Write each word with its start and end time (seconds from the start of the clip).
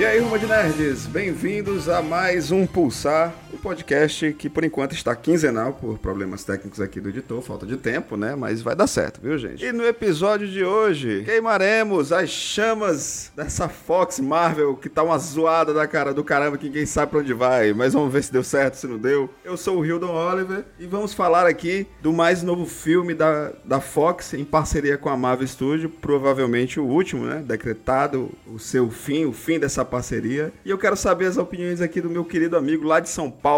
E 0.00 0.04
aí, 0.06 0.18
Rumo 0.18 0.38
de 0.38 0.46
Nerds, 0.46 1.04
bem-vindos 1.04 1.86
a 1.86 2.00
mais 2.00 2.50
um 2.50 2.66
Pulsar, 2.66 3.34
podcast 3.60 4.32
que 4.32 4.48
por 4.48 4.64
enquanto 4.64 4.92
está 4.92 5.14
quinzenal 5.14 5.74
por 5.74 5.98
problemas 5.98 6.44
técnicos 6.44 6.80
aqui 6.80 7.00
do 7.00 7.08
editor, 7.08 7.42
falta 7.42 7.66
de 7.66 7.76
tempo, 7.76 8.16
né? 8.16 8.34
Mas 8.34 8.62
vai 8.62 8.74
dar 8.74 8.86
certo, 8.86 9.20
viu, 9.20 9.36
gente? 9.38 9.64
E 9.64 9.72
no 9.72 9.84
episódio 9.84 10.48
de 10.48 10.64
hoje, 10.64 11.22
queimaremos 11.24 12.12
as 12.12 12.30
chamas 12.30 13.30
dessa 13.36 13.68
Fox 13.68 14.18
Marvel 14.20 14.76
que 14.76 14.88
tá 14.88 15.02
uma 15.02 15.18
zoada 15.18 15.72
da 15.74 15.86
cara 15.86 16.14
do 16.14 16.24
caramba 16.24 16.56
que 16.56 16.66
ninguém 16.66 16.86
sabe 16.86 17.10
pra 17.10 17.20
onde 17.20 17.32
vai, 17.34 17.72
mas 17.72 17.92
vamos 17.92 18.12
ver 18.12 18.22
se 18.22 18.32
deu 18.32 18.42
certo, 18.42 18.74
se 18.74 18.86
não 18.86 18.98
deu. 18.98 19.28
Eu 19.44 19.56
sou 19.56 19.78
o 19.78 19.84
Hildon 19.84 20.14
Oliver 20.14 20.64
e 20.78 20.86
vamos 20.86 21.12
falar 21.12 21.46
aqui 21.46 21.86
do 22.00 22.12
mais 22.12 22.42
novo 22.42 22.66
filme 22.66 23.14
da, 23.14 23.52
da 23.64 23.80
Fox 23.80 24.34
em 24.34 24.44
parceria 24.44 24.96
com 24.96 25.08
a 25.08 25.16
Marvel 25.16 25.46
Studio, 25.46 25.90
provavelmente 25.90 26.80
o 26.80 26.84
último, 26.84 27.26
né? 27.26 27.42
Decretado 27.46 28.30
o 28.46 28.58
seu 28.58 28.90
fim, 28.90 29.26
o 29.26 29.32
fim 29.32 29.58
dessa 29.58 29.84
parceria. 29.84 30.52
E 30.64 30.70
eu 30.70 30.78
quero 30.78 30.96
saber 30.96 31.26
as 31.26 31.36
opiniões 31.36 31.80
aqui 31.80 32.00
do 32.00 32.08
meu 32.08 32.24
querido 32.24 32.56
amigo 32.56 32.86
lá 32.86 33.00
de 33.00 33.08
São 33.08 33.30
Paulo, 33.30 33.49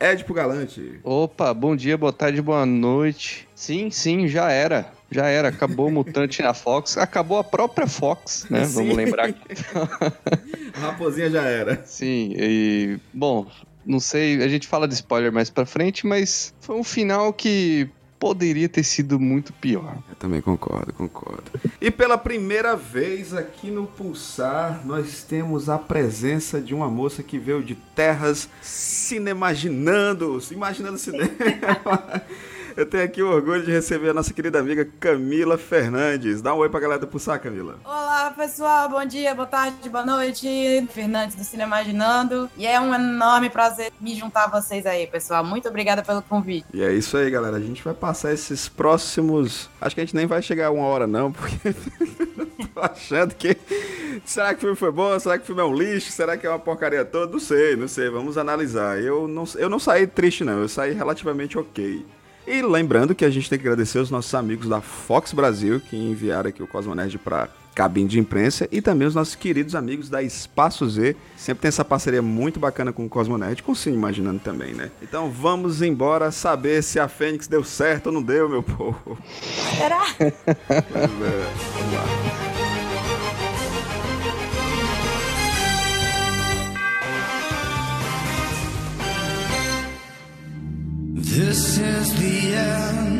Edipo 0.00 0.32
Galante. 0.32 0.98
Opa, 1.04 1.52
bom 1.52 1.76
dia, 1.76 1.96
boa 1.98 2.12
tarde, 2.12 2.40
boa 2.40 2.64
noite. 2.64 3.46
Sim, 3.54 3.90
sim, 3.90 4.26
já 4.26 4.50
era. 4.50 4.92
Já 5.10 5.26
era, 5.26 5.48
acabou 5.48 5.88
o 5.88 5.90
Mutante 5.90 6.40
na 6.40 6.54
Fox, 6.54 6.96
acabou 6.96 7.38
a 7.38 7.44
própria 7.44 7.86
Fox, 7.86 8.46
né? 8.48 8.64
Sim. 8.64 8.74
Vamos 8.74 8.96
lembrar. 8.96 9.28
A 10.74 10.78
raposinha 10.80 11.28
já 11.28 11.42
era. 11.42 11.82
Sim, 11.84 12.32
e. 12.34 12.98
Bom, 13.12 13.46
não 13.84 14.00
sei, 14.00 14.42
a 14.42 14.48
gente 14.48 14.66
fala 14.66 14.88
de 14.88 14.94
spoiler 14.94 15.32
mais 15.32 15.50
pra 15.50 15.66
frente, 15.66 16.06
mas 16.06 16.54
foi 16.60 16.76
um 16.76 16.84
final 16.84 17.32
que 17.32 17.90
poderia 18.20 18.68
ter 18.68 18.84
sido 18.84 19.18
muito 19.18 19.50
pior. 19.54 19.96
Eu 20.08 20.14
também 20.16 20.42
concordo, 20.42 20.92
concordo. 20.92 21.50
E 21.80 21.90
pela 21.90 22.18
primeira 22.18 22.76
vez 22.76 23.32
aqui 23.32 23.70
no 23.70 23.86
Pulsar, 23.86 24.82
nós 24.84 25.24
temos 25.24 25.70
a 25.70 25.78
presença 25.78 26.60
de 26.60 26.74
uma 26.74 26.88
moça 26.88 27.22
que 27.22 27.38
veio 27.38 27.64
de 27.64 27.74
terras 27.74 28.46
cinemaginando, 28.60 30.38
imaginando 30.50 30.98
cinema. 30.98 31.30
Eu 32.80 32.86
tenho 32.86 33.04
aqui 33.04 33.22
o 33.22 33.30
orgulho 33.30 33.62
de 33.62 33.70
receber 33.70 34.08
a 34.08 34.14
nossa 34.14 34.32
querida 34.32 34.58
amiga 34.58 34.88
Camila 34.98 35.58
Fernandes. 35.58 36.40
Dá 36.40 36.54
um 36.54 36.56
oi 36.56 36.70
pra 36.70 36.80
galera 36.80 36.98
do 36.98 37.06
Pulsar, 37.06 37.38
Camila. 37.38 37.78
Olá, 37.84 38.32
pessoal. 38.34 38.88
Bom 38.88 39.04
dia, 39.04 39.34
boa 39.34 39.46
tarde, 39.46 39.86
boa 39.90 40.02
noite. 40.02 40.48
Fernandes 40.90 41.36
do 41.36 41.44
Cine 41.44 41.62
Imaginando. 41.62 42.48
E 42.56 42.66
é 42.66 42.80
um 42.80 42.94
enorme 42.94 43.50
prazer 43.50 43.92
me 44.00 44.14
juntar 44.14 44.44
a 44.44 44.48
vocês 44.48 44.86
aí, 44.86 45.06
pessoal. 45.06 45.44
Muito 45.44 45.68
obrigada 45.68 46.02
pelo 46.02 46.22
convite. 46.22 46.64
E 46.72 46.82
é 46.82 46.90
isso 46.90 47.18
aí, 47.18 47.30
galera. 47.30 47.58
A 47.58 47.60
gente 47.60 47.84
vai 47.84 47.92
passar 47.92 48.32
esses 48.32 48.66
próximos. 48.66 49.68
Acho 49.78 49.94
que 49.94 50.00
a 50.00 50.04
gente 50.06 50.16
nem 50.16 50.24
vai 50.24 50.40
chegar 50.40 50.68
a 50.68 50.70
uma 50.70 50.86
hora, 50.86 51.06
não, 51.06 51.30
porque. 51.30 51.58
tô 52.72 52.80
achando 52.80 53.34
que. 53.34 53.58
Será 54.24 54.54
que 54.54 54.58
o 54.58 54.60
filme 54.60 54.76
foi 54.76 54.90
bom? 54.90 55.18
Será 55.18 55.36
que 55.36 55.44
o 55.44 55.46
filme 55.46 55.60
é 55.60 55.64
um 55.64 55.74
lixo? 55.74 56.10
Será 56.10 56.34
que 56.34 56.46
é 56.46 56.48
uma 56.48 56.58
porcaria 56.58 57.04
toda? 57.04 57.30
Não 57.30 57.40
sei, 57.40 57.76
não 57.76 57.86
sei. 57.86 58.08
Vamos 58.08 58.38
analisar. 58.38 58.98
Eu 58.98 59.28
não, 59.28 59.44
eu 59.56 59.68
não 59.68 59.78
saí 59.78 60.06
triste, 60.06 60.44
não. 60.44 60.62
Eu 60.62 60.68
saí 60.68 60.94
relativamente 60.94 61.58
ok. 61.58 62.06
E 62.50 62.62
lembrando 62.62 63.14
que 63.14 63.24
a 63.24 63.30
gente 63.30 63.48
tem 63.48 63.56
que 63.56 63.64
agradecer 63.64 64.00
os 64.00 64.10
nossos 64.10 64.34
amigos 64.34 64.68
da 64.68 64.80
Fox 64.80 65.32
Brasil 65.32 65.80
que 65.80 65.96
enviaram 65.96 66.48
aqui 66.48 66.60
o 66.60 66.66
Cosmonerd 66.66 67.16
para 67.18 67.48
cabine 67.76 68.08
de 68.08 68.18
imprensa 68.18 68.68
e 68.72 68.82
também 68.82 69.06
os 69.06 69.14
nossos 69.14 69.36
queridos 69.36 69.76
amigos 69.76 70.08
da 70.08 70.20
Espaço 70.20 70.84
Z. 70.90 71.14
Sempre 71.36 71.62
tem 71.62 71.68
essa 71.68 71.84
parceria 71.84 72.20
muito 72.20 72.58
bacana 72.58 72.92
com 72.92 73.06
o 73.06 73.08
Cosmonerd, 73.08 73.62
com 73.62 73.70
o 73.70 73.76
Cine 73.76 73.96
Imaginando 73.96 74.40
também, 74.40 74.74
né? 74.74 74.90
Então 75.00 75.30
vamos 75.30 75.80
embora 75.80 76.32
saber 76.32 76.82
se 76.82 76.98
a 76.98 77.06
Fênix 77.06 77.46
deu 77.46 77.62
certo 77.62 78.08
ou 78.08 78.12
não 78.12 78.22
deu, 78.22 78.48
meu 78.48 78.64
povo. 78.64 79.16
Será? 79.78 80.04
Pois 80.18 80.32
é, 80.42 81.46
vamos 81.72 81.94
lá. 81.94 82.19
This 91.40 91.78
is 91.78 92.12
the 92.20 92.52
end, 92.54 93.16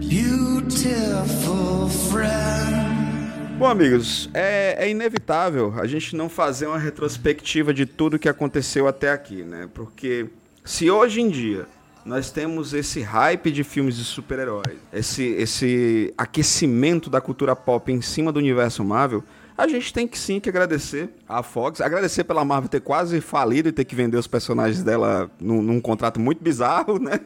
beautiful 0.00 1.88
friend. 2.10 3.56
Bom, 3.56 3.66
amigos, 3.66 4.28
é, 4.34 4.74
é 4.84 4.90
inevitável 4.90 5.72
a 5.78 5.86
gente 5.86 6.16
não 6.16 6.28
fazer 6.28 6.66
uma 6.66 6.76
retrospectiva 6.76 7.72
de 7.72 7.86
tudo 7.86 8.18
que 8.18 8.28
aconteceu 8.28 8.88
até 8.88 9.12
aqui, 9.12 9.44
né? 9.44 9.68
Porque 9.72 10.26
se 10.64 10.90
hoje 10.90 11.20
em 11.20 11.30
dia 11.30 11.68
nós 12.04 12.32
temos 12.32 12.74
esse 12.74 13.02
hype 13.02 13.52
de 13.52 13.62
filmes 13.62 13.96
de 13.96 14.02
super-heróis, 14.02 14.76
esse, 14.92 15.22
esse 15.22 16.12
aquecimento 16.18 17.08
da 17.08 17.20
cultura 17.20 17.54
pop 17.54 17.92
em 17.92 18.02
cima 18.02 18.32
do 18.32 18.40
universo 18.40 18.82
Marvel, 18.82 19.22
a 19.56 19.68
gente 19.68 19.92
tem 19.92 20.06
que 20.06 20.18
sim 20.18 20.40
que 20.40 20.48
agradecer 20.48 21.08
a 21.28 21.42
Fox, 21.42 21.80
agradecer 21.80 22.24
pela 22.24 22.44
Marvel 22.44 22.68
ter 22.68 22.80
quase 22.80 23.20
falido 23.20 23.68
e 23.68 23.72
ter 23.72 23.84
que 23.84 23.94
vender 23.94 24.16
os 24.16 24.26
personagens 24.26 24.82
dela 24.82 25.30
num, 25.40 25.62
num 25.62 25.80
contrato 25.80 26.18
muito 26.18 26.42
bizarro, 26.42 26.98
né? 27.00 27.20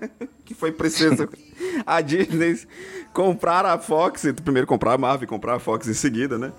Que 0.45 0.55
foi 0.55 0.71
preciso 0.71 1.29
a 1.87 2.01
Disney 2.01 2.61
comprar 3.13 3.65
a 3.65 3.79
Fox, 3.79 4.27
primeiro 4.45 4.67
comprar 4.67 4.93
a 4.93 4.99
Marvel 4.99 5.25
e 5.25 5.27
comprar 5.27 5.55
a 5.55 5.59
Fox 5.59 5.89
em 5.89 5.95
seguida, 5.95 6.37
né? 6.37 6.53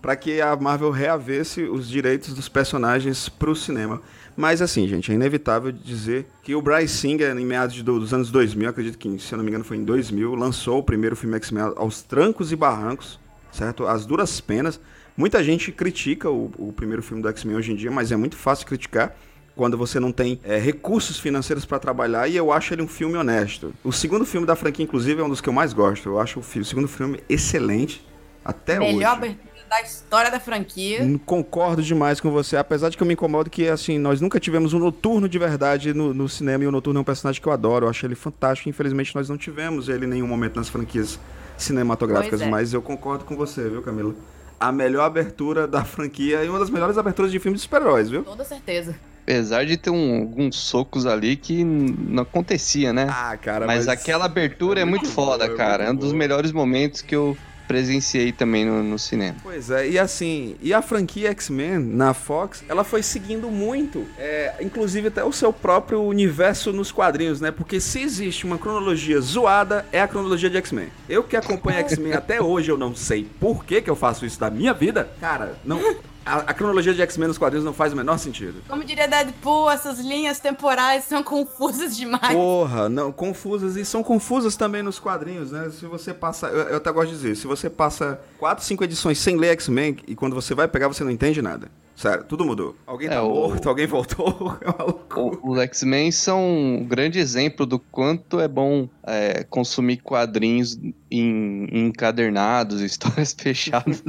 Para 0.00 0.14
que 0.14 0.40
a 0.40 0.54
Marvel 0.54 0.90
reavesse 0.90 1.62
os 1.62 1.88
direitos 1.88 2.32
dos 2.32 2.48
personagens 2.48 3.28
para 3.28 3.50
o 3.50 3.56
cinema. 3.56 4.00
Mas 4.36 4.62
assim, 4.62 4.86
gente, 4.86 5.10
é 5.10 5.14
inevitável 5.14 5.72
dizer 5.72 6.26
que 6.42 6.54
o 6.54 6.62
Bryce 6.62 6.98
Singer, 6.98 7.36
em 7.36 7.44
meados 7.44 7.74
de, 7.74 7.82
dos 7.82 8.12
anos 8.14 8.30
2000, 8.30 8.68
acredito 8.68 8.98
que, 8.98 9.18
se 9.18 9.32
eu 9.32 9.38
não 9.38 9.44
me 9.44 9.50
engano, 9.50 9.64
foi 9.64 9.78
em 9.78 9.84
2000, 9.84 10.34
lançou 10.34 10.78
o 10.78 10.82
primeiro 10.82 11.16
filme 11.16 11.34
X-Men 11.36 11.72
aos 11.74 12.02
trancos 12.02 12.52
e 12.52 12.56
barrancos, 12.56 13.18
certo? 13.50 13.86
As 13.86 14.06
duras 14.06 14.40
penas. 14.40 14.78
Muita 15.16 15.42
gente 15.42 15.72
critica 15.72 16.30
o, 16.30 16.50
o 16.58 16.72
primeiro 16.72 17.02
filme 17.02 17.22
do 17.22 17.28
X-Men 17.28 17.56
hoje 17.56 17.72
em 17.72 17.76
dia, 17.76 17.90
mas 17.90 18.12
é 18.12 18.16
muito 18.16 18.36
fácil 18.36 18.66
criticar 18.66 19.16
quando 19.54 19.78
você 19.78 19.98
não 19.98 20.12
tem 20.12 20.38
é, 20.44 20.58
recursos 20.58 21.18
financeiros 21.18 21.64
para 21.64 21.78
trabalhar, 21.78 22.28
e 22.28 22.36
eu 22.36 22.52
acho 22.52 22.74
ele 22.74 22.82
um 22.82 22.88
filme 22.88 23.16
honesto. 23.16 23.72
O 23.82 23.90
segundo 23.90 24.26
filme 24.26 24.46
da 24.46 24.54
franquia, 24.54 24.84
inclusive, 24.84 25.18
é 25.20 25.24
um 25.24 25.30
dos 25.30 25.40
que 25.40 25.48
eu 25.48 25.52
mais 25.52 25.72
gosto. 25.72 26.10
Eu 26.10 26.20
acho 26.20 26.40
o, 26.40 26.42
fi- 26.42 26.60
o 26.60 26.64
segundo 26.64 26.86
filme 26.86 27.20
excelente 27.26 28.06
até 28.44 28.78
Melhor 28.78 28.96
hoje. 28.96 29.04
abertura 29.04 29.56
da 29.70 29.80
história 29.80 30.30
da 30.30 30.38
franquia. 30.38 31.02
Hum, 31.02 31.16
Concordo 31.16 31.82
demais 31.82 32.20
com 32.20 32.30
você, 32.30 32.58
apesar 32.58 32.90
de 32.90 32.98
que 32.98 33.02
eu 33.02 33.06
me 33.06 33.14
incomodo 33.14 33.48
que, 33.48 33.66
assim, 33.66 33.98
nós 33.98 34.20
nunca 34.20 34.38
tivemos 34.38 34.74
um 34.74 34.78
noturno 34.78 35.26
de 35.26 35.38
verdade 35.38 35.94
no, 35.94 36.12
no 36.12 36.28
cinema, 36.28 36.62
e 36.62 36.66
o 36.66 36.70
noturno 36.70 36.98
é 36.98 37.00
um 37.00 37.04
personagem 37.04 37.40
que 37.40 37.48
eu 37.48 37.52
adoro, 37.52 37.86
eu 37.86 37.90
acho 37.90 38.04
ele 38.06 38.14
fantástico, 38.14 38.68
infelizmente 38.68 39.14
nós 39.14 39.30
não 39.30 39.38
tivemos 39.38 39.88
ele 39.88 40.04
em 40.04 40.08
nenhum 40.08 40.26
momento 40.26 40.56
nas 40.56 40.68
franquias 40.68 41.18
cinematográficas, 41.56 42.42
é. 42.42 42.48
mas 42.48 42.74
eu 42.74 42.82
concordo 42.82 43.24
com 43.24 43.34
você, 43.34 43.68
viu, 43.70 43.80
Camila? 43.80 44.14
A 44.58 44.72
melhor 44.72 45.04
abertura 45.04 45.66
da 45.66 45.84
franquia 45.84 46.42
e 46.44 46.48
uma 46.48 46.58
das 46.58 46.70
melhores 46.70 46.96
aberturas 46.96 47.30
de 47.30 47.38
filmes 47.38 47.60
de 47.60 47.64
super-heróis, 47.64 48.08
viu? 48.08 48.22
Toda 48.24 48.44
certeza. 48.44 48.94
Apesar 49.22 49.66
de 49.66 49.76
ter 49.76 49.90
um- 49.90 50.20
alguns 50.20 50.56
socos 50.56 51.04
ali 51.04 51.36
que 51.36 51.64
não 51.64 52.22
acontecia, 52.22 52.92
né? 52.92 53.06
Ah, 53.10 53.36
cara, 53.36 53.66
mas, 53.66 53.88
aquela 53.88 54.24
abertura 54.26 54.80
é, 54.80 54.84
muito 54.84 55.02
muito 55.02 55.12
foda, 55.14 55.44
boa, 55.46 55.54
é 55.54 55.56
cara. 55.58 55.84
É 55.84 55.86
um 55.86 55.90
muito 55.90 56.02
dos 56.02 56.12
melhores 56.12 56.52
momentos 56.52 57.02
que 57.02 57.14
eu 57.14 57.36
presenciei 57.66 58.32
também 58.32 58.64
no, 58.64 58.82
no 58.82 58.98
cinema. 58.98 59.36
Pois 59.42 59.70
é, 59.70 59.88
e 59.88 59.98
assim, 59.98 60.56
e 60.60 60.72
a 60.72 60.82
franquia 60.82 61.30
X-Men 61.30 61.78
na 61.78 62.14
Fox, 62.14 62.64
ela 62.68 62.84
foi 62.84 63.02
seguindo 63.02 63.50
muito, 63.50 64.04
é, 64.18 64.54
inclusive 64.60 65.08
até 65.08 65.24
o 65.24 65.32
seu 65.32 65.52
próprio 65.52 66.02
universo 66.02 66.72
nos 66.72 66.92
quadrinhos, 66.92 67.40
né? 67.40 67.50
Porque 67.50 67.80
se 67.80 68.00
existe 68.00 68.44
uma 68.44 68.58
cronologia 68.58 69.20
zoada, 69.20 69.84
é 69.92 70.00
a 70.00 70.08
cronologia 70.08 70.50
de 70.50 70.56
X-Men. 70.56 70.88
Eu 71.08 71.22
que 71.22 71.36
acompanho 71.36 71.78
X-Men 71.78 72.12
até 72.12 72.40
hoje, 72.40 72.70
eu 72.70 72.78
não 72.78 72.94
sei 72.94 73.28
por 73.40 73.64
que, 73.64 73.80
que 73.82 73.90
eu 73.90 73.96
faço 73.96 74.24
isso 74.24 74.38
da 74.38 74.50
minha 74.50 74.72
vida, 74.72 75.08
cara, 75.20 75.56
não. 75.64 75.80
A, 76.26 76.38
a 76.38 76.54
cronologia 76.54 76.92
de 76.92 77.00
X-Men 77.00 77.28
nos 77.28 77.38
quadrinhos 77.38 77.64
não 77.64 77.72
faz 77.72 77.92
o 77.92 77.96
menor 77.96 78.18
sentido. 78.18 78.60
Como 78.68 78.84
diria 78.84 79.06
Deadpool, 79.06 79.70
essas 79.70 80.00
linhas 80.00 80.40
temporais 80.40 81.04
são 81.04 81.22
confusas 81.22 81.96
demais. 81.96 82.34
Porra, 82.34 82.88
não, 82.88 83.12
confusas 83.12 83.76
e 83.76 83.84
são 83.84 84.02
confusas 84.02 84.56
também 84.56 84.82
nos 84.82 84.98
quadrinhos, 84.98 85.52
né? 85.52 85.70
Se 85.70 85.86
você 85.86 86.12
passa, 86.12 86.48
eu, 86.48 86.62
eu 86.70 86.76
até 86.78 86.90
gosto 86.90 87.10
de 87.10 87.14
dizer, 87.14 87.36
se 87.36 87.46
você 87.46 87.70
passa 87.70 88.20
4, 88.38 88.64
5 88.64 88.82
edições 88.82 89.18
sem 89.18 89.36
ler 89.36 89.50
X-Men 89.50 89.98
e 90.08 90.16
quando 90.16 90.34
você 90.34 90.52
vai 90.52 90.66
pegar 90.66 90.88
você 90.88 91.04
não 91.04 91.12
entende 91.12 91.40
nada. 91.40 91.70
Sério, 91.96 92.24
tudo 92.24 92.44
mudou. 92.44 92.76
Alguém 92.86 93.08
tá 93.08 93.14
É, 93.16 93.20
o- 93.20 93.30
morto, 93.32 93.68
alguém 93.68 93.86
voltou, 93.86 94.28
é. 94.60 95.18
O- 95.18 95.50
Os 95.52 95.58
X-Men 95.60 96.12
são 96.12 96.44
um 96.46 96.84
grande 96.84 97.18
exemplo 97.18 97.64
do 97.64 97.78
quanto 97.78 98.38
é 98.38 98.46
bom 98.46 98.86
é, 99.06 99.42
consumir 99.44 99.96
quadrinhos 99.98 100.78
em, 101.10 101.66
encadernados, 101.72 102.82
histórias 102.84 103.34
fechadas. 103.36 104.02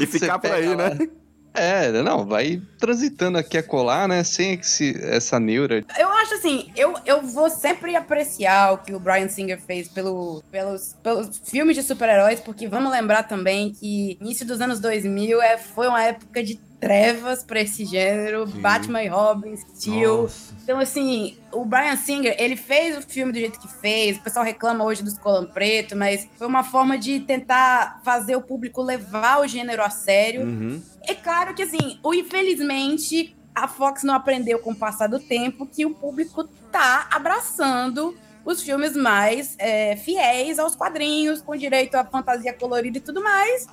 E 0.00 0.06
ficar 0.06 0.38
por 0.38 0.50
aí, 0.52 0.68
pega 0.68 0.76
lá. 0.76 0.94
né? 0.94 1.08
É, 1.52 1.90
não, 2.02 2.24
vai 2.24 2.62
transitando 2.78 3.36
aqui 3.36 3.58
a 3.58 3.62
colar, 3.62 4.06
né? 4.06 4.22
Sem 4.22 4.54
esse, 4.54 4.96
essa 5.02 5.40
neura. 5.40 5.84
Eu 5.98 6.08
acho 6.08 6.34
assim, 6.34 6.70
eu, 6.76 6.94
eu 7.04 7.22
vou 7.22 7.50
sempre 7.50 7.96
apreciar 7.96 8.72
o 8.72 8.78
que 8.78 8.94
o 8.94 9.00
Brian 9.00 9.28
Singer 9.28 9.60
fez 9.60 9.88
pelo, 9.88 10.42
pelos, 10.50 10.94
pelos 11.02 11.40
filmes 11.44 11.76
de 11.76 11.82
super-heróis, 11.82 12.40
porque 12.40 12.68
vamos 12.68 12.92
lembrar 12.92 13.24
também 13.24 13.72
que 13.72 14.16
início 14.20 14.46
dos 14.46 14.60
anos 14.60 14.78
2000 14.80 15.42
é, 15.42 15.58
foi 15.58 15.88
uma 15.88 16.02
época 16.02 16.42
de 16.42 16.58
trevas 16.80 17.44
pra 17.44 17.60
esse 17.60 17.84
gênero, 17.84 18.46
Sim. 18.46 18.60
Batman 18.60 19.02
e 19.02 19.08
Robin, 19.08 19.54
Steel. 19.54 20.22
Nossa. 20.22 20.54
Então, 20.62 20.78
assim, 20.80 21.36
o 21.52 21.64
Brian 21.64 21.96
Singer, 21.96 22.34
ele 22.38 22.56
fez 22.56 22.96
o 22.96 23.02
filme 23.02 23.32
do 23.32 23.38
jeito 23.38 23.60
que 23.60 23.68
fez. 23.68 24.16
O 24.16 24.22
pessoal 24.22 24.44
reclama 24.44 24.82
hoje 24.84 25.02
dos 25.02 25.18
Colã 25.18 25.44
Preto, 25.44 25.94
mas 25.94 26.26
foi 26.36 26.46
uma 26.46 26.64
forma 26.64 26.96
de 26.96 27.20
tentar 27.20 28.00
fazer 28.02 28.34
o 28.34 28.40
público 28.40 28.82
levar 28.82 29.40
o 29.40 29.46
gênero 29.46 29.82
a 29.82 29.90
sério. 29.90 30.42
Uhum. 30.42 30.82
É 31.02 31.14
claro 31.14 31.54
que, 31.54 31.62
assim, 31.62 31.98
o 32.02 32.14
infelizmente, 32.14 33.36
a 33.54 33.68
Fox 33.68 34.02
não 34.02 34.14
aprendeu 34.14 34.58
com 34.58 34.72
o 34.72 34.76
passar 34.76 35.06
do 35.06 35.20
tempo 35.20 35.66
que 35.66 35.84
o 35.84 35.94
público 35.94 36.44
tá 36.72 37.08
abraçando 37.10 38.16
os 38.44 38.62
filmes 38.62 38.96
mais 38.96 39.54
é, 39.58 39.96
fiéis 39.96 40.58
aos 40.58 40.74
quadrinhos, 40.74 41.42
com 41.42 41.54
direito 41.54 41.94
à 41.96 42.04
fantasia 42.04 42.54
colorida 42.54 42.98
e 42.98 43.00
tudo 43.00 43.22
mais. 43.22 43.66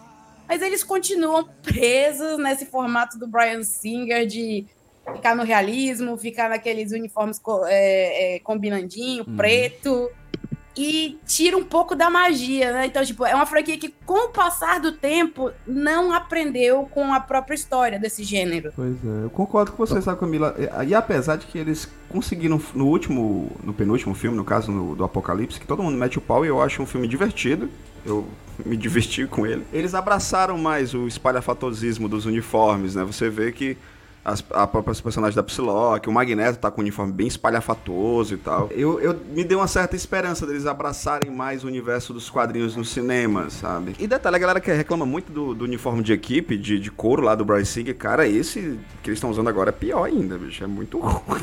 Mas 0.47 0.61
eles 0.61 0.83
continuam 0.83 1.47
presos 1.61 2.37
nesse 2.37 2.65
formato 2.65 3.17
do 3.19 3.27
Brian 3.27 3.63
Singer 3.63 4.25
de 4.25 4.65
ficar 5.15 5.35
no 5.35 5.43
realismo, 5.43 6.17
ficar 6.17 6.49
naqueles 6.49 6.91
uniformes 6.91 7.39
co- 7.39 7.65
é, 7.65 8.35
é, 8.35 8.39
combinandinho, 8.39 9.23
Uhum. 9.27 9.35
preto. 9.37 10.09
E 10.77 11.17
tira 11.25 11.57
um 11.57 11.63
pouco 11.63 11.95
da 11.95 12.09
magia, 12.09 12.71
né? 12.71 12.85
Então, 12.85 13.03
tipo, 13.03 13.25
é 13.25 13.33
uma 13.33 13.45
franquia 13.45 13.77
que, 13.77 13.93
com 14.05 14.27
o 14.27 14.29
passar 14.29 14.79
do 14.79 14.91
tempo, 14.91 15.51
não 15.65 16.13
aprendeu 16.13 16.83
com 16.91 17.13
a 17.13 17.19
própria 17.19 17.55
história 17.55 17.97
desse 17.99 18.23
gênero. 18.23 18.71
Pois 18.75 18.95
é, 19.03 19.23
eu 19.23 19.29
concordo 19.29 19.71
com 19.71 19.77
você, 19.85 20.01
sabe, 20.01 20.19
Camila? 20.19 20.55
E 20.87 20.93
apesar 20.93 21.37
de 21.37 21.45
que 21.47 21.57
eles 21.57 21.89
conseguiram 22.09 22.61
no 22.75 22.85
último, 22.87 23.51
no 23.63 23.73
penúltimo 23.73 24.13
filme, 24.13 24.37
no 24.37 24.45
caso 24.45 24.71
no- 24.71 24.95
do 24.95 25.03
Apocalipse, 25.03 25.59
que 25.59 25.65
todo 25.67 25.81
mundo 25.81 25.97
mete 25.97 26.17
o 26.17 26.21
pau 26.21 26.45
e 26.45 26.47
eu 26.47 26.61
acho 26.61 26.81
um 26.81 26.85
filme 26.85 27.07
divertido. 27.07 27.69
Eu 28.05 28.27
me 28.65 28.77
diverti 28.77 29.25
com 29.27 29.45
ele. 29.45 29.65
Eles 29.73 29.93
abraçaram 29.95 30.57
mais 30.57 30.93
o 30.93 31.07
espalhafatosismo 31.07 32.07
dos 32.07 32.25
uniformes, 32.25 32.95
né? 32.95 33.03
Você 33.03 33.29
vê 33.29 33.51
que 33.51 33.77
as, 34.27 34.43
a 34.51 34.67
própria 34.67 34.93
personagem 34.93 35.33
da 35.33 35.41
Psylocke, 35.41 36.09
o 36.09 36.11
Magneto 36.11 36.59
tá 36.59 36.69
com 36.69 36.81
um 36.81 36.83
uniforme 36.83 37.13
bem 37.13 37.27
espalhafatoso 37.27 38.33
e 38.33 38.37
tal. 38.37 38.67
Eu, 38.71 38.99
eu 38.99 39.17
me 39.33 39.41
deu 39.41 39.59
uma 39.59 39.67
certa 39.67 39.95
esperança 39.95 40.45
deles 40.45 40.65
abraçarem 40.65 41.31
mais 41.31 41.63
o 41.63 41.67
universo 41.67 42.13
dos 42.13 42.29
quadrinhos 42.29 42.75
no 42.75 42.83
cinema, 42.83 43.49
sabe? 43.49 43.95
E 43.97 44.05
detalhe, 44.05 44.35
a 44.35 44.39
galera 44.39 44.59
que 44.59 44.69
reclama 44.69 45.05
muito 45.05 45.31
do, 45.31 45.55
do 45.55 45.63
uniforme 45.63 46.03
de 46.03 46.11
equipe, 46.11 46.57
de, 46.57 46.77
de 46.77 46.91
couro 46.91 47.21
lá 47.21 47.35
do 47.35 47.45
Bryce 47.45 47.71
Singer, 47.71 47.95
cara, 47.95 48.27
esse 48.27 48.77
que 49.01 49.09
eles 49.09 49.17
estão 49.17 49.29
usando 49.29 49.47
agora 49.47 49.69
é 49.69 49.71
pior 49.71 50.03
ainda, 50.03 50.37
bicho. 50.37 50.61
É 50.61 50.67
muito 50.67 50.99
ruim. 50.99 51.41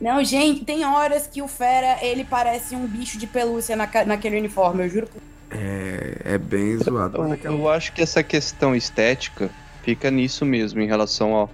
Não, 0.00 0.22
gente, 0.24 0.64
tem 0.64 0.84
horas 0.84 1.28
que 1.28 1.40
o 1.40 1.46
Fera, 1.46 2.04
ele 2.04 2.24
parece 2.24 2.74
um 2.74 2.84
bicho 2.86 3.16
de 3.16 3.28
pelúcia 3.28 3.76
naca- 3.76 4.04
naquele 4.04 4.38
uniforme, 4.38 4.84
eu 4.84 4.88
juro. 4.88 5.08
É, 5.50 6.16
é 6.24 6.38
bem 6.38 6.76
zoado. 6.78 7.16
Eu, 7.18 7.52
eu 7.52 7.68
acho 7.70 7.92
que 7.92 8.02
essa 8.02 8.24
questão 8.24 8.74
estética 8.74 9.48
fica 9.84 10.10
nisso 10.10 10.44
mesmo, 10.44 10.80
em 10.80 10.86
relação 10.88 11.32
ao, 11.32 11.50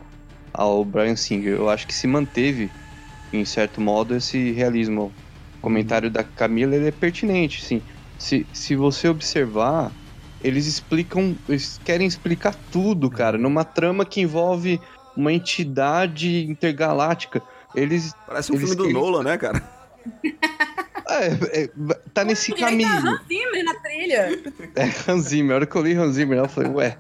ao 0.52 0.84
Brian 0.84 1.16
Singer. 1.16 1.54
Eu 1.54 1.68
acho 1.70 1.86
que 1.86 1.94
se 1.94 2.06
manteve, 2.06 2.70
em 3.32 3.44
certo 3.44 3.80
modo, 3.80 4.14
esse 4.14 4.52
realismo. 4.52 5.12
O 5.58 5.62
comentário 5.62 6.10
da 6.10 6.24
Camila 6.24 6.74
ele 6.74 6.88
é 6.88 6.90
pertinente, 6.90 7.62
sim. 7.64 7.80
Se, 8.18 8.44
se 8.52 8.74
você 8.74 9.06
observar, 9.08 9.92
eles 10.42 10.66
explicam, 10.66 11.36
eles 11.48 11.80
querem 11.84 12.06
explicar 12.06 12.54
tudo, 12.72 13.08
cara, 13.08 13.38
numa 13.38 13.64
trama 13.64 14.04
que 14.04 14.20
envolve 14.20 14.80
uma 15.16 15.32
entidade 15.32 16.44
intergaláctica. 16.50 17.40
Eles. 17.76 18.12
Parece 18.26 18.50
um 18.50 18.56
eles 18.56 18.70
filme 18.70 18.76
do 18.76 18.82
querem- 18.84 19.00
Nolan, 19.00 19.22
né, 19.22 19.38
cara? 19.38 19.62
É, 21.08 21.62
é, 21.64 21.68
tá 22.14 22.24
nesse 22.24 22.52
a 22.54 22.56
caminho. 22.56 22.88
Hans 22.88 23.20
Zimmer 23.28 23.64
na 23.64 23.74
trilha. 23.74 24.42
É, 24.74 25.10
Hans 25.10 25.24
Zimmer. 25.24 25.52
A 25.52 25.54
hora 25.56 25.66
que 25.66 25.76
eu 25.76 25.82
li 25.82 25.92
Hans 25.94 26.14
Zimmer, 26.14 26.38
eu 26.38 26.48
falei, 26.48 26.70
ué. 26.70 26.96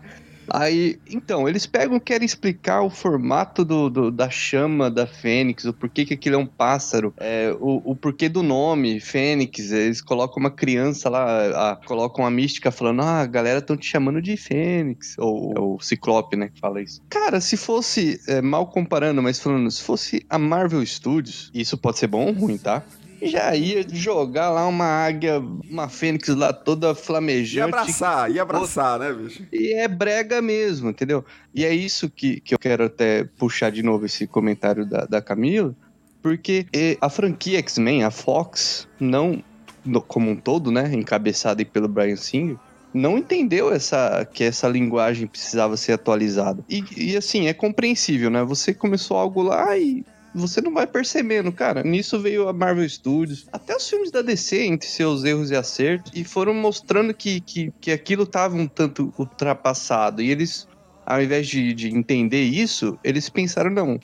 Aí, 0.50 0.98
então, 1.08 1.48
eles 1.48 1.66
pegam, 1.66 1.98
querem 2.00 2.26
explicar 2.26 2.82
o 2.82 2.90
formato 2.90 3.64
do, 3.64 3.88
do- 3.88 4.10
da 4.10 4.28
chama 4.28 4.90
da 4.90 5.06
Fênix, 5.06 5.64
o 5.64 5.72
porquê 5.72 6.04
que 6.04 6.14
aquilo 6.14 6.36
é 6.36 6.38
um 6.38 6.46
pássaro, 6.46 7.14
é, 7.18 7.54
o, 7.60 7.80
o 7.92 7.96
porquê 7.96 8.28
do 8.28 8.42
nome 8.42 9.00
Fênix. 9.00 9.70
Eles 9.70 10.00
colocam 10.00 10.38
uma 10.40 10.50
criança 10.50 11.08
lá, 11.08 11.72
a- 11.72 11.76
colocam 11.86 12.24
uma 12.24 12.30
mística 12.30 12.70
falando, 12.70 13.02
ah, 13.02 13.20
a 13.20 13.26
galera 13.26 13.58
estão 13.60 13.76
te 13.76 13.86
chamando 13.86 14.20
de 14.20 14.36
Fênix. 14.36 15.14
Ou 15.18 15.52
é 15.56 15.60
o 15.60 15.78
Ciclope, 15.80 16.36
né, 16.36 16.48
que 16.52 16.58
fala 16.60 16.82
isso. 16.82 17.00
Cara, 17.08 17.40
se 17.40 17.56
fosse, 17.56 18.20
é, 18.28 18.40
mal 18.42 18.66
comparando, 18.66 19.22
mas 19.22 19.38
falando, 19.38 19.70
se 19.70 19.82
fosse 19.82 20.24
a 20.28 20.38
Marvel 20.38 20.84
Studios, 20.84 21.50
isso 21.54 21.78
pode 21.78 21.98
ser 21.98 22.06
bom 22.06 22.26
ou 22.26 22.32
ruim, 22.32 22.58
tá? 22.58 22.82
Já 23.22 23.54
ia 23.54 23.84
jogar 23.88 24.50
lá 24.50 24.66
uma 24.66 24.84
águia, 24.84 25.38
uma 25.70 25.88
fênix 25.88 26.28
lá 26.28 26.52
toda 26.52 26.88
Ia 26.88 26.94
flamejante. 26.94 27.60
abraçar, 27.74 28.30
ia 28.30 28.42
abraçar, 28.42 28.98
né, 28.98 29.12
bicho? 29.12 29.44
E 29.52 29.72
é 29.74 29.86
brega 29.88 30.42
mesmo, 30.42 30.90
entendeu? 30.90 31.24
E 31.54 31.64
é 31.64 31.74
isso 31.74 32.10
que, 32.10 32.40
que 32.40 32.54
eu 32.54 32.58
quero 32.58 32.84
até 32.84 33.24
puxar 33.38 33.70
de 33.70 33.82
novo 33.82 34.06
esse 34.06 34.26
comentário 34.26 34.84
da, 34.84 35.04
da 35.04 35.20
Camila, 35.22 35.74
porque 36.22 36.66
a 37.00 37.08
franquia 37.08 37.58
X-Men, 37.58 38.04
a 38.04 38.10
Fox, 38.10 38.86
não 38.98 39.42
no- 39.84 40.00
como 40.00 40.30
um 40.30 40.36
todo, 40.36 40.70
né, 40.70 40.90
encabeçada 40.94 41.64
pelo 41.64 41.88
Brian 41.88 42.16
Singer, 42.16 42.56
não 42.94 43.16
entendeu 43.18 43.72
essa 43.72 44.24
que 44.30 44.44
essa 44.44 44.68
linguagem 44.68 45.26
precisava 45.26 45.76
ser 45.78 45.92
atualizada. 45.92 46.62
E, 46.68 46.84
e 46.96 47.16
assim, 47.16 47.46
é 47.48 47.54
compreensível, 47.54 48.28
né? 48.30 48.44
Você 48.44 48.74
começou 48.74 49.16
algo 49.16 49.42
lá 49.42 49.76
e 49.78 50.04
você 50.34 50.60
não 50.60 50.72
vai 50.72 50.86
percebendo, 50.86 51.52
cara. 51.52 51.82
Nisso 51.82 52.18
veio 52.20 52.48
a 52.48 52.52
Marvel 52.52 52.88
Studios, 52.88 53.44
até 53.52 53.76
os 53.76 53.88
filmes 53.88 54.10
da 54.10 54.22
DC, 54.22 54.62
entre 54.62 54.88
seus 54.88 55.24
erros 55.24 55.50
e 55.50 55.56
acertos, 55.56 56.10
e 56.14 56.24
foram 56.24 56.54
mostrando 56.54 57.12
que, 57.14 57.40
que, 57.40 57.70
que 57.80 57.90
aquilo 57.92 58.26
tava 58.26 58.56
um 58.56 58.66
tanto 58.66 59.12
ultrapassado. 59.18 60.22
E 60.22 60.30
eles, 60.30 60.66
ao 61.04 61.22
invés 61.22 61.46
de, 61.46 61.72
de 61.74 61.88
entender 61.94 62.42
isso, 62.42 62.98
eles 63.04 63.28
pensaram, 63.28 63.70
não, 63.70 63.98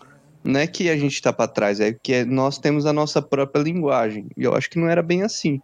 não 0.44 0.60
é 0.60 0.66
que 0.66 0.90
a 0.90 0.96
gente 0.96 1.20
tá 1.20 1.32
pra 1.32 1.48
trás, 1.48 1.80
é 1.80 1.94
que 2.02 2.12
é- 2.12 2.24
nós 2.24 2.58
temos 2.58 2.84
a 2.86 2.92
nossa 2.92 3.22
própria 3.22 3.62
linguagem. 3.62 4.26
E 4.36 4.44
eu 4.44 4.54
acho 4.54 4.68
que 4.68 4.78
não 4.78 4.88
era 4.88 5.02
bem 5.02 5.22
assim. 5.22 5.60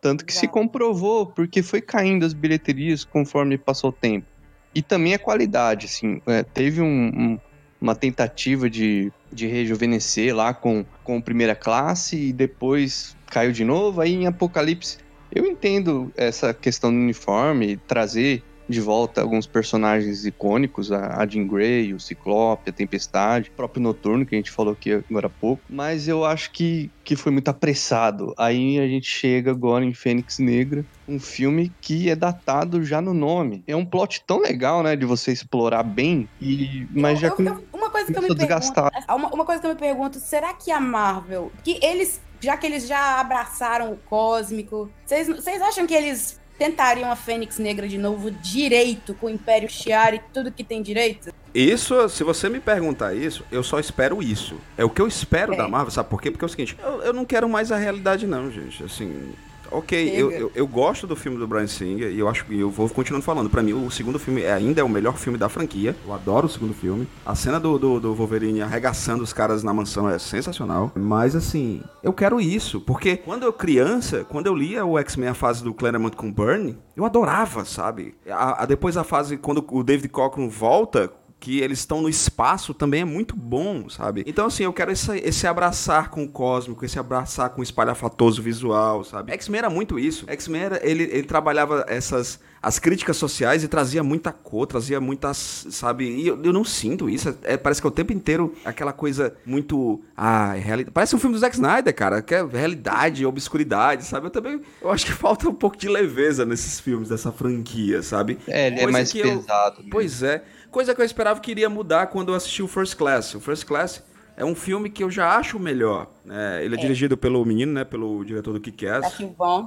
Tanto 0.00 0.24
que 0.24 0.32
se 0.32 0.40
Exato. 0.46 0.52
comprovou, 0.52 1.32
porque 1.34 1.62
foi 1.62 1.82
caindo 1.82 2.24
as 2.24 2.32
bilheterias 2.32 3.04
conforme 3.04 3.58
passou 3.58 3.90
o 3.90 3.92
tempo. 3.92 4.26
E 4.74 4.82
também 4.82 5.14
a 5.14 5.18
qualidade, 5.18 5.86
assim, 5.86 6.20
é, 6.28 6.42
teve 6.42 6.80
um- 6.80 7.08
um- 7.08 7.38
uma 7.80 7.94
tentativa 7.94 8.68
de, 8.68 9.10
de 9.32 9.46
rejuvenescer 9.46 10.34
lá 10.34 10.52
com, 10.52 10.84
com 11.04 11.20
primeira 11.20 11.54
classe 11.54 12.16
e 12.16 12.32
depois 12.32 13.14
caiu 13.30 13.52
de 13.52 13.64
novo. 13.64 14.00
Aí 14.00 14.12
em 14.14 14.26
Apocalipse, 14.26 14.96
eu 15.34 15.44
entendo 15.46 16.10
essa 16.16 16.52
questão 16.54 16.90
do 16.90 16.98
uniforme, 16.98 17.78
trazer 17.86 18.42
de 18.68 18.80
volta 18.80 19.22
alguns 19.22 19.46
personagens 19.46 20.26
icônicos, 20.26 20.92
a 20.92 21.22
a 21.22 21.26
Jean 21.26 21.46
Grey, 21.46 21.94
o 21.94 21.98
Ciclope, 22.00 22.68
a 22.68 22.72
Tempestade, 22.72 23.48
o 23.48 23.56
próprio 23.56 23.82
Noturno, 23.82 24.26
que 24.26 24.34
a 24.34 24.38
gente 24.38 24.50
falou 24.50 24.74
aqui 24.74 24.92
agora 24.92 25.26
há 25.26 25.30
pouco. 25.30 25.62
Mas 25.70 26.06
eu 26.06 26.22
acho 26.24 26.52
que, 26.52 26.90
que 27.02 27.16
foi 27.16 27.32
muito 27.32 27.48
apressado. 27.48 28.34
Aí 28.38 28.78
a 28.78 28.86
gente 28.86 29.06
chega 29.06 29.50
agora 29.50 29.84
em 29.84 29.94
Fênix 29.94 30.38
Negra, 30.38 30.84
um 31.08 31.18
filme 31.18 31.72
que 31.80 32.10
é 32.10 32.14
datado 32.14 32.84
já 32.84 33.00
no 33.00 33.14
nome. 33.14 33.64
É 33.66 33.74
um 33.74 33.86
plot 33.86 34.22
tão 34.26 34.38
legal, 34.40 34.82
né, 34.82 34.94
de 34.94 35.06
você 35.06 35.32
explorar 35.32 35.82
bem, 35.82 36.28
e, 36.38 36.86
mas 36.90 37.18
já 37.20 37.28
Eu- 37.28 37.46
eu- 37.46 37.67
uma 37.88 37.92
coisa 37.92 38.12
que 38.12 38.18
eu 38.18 38.22
me 38.22 38.28
começou 38.28 38.44
a 38.44 38.48
pergunto, 38.48 38.74
desgastar. 38.74 39.04
uma, 39.16 39.28
uma 39.34 39.44
coisa 39.44 39.60
que 39.60 39.66
eu 39.66 39.70
me 39.74 39.76
pergunto, 39.80 40.20
será 40.20 40.54
que 40.54 40.70
a 40.70 40.80
Marvel, 40.80 41.50
que 41.64 41.78
eles, 41.82 42.20
já 42.40 42.56
que 42.56 42.66
eles 42.66 42.86
já 42.86 43.18
abraçaram 43.20 43.92
o 43.92 43.96
cósmico, 43.96 44.90
vocês 45.04 45.26
vocês 45.28 45.60
acham 45.62 45.86
que 45.86 45.94
eles 45.94 46.38
tentariam 46.58 47.10
a 47.10 47.14
Fênix 47.16 47.58
Negra 47.58 47.86
de 47.88 47.96
novo 47.98 48.30
direito 48.32 49.14
com 49.14 49.26
o 49.26 49.30
Império 49.30 49.68
Shi'ar 49.70 50.14
e 50.14 50.18
tudo 50.34 50.50
que 50.50 50.64
tem 50.64 50.82
direito? 50.82 51.32
Isso, 51.54 52.08
se 52.08 52.22
você 52.24 52.48
me 52.48 52.60
perguntar 52.60 53.14
isso, 53.14 53.44
eu 53.50 53.62
só 53.62 53.78
espero 53.78 54.22
isso. 54.22 54.56
É 54.76 54.84
o 54.84 54.90
que 54.90 55.00
eu 55.00 55.06
espero 55.06 55.54
É. 55.54 55.56
da 55.56 55.68
Marvel, 55.68 55.90
sabe 55.90 56.08
por 56.10 56.20
quê? 56.20 56.30
Porque 56.30 56.44
é 56.44 56.46
o 56.46 56.48
seguinte, 56.48 56.76
eu, 56.82 57.02
eu 57.02 57.12
não 57.12 57.24
quero 57.24 57.48
mais 57.48 57.70
a 57.72 57.76
realidade 57.76 58.26
não, 58.26 58.50
gente. 58.50 58.82
Assim, 58.84 59.32
ok, 59.70 60.10
eu, 60.14 60.30
eu, 60.30 60.52
eu 60.54 60.66
gosto 60.66 61.06
do 61.06 61.14
filme 61.16 61.38
do 61.38 61.46
Brian 61.46 61.66
Singer 61.66 62.10
e 62.10 62.18
eu 62.18 62.28
acho 62.28 62.44
que 62.44 62.58
eu 62.58 62.70
vou 62.70 62.88
continuando 62.88 63.24
falando. 63.24 63.48
Pra 63.50 63.62
mim, 63.62 63.72
o 63.72 63.90
segundo 63.90 64.18
filme 64.18 64.42
é, 64.42 64.52
ainda 64.52 64.80
é 64.80 64.84
o 64.84 64.88
melhor 64.88 65.16
filme 65.16 65.38
da 65.38 65.48
franquia. 65.48 65.94
Eu 66.06 66.12
adoro 66.12 66.46
o 66.46 66.50
segundo 66.50 66.74
filme. 66.74 67.06
A 67.24 67.34
cena 67.34 67.58
do, 67.60 67.78
do, 67.78 68.00
do 68.00 68.14
Wolverine 68.14 68.62
arregaçando 68.62 69.22
os 69.22 69.32
caras 69.32 69.62
na 69.62 69.72
mansão 69.72 70.08
é 70.08 70.18
sensacional. 70.18 70.92
Mas 70.94 71.34
assim, 71.36 71.82
eu 72.02 72.12
quero 72.12 72.40
isso. 72.40 72.80
Porque 72.80 73.16
quando 73.16 73.42
eu 73.44 73.52
criança, 73.52 74.24
quando 74.28 74.46
eu 74.46 74.54
lia 74.54 74.84
o 74.84 74.98
X-Men, 74.98 75.30
a 75.30 75.34
fase 75.34 75.62
do 75.62 75.74
Claremont 75.74 76.16
com 76.16 76.32
Byrne, 76.32 76.78
eu 76.96 77.04
adorava, 77.04 77.64
sabe? 77.64 78.14
A, 78.28 78.62
a- 78.62 78.66
depois 78.66 78.96
a 78.96 79.04
fase 79.04 79.36
quando 79.36 79.64
o 79.70 79.82
David 79.82 80.08
Cockrum 80.08 80.48
volta 80.48 81.10
que 81.40 81.60
eles 81.60 81.78
estão 81.78 82.02
no 82.02 82.08
espaço 82.08 82.74
também 82.74 83.02
é 83.02 83.04
muito 83.04 83.36
bom, 83.36 83.88
sabe? 83.88 84.24
Então, 84.26 84.46
assim, 84.46 84.64
eu 84.64 84.72
quero 84.72 84.90
esse, 84.90 85.16
esse 85.18 85.46
abraçar 85.46 86.10
com 86.10 86.24
o 86.24 86.28
cósmico, 86.28 86.84
esse 86.84 86.98
abraçar 86.98 87.50
com 87.50 87.60
o 87.60 87.62
espalhafatoso 87.62 88.42
visual, 88.42 89.04
sabe? 89.04 89.32
X-Men 89.32 89.58
era 89.58 89.70
muito 89.70 89.98
isso. 89.98 90.24
X-Men, 90.28 90.70
ele, 90.82 91.04
ele 91.04 91.22
trabalhava 91.22 91.84
essas... 91.88 92.40
As 92.60 92.78
críticas 92.78 93.16
sociais 93.16 93.62
e 93.62 93.68
trazia 93.68 94.02
muita 94.02 94.32
cor, 94.32 94.66
trazia 94.66 95.00
muitas, 95.00 95.66
sabe? 95.70 96.04
E 96.08 96.26
eu, 96.26 96.42
eu 96.42 96.52
não 96.52 96.64
sinto 96.64 97.08
isso. 97.08 97.36
É, 97.44 97.56
parece 97.56 97.80
que 97.80 97.86
é 97.86 97.90
o 97.90 97.92
tempo 97.92 98.12
inteiro 98.12 98.54
aquela 98.64 98.92
coisa 98.92 99.34
muito. 99.46 100.00
Ah, 100.16 100.56
é 100.56 100.60
realidade. 100.60 100.92
Parece 100.92 101.14
um 101.14 101.18
filme 101.20 101.34
do 101.36 101.38
Zack 101.38 101.54
Snyder, 101.54 101.94
cara, 101.94 102.20
que 102.20 102.34
é 102.34 102.44
realidade, 102.44 103.24
obscuridade, 103.24 104.04
sabe? 104.04 104.26
Eu 104.26 104.30
também. 104.30 104.60
Eu 104.82 104.90
acho 104.90 105.06
que 105.06 105.12
falta 105.12 105.48
um 105.48 105.54
pouco 105.54 105.76
de 105.76 105.88
leveza 105.88 106.44
nesses 106.44 106.80
filmes 106.80 107.08
dessa 107.08 107.30
franquia, 107.30 108.02
sabe? 108.02 108.38
É, 108.48 108.66
ele 108.66 108.76
é 108.76 108.82
Coisa 108.82 108.92
mais 108.92 109.12
que 109.12 109.20
eu- 109.20 109.38
pesado. 109.38 109.82
né? 109.82 109.88
Pois 109.90 110.22
é. 110.22 110.42
Coisa 110.70 110.94
que 110.94 111.00
eu 111.00 111.04
esperava 111.04 111.38
que 111.40 111.50
iria 111.50 111.68
mudar 111.70 112.08
quando 112.08 112.30
eu 112.30 112.34
assisti 112.34 112.62
o 112.62 112.68
First 112.68 112.96
Class. 112.96 113.34
O 113.36 113.40
First 113.40 113.64
Class 113.66 114.02
é 114.38 114.44
um 114.44 114.54
filme 114.54 114.88
que 114.88 115.02
eu 115.04 115.10
já 115.10 115.36
acho 115.36 115.58
melhor. 115.58 116.06
né? 116.24 116.64
ele 116.64 116.76
é, 116.76 116.78
dirigido 116.78 117.16
pelo 117.16 117.44
menino, 117.44 117.72
né? 117.72 117.84
Pelo 117.84 118.24
diretor 118.24 118.52
do 118.54 118.60
Kick-Ass, 118.60 119.14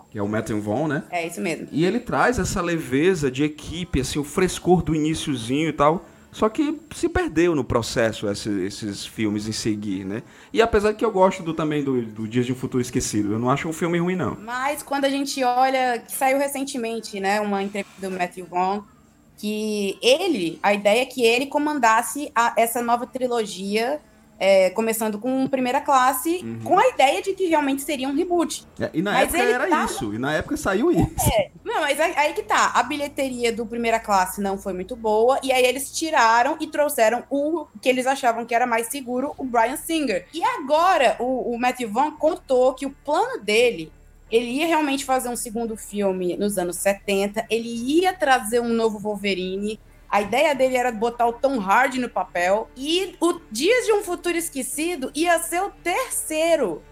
que 0.10 0.18
é 0.18 0.22
o 0.24 0.28
Matthew 0.28 0.62
Vaughn, 0.62 0.88
né? 0.88 1.04
É 1.12 1.28
isso 1.28 1.40
mesmo. 1.42 1.68
E 1.72 1.86
ele 1.86 2.00
traz 2.00 2.40
essa 2.40 2.62
leveza 2.62 3.30
de 3.30 3.44
equipe, 3.44 4.00
assim, 4.02 4.18
o 4.20 4.24
frescor 4.24 4.82
do 4.82 4.96
iníciozinho 4.96 5.70
e 5.70 5.74
tal. 5.74 6.06
Só 6.32 6.48
que 6.48 6.80
se 6.96 7.10
perdeu 7.10 7.54
no 7.54 7.62
processo 7.64 8.26
esse- 8.30 8.62
esses 8.62 9.06
filmes 9.06 9.50
em 9.50 9.52
seguir, 9.52 10.06
né? 10.06 10.24
E 10.54 10.62
apesar 10.62 10.94
que 10.94 11.04
eu 11.04 11.12
gosto 11.12 11.44
do, 11.44 11.54
também 11.54 11.84
do, 11.84 12.02
do 12.04 12.26
Dias 12.26 12.46
de 12.46 12.54
um 12.54 12.56
Futuro 12.56 12.82
Esquecido, 12.82 13.34
eu 13.34 13.40
não 13.40 13.50
acho 13.50 13.68
um 13.68 13.74
filme 13.74 14.00
ruim, 14.00 14.16
não. 14.16 14.38
Mas 14.40 14.82
quando 14.82 15.04
a 15.04 15.10
gente 15.10 15.44
olha, 15.44 16.00
que 16.00 16.10
saiu 16.14 16.38
recentemente, 16.38 17.20
né, 17.20 17.42
uma 17.42 17.62
entrevista 17.62 18.08
do 18.10 18.18
Matthew 18.18 18.46
Vaughn, 18.46 18.82
que 19.38 19.98
ele, 20.02 20.58
a 20.64 20.74
ideia 20.74 21.02
é 21.02 21.06
que 21.06 21.22
ele 21.22 21.48
comandasse 21.48 22.32
a- 22.34 22.54
essa 22.56 22.82
nova 22.82 23.06
trilogia, 23.06 24.00
é, 24.44 24.72
começando 24.72 25.20
com 25.20 25.48
Primeira 25.48 25.80
Classe, 25.80 26.44
com 26.64 26.80
a 26.80 26.88
ideia 26.88 27.22
de 27.22 27.34
que 27.34 27.46
realmente 27.46 27.84
seria 27.84 28.08
um 28.10 28.16
reboot. 28.16 28.66
É, 28.80 28.90
e 28.92 29.00
na 29.04 29.12
Mas 29.12 29.32
época 29.36 29.44
era 29.44 29.68
tava- 29.68 29.86
isso, 29.86 30.14
e 30.16 30.18
na 30.18 30.34
época 30.34 30.58
saiu 30.58 30.92
isso. 30.92 31.06
Não, 31.64 31.82
mas 31.82 32.00
aí, 32.00 32.14
aí 32.18 32.34
que 32.34 32.42
tá. 32.42 32.72
A 32.74 32.82
bilheteria 32.82 33.54
do 33.54 33.68
Primeira 33.68 34.00
Classe 34.00 34.42
não 34.42 34.58
foi 34.58 34.74
muito 34.74 34.96
boa, 34.96 35.40
e 35.44 35.52
aí 35.52 35.64
eles 35.64 35.92
tiraram 35.92 36.58
e 36.60 36.66
trouxeram 36.66 37.24
o 37.30 37.68
que 37.80 37.88
eles 37.88 38.08
achavam 38.08 38.44
que 38.44 38.56
era 38.56 38.66
mais 38.66 38.88
seguro, 38.88 39.36
o 39.38 39.44
Brian 39.44 39.78
Singer. 39.78 40.26
E 40.34 40.44
agora, 40.44 41.18
o, 41.20 41.54
o 41.54 41.60
Matthew 41.60 41.92
Vaughn 41.92 42.12
contou 42.14 42.74
que 42.74 42.88
o 42.88 42.96
plano 43.06 43.40
dele, 43.44 43.92
ele 44.32 44.50
ia 44.50 44.66
realmente 44.66 45.06
fazer 45.06 45.30
um 45.30 45.36
segundo 45.36 45.78
filme 45.78 46.36
nos 46.36 46.58
anos 46.58 46.78
70, 46.78 47.46
ele 47.48 47.70
ia 47.70 48.12
trazer 48.12 48.60
um 48.60 48.70
novo 48.70 48.98
Wolverine, 48.98 49.80
a 50.12 50.22
ideia 50.22 50.54
dele 50.54 50.76
era 50.76 50.92
botar 50.92 51.26
o 51.26 51.34
Tom 51.34 51.60
Hardy 51.60 52.00
no 52.00 52.10
papel, 52.10 52.70
e 52.76 53.16
o 53.22 53.40
Dias 53.50 53.86
de 53.86 53.94
um 53.94 54.04
Futuro 54.04 54.38
Esquecido 54.38 55.10
ia 55.16 55.40
ser 55.40 55.62
o 55.62 55.70
terceiro. 55.70 56.84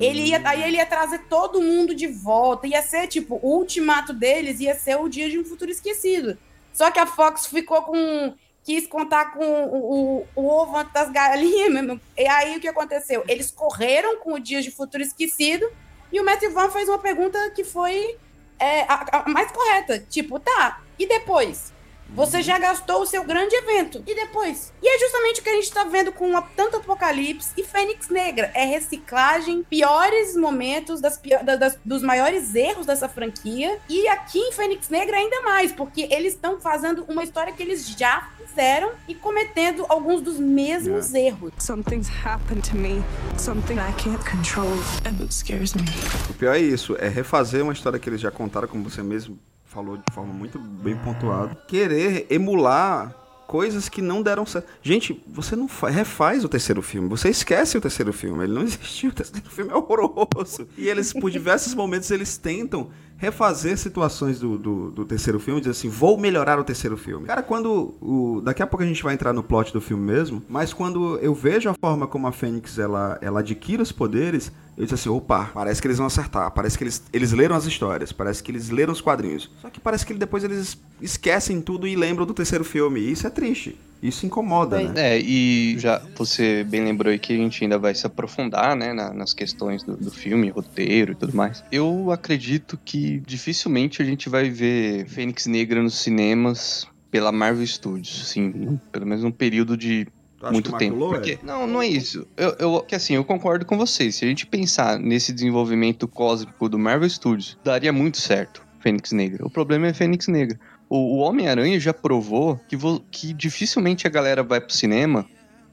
Ele 0.00 0.22
ia, 0.22 0.40
aí 0.44 0.62
ele 0.62 0.76
ia 0.76 0.86
trazer 0.86 1.20
todo 1.28 1.62
mundo 1.62 1.94
de 1.94 2.08
volta. 2.08 2.66
Ia 2.66 2.82
ser, 2.82 3.06
tipo, 3.06 3.38
o 3.42 3.58
ultimato 3.58 4.12
deles 4.12 4.58
ia 4.58 4.74
ser 4.74 4.96
o 4.96 5.08
dia 5.08 5.30
de 5.30 5.38
um 5.38 5.44
futuro 5.44 5.70
esquecido. 5.70 6.36
Só 6.72 6.90
que 6.90 6.98
a 6.98 7.06
Fox 7.06 7.46
ficou 7.46 7.82
com. 7.82 8.34
quis 8.64 8.88
contar 8.88 9.32
com 9.32 9.44
o, 9.44 10.18
o, 10.24 10.26
o 10.34 10.48
ovo 10.48 10.76
antes 10.76 10.92
das 10.92 11.10
galinhas 11.10 11.72
mesmo. 11.72 12.00
E 12.16 12.26
aí 12.26 12.56
o 12.56 12.60
que 12.60 12.66
aconteceu? 12.66 13.24
Eles 13.28 13.52
correram 13.52 14.16
com 14.18 14.34
o 14.34 14.40
dia 14.40 14.60
de 14.60 14.70
futuro 14.70 15.02
esquecido 15.02 15.68
e 16.12 16.20
o 16.20 16.24
Matthew 16.24 16.52
Vaughn 16.52 16.70
fez 16.70 16.88
uma 16.88 16.98
pergunta 16.98 17.50
que 17.50 17.62
foi 17.62 18.16
é, 18.58 18.82
a, 18.82 19.24
a 19.24 19.28
mais 19.28 19.52
correta. 19.52 20.00
Tipo, 20.10 20.40
tá, 20.40 20.80
e 20.98 21.06
depois? 21.06 21.72
Você 22.14 22.42
já 22.42 22.58
gastou 22.58 23.02
o 23.02 23.06
seu 23.06 23.22
grande 23.24 23.54
evento. 23.54 24.02
E 24.06 24.14
depois? 24.14 24.72
E 24.82 24.88
é 24.88 24.98
justamente 24.98 25.40
o 25.40 25.44
que 25.44 25.50
a 25.50 25.54
gente 25.54 25.70
tá 25.72 25.84
vendo 25.84 26.10
com 26.12 26.36
a- 26.36 26.42
tanto 26.42 26.76
Apocalipse 26.78 27.50
e 27.56 27.62
Fênix 27.62 28.08
Negra. 28.08 28.50
É 28.54 28.64
reciclagem, 28.64 29.62
piores 29.68 30.34
momentos 30.36 31.00
das, 31.00 31.20
das- 31.58 31.78
dos 31.84 32.02
maiores 32.02 32.54
erros 32.54 32.86
dessa 32.86 33.08
franquia. 33.08 33.78
E 33.88 34.08
aqui 34.08 34.38
em 34.38 34.52
Fênix 34.52 34.88
Negra 34.88 35.16
ainda 35.16 35.42
mais, 35.42 35.70
porque 35.72 36.08
eles 36.10 36.34
estão 36.34 36.60
fazendo 36.60 37.04
uma 37.08 37.22
história 37.22 37.52
que 37.52 37.62
eles 37.62 37.88
já 37.90 38.28
fizeram 38.46 38.92
e 39.06 39.14
cometendo 39.14 39.84
alguns 39.88 40.20
dos 40.22 40.38
mesmos 40.38 41.12
erros. 41.14 41.52
Something's 41.58 42.08
happened 42.24 42.68
to 42.70 42.76
me, 42.76 43.02
something 43.36 43.74
I 43.74 43.92
can't 44.02 44.24
control, 44.28 44.72
and 45.04 45.20
it 45.22 45.32
scares 45.32 45.74
me. 45.74 45.82
O 46.30 46.34
pior 46.34 46.54
é 46.56 46.58
isso, 46.60 46.96
é 46.98 47.08
refazer 47.08 47.62
uma 47.62 47.72
história 47.72 47.98
que 47.98 48.08
eles 48.08 48.20
já 48.20 48.30
contaram, 48.30 48.66
como 48.66 48.82
você 48.88 49.02
mesmo 49.02 49.38
falou 49.68 49.96
de 49.96 50.12
forma 50.12 50.32
muito 50.32 50.58
bem 50.58 50.96
pontuada. 50.96 51.54
Querer 51.68 52.26
emular 52.30 53.14
coisas 53.46 53.88
que 53.88 54.02
não 54.02 54.20
deram 54.22 54.44
certo. 54.44 54.66
Gente, 54.82 55.22
você 55.26 55.56
não 55.56 55.68
fa- 55.68 55.88
refaz 55.88 56.44
o 56.44 56.48
terceiro 56.48 56.82
filme, 56.82 57.08
você 57.08 57.30
esquece 57.30 57.78
o 57.78 57.80
terceiro 57.80 58.12
filme, 58.12 58.44
ele 58.44 58.52
não 58.52 58.62
existiu, 58.64 59.10
o 59.10 59.12
terceiro 59.12 59.48
filme 59.48 59.70
é 59.70 59.74
horroroso. 59.74 60.68
E 60.76 60.86
eles, 60.88 61.12
por 61.12 61.30
diversos 61.30 61.74
momentos, 61.74 62.10
eles 62.10 62.36
tentam 62.36 62.90
refazer 63.18 63.76
situações 63.76 64.38
do, 64.38 64.56
do, 64.56 64.90
do 64.92 65.04
terceiro 65.04 65.40
filme, 65.40 65.60
dizer 65.60 65.72
assim, 65.72 65.88
vou 65.88 66.16
melhorar 66.16 66.58
o 66.58 66.64
terceiro 66.64 66.96
filme. 66.96 67.26
Cara, 67.26 67.42
quando 67.42 67.94
o... 68.00 68.40
Daqui 68.42 68.62
a 68.62 68.66
pouco 68.66 68.84
a 68.84 68.86
gente 68.86 69.02
vai 69.02 69.12
entrar 69.12 69.32
no 69.32 69.42
plot 69.42 69.72
do 69.72 69.80
filme 69.80 70.04
mesmo, 70.04 70.42
mas 70.48 70.72
quando 70.72 71.18
eu 71.18 71.34
vejo 71.34 71.68
a 71.68 71.74
forma 71.74 72.06
como 72.06 72.28
a 72.28 72.32
Fênix, 72.32 72.78
ela, 72.78 73.18
ela 73.20 73.40
adquire 73.40 73.82
os 73.82 73.90
poderes, 73.90 74.52
eu 74.76 74.84
disse 74.84 74.94
assim, 74.94 75.08
opa, 75.08 75.50
parece 75.52 75.82
que 75.82 75.88
eles 75.88 75.98
vão 75.98 76.06
acertar, 76.06 76.48
parece 76.52 76.78
que 76.78 76.84
eles, 76.84 77.02
eles 77.12 77.32
leram 77.32 77.56
as 77.56 77.66
histórias, 77.66 78.12
parece 78.12 78.40
que 78.40 78.52
eles 78.52 78.70
leram 78.70 78.92
os 78.92 79.00
quadrinhos. 79.00 79.50
Só 79.60 79.68
que 79.68 79.80
parece 79.80 80.06
que 80.06 80.14
depois 80.14 80.44
eles 80.44 80.78
esquecem 81.02 81.60
tudo 81.60 81.88
e 81.88 81.96
lembram 81.96 82.24
do 82.24 82.32
terceiro 82.32 82.64
filme, 82.64 83.00
e 83.00 83.10
isso 83.10 83.26
é 83.26 83.30
triste. 83.30 83.76
Isso 84.02 84.24
incomoda, 84.26 84.80
né? 84.80 85.16
É, 85.16 85.18
e 85.20 85.76
já 85.78 86.00
você 86.16 86.62
bem 86.64 86.84
lembrou 86.84 87.10
aí 87.10 87.18
que 87.18 87.32
a 87.32 87.36
gente 87.36 87.64
ainda 87.64 87.78
vai 87.78 87.94
se 87.94 88.06
aprofundar, 88.06 88.76
né, 88.76 88.92
na- 88.92 89.12
nas 89.12 89.32
questões 89.32 89.82
do, 89.82 89.96
do 89.96 90.10
filme, 90.10 90.48
roteiro 90.50 91.12
e 91.12 91.14
tudo 91.16 91.36
mais. 91.36 91.64
Eu 91.72 92.10
acredito 92.12 92.78
que 92.84 93.20
dificilmente 93.26 94.00
a 94.00 94.04
gente 94.04 94.28
vai 94.28 94.48
ver 94.50 95.06
Fênix 95.08 95.46
Negra 95.46 95.82
nos 95.82 95.94
cinemas 95.98 96.86
pela 97.10 97.32
Marvel 97.32 97.66
Studios, 97.66 98.28
sim, 98.28 98.78
pelo 98.92 99.06
menos 99.06 99.24
um 99.24 99.30
período 99.30 99.76
de 99.76 100.06
muito 100.52 100.70
que 100.70 100.78
tempo. 100.78 100.94
maculou, 100.96 101.14
Porque, 101.14 101.32
é? 101.32 101.38
não, 101.42 101.66
não 101.66 101.82
é 101.82 101.88
isso. 101.88 102.24
Eu, 102.36 102.54
eu, 102.58 102.80
que 102.82 102.94
assim, 102.94 103.14
eu 103.14 103.24
concordo 103.24 103.64
com 103.66 103.76
vocês. 103.76 104.14
Se 104.14 104.24
a 104.24 104.28
gente 104.28 104.46
pensar 104.46 104.98
nesse 104.98 105.32
desenvolvimento 105.32 106.06
cósmico 106.06 106.68
do 106.68 106.78
Marvel 106.78 107.08
Studios, 107.10 107.58
daria 107.64 107.92
muito 107.92 108.18
certo 108.18 108.62
Fênix 108.78 109.10
Negra. 109.10 109.44
O 109.44 109.50
problema 109.50 109.88
é 109.88 109.92
Fênix 109.92 110.28
Negra. 110.28 110.56
O, 110.90 110.96
o 110.96 111.18
Homem-Aranha 111.18 111.78
já 111.78 111.92
provou 111.92 112.58
que, 112.68 112.76
vo- 112.76 113.00
que 113.10 113.32
dificilmente 113.32 114.06
a 114.06 114.10
galera 114.10 114.42
vai 114.42 114.60
pro 114.60 114.74
cinema 114.74 115.26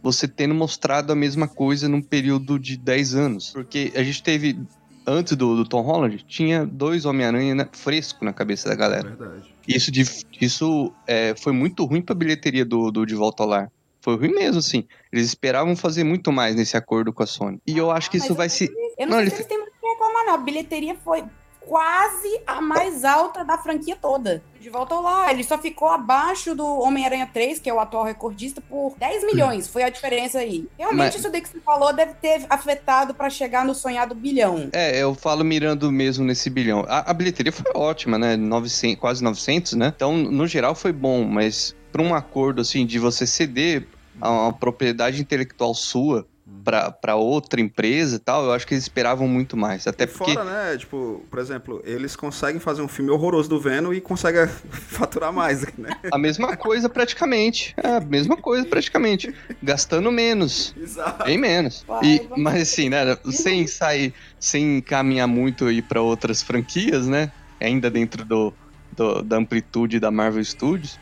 você 0.03 0.27
tendo 0.27 0.53
mostrado 0.53 1.11
a 1.11 1.15
mesma 1.15 1.47
coisa 1.47 1.89
num 1.89 2.01
período 2.01 2.59
de 2.59 2.77
10 2.77 3.15
anos. 3.15 3.49
Porque 3.51 3.91
a 3.95 4.03
gente 4.03 4.21
teve, 4.21 4.59
antes 5.07 5.35
do, 5.35 5.55
do 5.55 5.65
Tom 5.67 5.81
Holland, 5.81 6.23
tinha 6.27 6.63
dois 6.65 7.05
Homem-Aranha 7.05 7.55
né, 7.55 7.67
fresco 7.71 8.23
na 8.23 8.31
cabeça 8.31 8.69
da 8.69 8.75
galera. 8.75 9.09
verdade. 9.09 9.51
Isso, 9.67 9.91
dif- 9.91 10.23
isso 10.39 10.93
é, 11.07 11.33
foi 11.35 11.53
muito 11.53 11.83
ruim 11.85 12.01
pra 12.01 12.13
bilheteria 12.13 12.63
do, 12.63 12.91
do 12.91 13.03
De 13.05 13.15
Volta 13.15 13.41
ao 13.41 13.49
Lar. 13.49 13.71
Foi 13.99 14.15
ruim 14.15 14.29
mesmo, 14.35 14.59
assim. 14.59 14.83
Eles 15.11 15.25
esperavam 15.25 15.75
fazer 15.75 16.03
muito 16.03 16.31
mais 16.31 16.55
nesse 16.55 16.77
acordo 16.77 17.11
com 17.11 17.23
a 17.23 17.25
Sony. 17.25 17.59
E 17.65 17.75
eu 17.75 17.89
acho 17.89 18.11
que 18.11 18.17
Ah, 18.17 18.19
isso 18.19 18.35
vai 18.35 18.45
eu 18.45 18.49
se. 18.51 18.65
Eu 18.99 19.07
não, 19.07 19.07
Não, 19.07 19.13
sei 19.15 19.21
ele 19.23 19.29
se 19.31 19.35
eles 19.37 19.47
têm 19.47 19.57
muito 19.57 19.71
que 19.81 19.87
reclamar, 19.87 20.25
não. 20.27 20.33
A 20.35 20.37
bilheteria 20.37 20.95
foi 21.03 21.23
quase 21.67 22.41
a 22.45 22.61
mais 22.61 23.03
alta 23.03 23.43
da 23.43 23.57
franquia 23.57 23.95
toda. 23.99 24.43
De 24.59 24.69
volta 24.69 24.95
ao 24.95 25.01
lar. 25.03 25.31
Ele 25.31 25.43
só 25.43 25.57
ficou 25.57 25.87
abaixo 25.89 26.55
do 26.55 26.65
Homem-Aranha 26.65 27.29
3, 27.31 27.59
que 27.59 27.69
é 27.69 27.73
o 27.73 27.79
atual 27.79 28.03
recordista, 28.03 28.61
por 28.61 28.95
10 28.97 29.23
milhões. 29.25 29.67
Foi 29.67 29.83
a 29.83 29.89
diferença 29.89 30.39
aí. 30.39 30.67
Realmente, 30.77 31.05
Mas- 31.05 31.15
isso 31.15 31.29
daí 31.31 31.41
que 31.41 31.49
você 31.49 31.59
falou 31.59 31.93
deve 31.93 32.13
ter 32.15 32.45
afetado 32.49 33.13
pra 33.13 33.29
chegar 33.29 33.63
no 33.63 33.75
sonhado 33.75 34.15
bilhão. 34.15 34.69
É, 34.73 34.97
eu 34.97 35.13
falo 35.13 35.43
mirando 35.43 35.91
mesmo 35.91 36.25
nesse 36.25 36.49
bilhão. 36.49 36.83
A, 36.87 37.11
a 37.11 37.13
bilheteria 37.13 37.51
foi 37.51 37.71
ótima, 37.75 38.17
né? 38.17 38.35
900, 38.35 38.99
quase 38.99 39.23
900, 39.23 39.73
né? 39.73 39.93
Então, 39.95 40.17
no 40.17 40.47
geral, 40.47 40.73
foi 40.73 40.91
bom, 40.91 41.23
mas 41.23 41.75
pra 41.91 42.01
um 42.01 42.15
acordo, 42.15 42.61
assim, 42.61 42.85
de 42.85 42.97
você 42.97 43.27
ceder 43.27 43.87
a 44.19 44.29
uma 44.31 44.53
propriedade 44.53 45.21
intelectual 45.21 45.73
sua 45.75 46.25
pra, 46.65 46.91
pra 46.91 47.15
outra 47.15 47.61
empresa 47.61 48.15
e 48.15 48.19
tal, 48.19 48.43
eu 48.45 48.51
acho 48.51 48.65
que 48.67 48.73
eles 48.73 48.83
esperavam 48.83 49.27
muito 49.27 49.55
mais. 49.55 49.85
Até 49.87 50.03
e 50.03 50.07
porque. 50.07 50.33
fora, 50.33 50.43
né, 50.43 50.77
tipo, 50.77 51.23
por 51.29 51.39
exemplo, 51.39 51.81
eles 51.85 52.15
conseguem 52.15 52.59
fazer 52.59 52.81
um 52.81 52.87
filme 52.87 53.11
horroroso 53.11 53.47
do 53.47 53.59
Venom 53.59 53.93
e 53.93 54.01
conseguem 54.01 54.47
faturar 54.71 55.31
mais, 55.31 55.61
né? 55.77 55.89
A 56.11 56.17
mesma 56.17 56.57
coisa 56.57 56.89
praticamente. 56.89 57.73
É, 57.81 57.97
a 57.97 58.01
mesma 58.01 58.35
coisa 58.35 58.65
praticamente. 58.67 59.33
Gastando 59.61 60.11
menos. 60.11 60.73
Exato. 60.75 61.23
Bem 61.23 61.37
menos. 61.37 61.83
Vai, 61.87 62.03
E, 62.05 62.29
mas 62.35 62.63
assim, 62.63 62.89
né? 62.89 63.15
Sem 63.29 63.67
sair, 63.67 64.13
sem 64.39 64.81
caminhar 64.81 65.27
muito 65.27 65.65
aí 65.65 65.81
pra 65.81 66.01
outras 66.01 66.41
franquias, 66.41 67.07
né? 67.07 67.31
Ainda 67.61 67.89
dentro 67.91 68.25
do, 68.25 68.51
do- 68.91 69.21
da 69.21 69.37
amplitude 69.37 69.99
da 69.99 70.09
Marvel 70.09 70.43
Studios, 70.43 70.99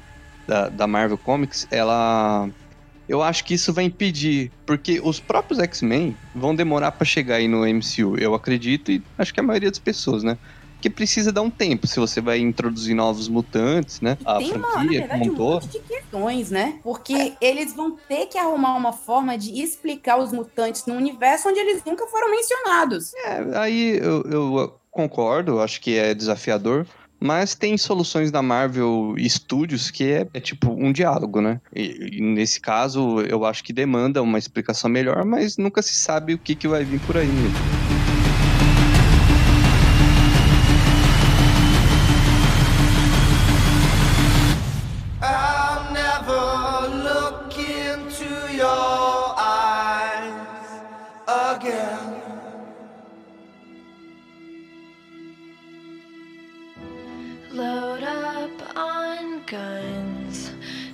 da, 0.47 0.67
da 0.67 0.85
Marvel 0.85 1.17
Comics, 1.17 1.65
ela. 1.71 2.49
Eu 3.07 3.21
acho 3.21 3.43
que 3.43 3.53
isso 3.53 3.73
vai 3.73 3.83
impedir, 3.85 4.51
porque 4.65 5.01
os 5.03 5.19
próprios 5.19 5.59
X-Men 5.59 6.15
vão 6.33 6.55
demorar 6.55 6.91
pra 6.91 7.05
chegar 7.05 7.35
aí 7.35 7.47
no 7.47 7.65
MCU, 7.67 8.17
eu 8.17 8.33
acredito, 8.33 8.91
e 8.91 9.03
acho 9.17 9.33
que 9.33 9.39
a 9.39 9.43
maioria 9.43 9.69
das 9.69 9.79
pessoas, 9.79 10.23
né? 10.23 10.37
Porque 10.73 10.89
precisa 10.89 11.31
dar 11.31 11.41
um 11.41 11.49
tempo, 11.49 11.87
se 11.87 11.97
você 11.97 12.19
vai 12.19 12.39
introduzir 12.39 12.93
novos 12.93 13.29
mutantes, 13.29 14.01
né? 14.01 14.17
E 14.19 14.23
A 14.25 14.37
tem 14.37 14.51
uma, 14.51 14.59
na 14.59 14.73
franquia 14.73 14.99
verdade, 14.99 15.29
um 15.29 15.33
monte 15.33 15.67
de 15.67 15.79
questões, 15.79 16.51
né? 16.51 16.79
Porque 16.83 17.33
eles 17.39 17.73
vão 17.73 17.97
ter 18.07 18.25
que 18.25 18.37
arrumar 18.37 18.75
uma 18.75 18.91
forma 18.91 19.37
de 19.37 19.61
explicar 19.61 20.17
os 20.17 20.33
mutantes 20.33 20.85
num 20.85 20.97
universo 20.97 21.47
onde 21.47 21.59
eles 21.59 21.81
nunca 21.85 22.05
foram 22.07 22.29
mencionados. 22.29 23.13
É, 23.13 23.57
aí 23.57 23.97
eu, 23.97 24.23
eu 24.23 24.79
concordo, 24.91 25.61
acho 25.61 25.79
que 25.79 25.97
é 25.97 26.13
desafiador. 26.13 26.85
Mas 27.23 27.55
tem 27.55 27.77
soluções 27.77 28.31
da 28.31 28.41
Marvel 28.41 29.15
Studios 29.17 29.89
que 29.89 30.11
é, 30.11 30.27
é 30.33 30.41
tipo 30.41 30.71
um 30.71 30.91
diálogo, 30.91 31.39
né? 31.39 31.61
E, 31.73 32.17
e 32.17 32.21
nesse 32.21 32.59
caso, 32.59 33.21
eu 33.21 33.45
acho 33.45 33.63
que 33.63 33.71
demanda 33.71 34.21
uma 34.21 34.37
explicação 34.37 34.89
melhor, 34.89 35.23
mas 35.23 35.55
nunca 35.55 35.81
se 35.81 35.93
sabe 35.93 36.33
o 36.33 36.37
que, 36.37 36.53
que 36.53 36.67
vai 36.67 36.83
vir 36.83 36.99
por 36.99 37.15
aí. 37.15 37.29
I'll 37.29 37.92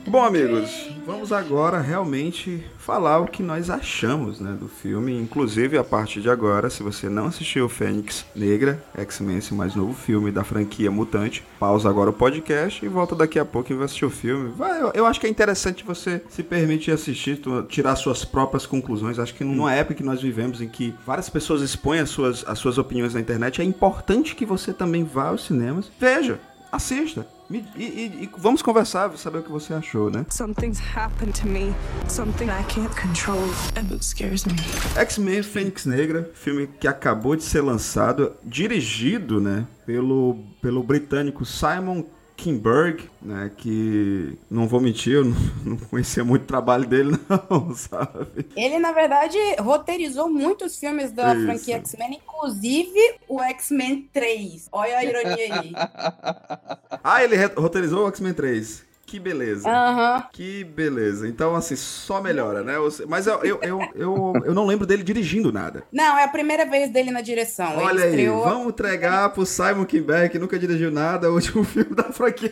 Bom, 0.10 0.24
amigos, 0.24 0.89
vamos 1.06 1.32
agora 1.32 1.80
realmente 1.80 2.63
falar 2.80 3.20
o 3.20 3.28
que 3.28 3.44
nós 3.44 3.70
achamos 3.70 4.39
né, 4.39 4.58
do 4.60 4.68
filme. 4.68 5.16
Inclusive, 5.16 5.78
a 5.78 5.84
partir 5.84 6.20
de 6.20 6.32
agora, 6.32 6.68
se 6.68 6.82
você 6.82 7.08
não 7.08 7.28
assistiu 7.28 7.70
Fênix 7.70 8.25
Negra, 8.36 8.84
X-Men, 8.98 9.38
esse 9.38 9.54
mais 9.54 9.75
novo 9.75 9.94
filme 9.94 10.32
da 10.32 10.44
franquia 10.44 10.89
Mutante, 10.89 11.46
pausa 11.60 11.88
agora 11.88 12.10
o 12.10 12.13
podcast 12.13 12.84
e 12.84 12.89
volta 12.89 13.16
daqui 13.16 13.38
a 13.38 13.46
pouco 13.46 13.72
e 13.72 13.75
vai 13.75 13.86
assistir 13.86 14.06
o 14.06 14.10
filme. 14.10 14.51
Vai, 14.58 14.82
eu, 14.82 14.92
eu 14.96 15.06
acho 15.06 15.20
que 15.20 15.28
é 15.28 15.30
interessante 15.30 15.84
você 15.84 16.24
se 16.28 16.42
permitir 16.42 16.89
assistir, 16.89 17.39
tirar 17.68 17.96
suas 17.96 18.25
próprias 18.25 18.66
conclusões. 18.66 19.20
Acho 19.20 19.36
que 19.36 19.44
numa 19.44 19.75
época 19.75 19.94
que 19.94 20.04
nós 20.04 20.20
vivemos 20.20 20.60
em 20.60 20.68
que 20.68 20.96
várias 21.06 21.30
pessoas 21.30 21.62
expõem 21.62 22.00
as 22.00 22.10
suas, 22.10 22.44
as 22.48 22.58
suas 22.58 22.80
opiniões 22.80 23.13
na 23.13 23.20
internet, 23.20 23.62
é 23.62 23.63
importante 23.63 24.34
que 24.34 24.46
você 24.46 24.74
também 24.74 25.04
vá 25.04 25.28
aos 25.28 25.46
cinemas, 25.46 25.92
veja, 26.00 26.39
assista. 26.72 27.28
Me- 27.50 27.65
e, 27.75 27.84
e- 27.84 28.24
e 28.25 28.29
vamos 28.38 28.62
conversar, 28.62 29.10
saber 29.18 29.39
o 29.39 29.44
que 29.44 29.51
você 29.51 29.74
achou, 29.74 30.12
né? 30.12 30.25
Something's 30.29 30.79
happened 30.96 31.34
to 31.41 31.48
me. 31.48 31.74
Something 32.08 32.46
I 32.46 32.63
can't 32.68 32.94
control. 33.01 33.41
And 33.75 33.91
it 33.94 34.06
scares 34.06 34.46
me. 34.46 34.53
X-Men 34.96 35.41
Fênix 35.41 35.86
Negra, 35.86 36.29
filme 36.36 36.68
que 36.79 36.88
acabou 36.88 37.36
de 37.36 37.44
ser 37.44 37.62
lançado, 37.62 38.34
dirigido, 38.44 39.41
né, 39.41 39.65
pelo, 39.86 40.38
pelo 40.62 40.84
britânico 40.84 41.44
Simon 41.44 42.03
Kinberg, 42.39 43.10
né, 43.22 43.51
que 43.58 44.38
não 44.50 44.65
vou 44.67 44.79
mentir, 44.79 45.15
eu 45.15 45.25
não, 45.25 45.36
não 45.65 45.77
conhecia 45.77 46.24
muito 46.24 46.43
o 46.43 46.48
trabalho 46.48 46.88
dele 46.88 47.19
não, 47.27 47.75
sabe? 47.75 48.48
Ele, 48.55 48.79
na 48.79 48.93
verdade, 48.93 49.38
roteirizou 49.60 50.29
muitos 50.29 50.79
filmes 50.79 51.12
da 51.12 51.36
Isso. 51.36 51.46
franquia 51.46 51.75
X-Men, 51.77 52.22
inclusive 52.24 53.15
o 53.27 53.41
X-Men 53.41 54.10
3. 54.13 54.69
Olha 54.72 54.98
a 54.98 55.03
ironia 55.03 55.62
aí. 55.62 55.74
Ah, 57.01 57.24
ele 57.24 57.38
roteirizou 57.55 58.05
o 58.05 58.08
X-Men 58.10 58.34
3. 58.34 58.84
Que 59.10 59.20
beleza. 59.20 59.68
Aham. 59.68 60.24
Que 60.32 60.63
beleza. 60.63 61.28
Então, 61.28 61.56
assim, 61.56 61.75
só 61.75 62.22
melhora, 62.22 62.62
né? 62.63 62.75
Mas 63.08 63.25
eu, 63.25 63.39
eu, 63.44 63.60
eu, 63.63 63.80
eu, 63.96 64.34
eu 64.46 64.54
não 64.54 64.68
lembro 64.68 64.86
dele 64.86 65.01
dirigindo 65.01 65.51
nada. 65.51 65.84
Não, 65.92 66.16
é 66.18 66.24
a 66.24 66.28
primeira 66.28 66.63
vez 66.66 66.92
dele 66.92 67.10
na 67.10 67.22
direção. 67.22 67.74
Ele 67.74 67.82
Olha 67.82 68.04
aí, 68.04 68.10
estreou- 68.12 68.44
vamos 68.44 68.68
entregar 68.68 69.30
pro 69.34 69.46
Simon 69.48 69.86
Kinberg, 69.86 70.30
que 70.30 70.38
nunca 70.38 70.60
dirigiu 70.60 70.92
nada, 70.92 71.32
o 71.32 71.34
último 71.34 71.63
filme 71.66 71.96
da 71.96 72.04
franquia. 72.04 72.51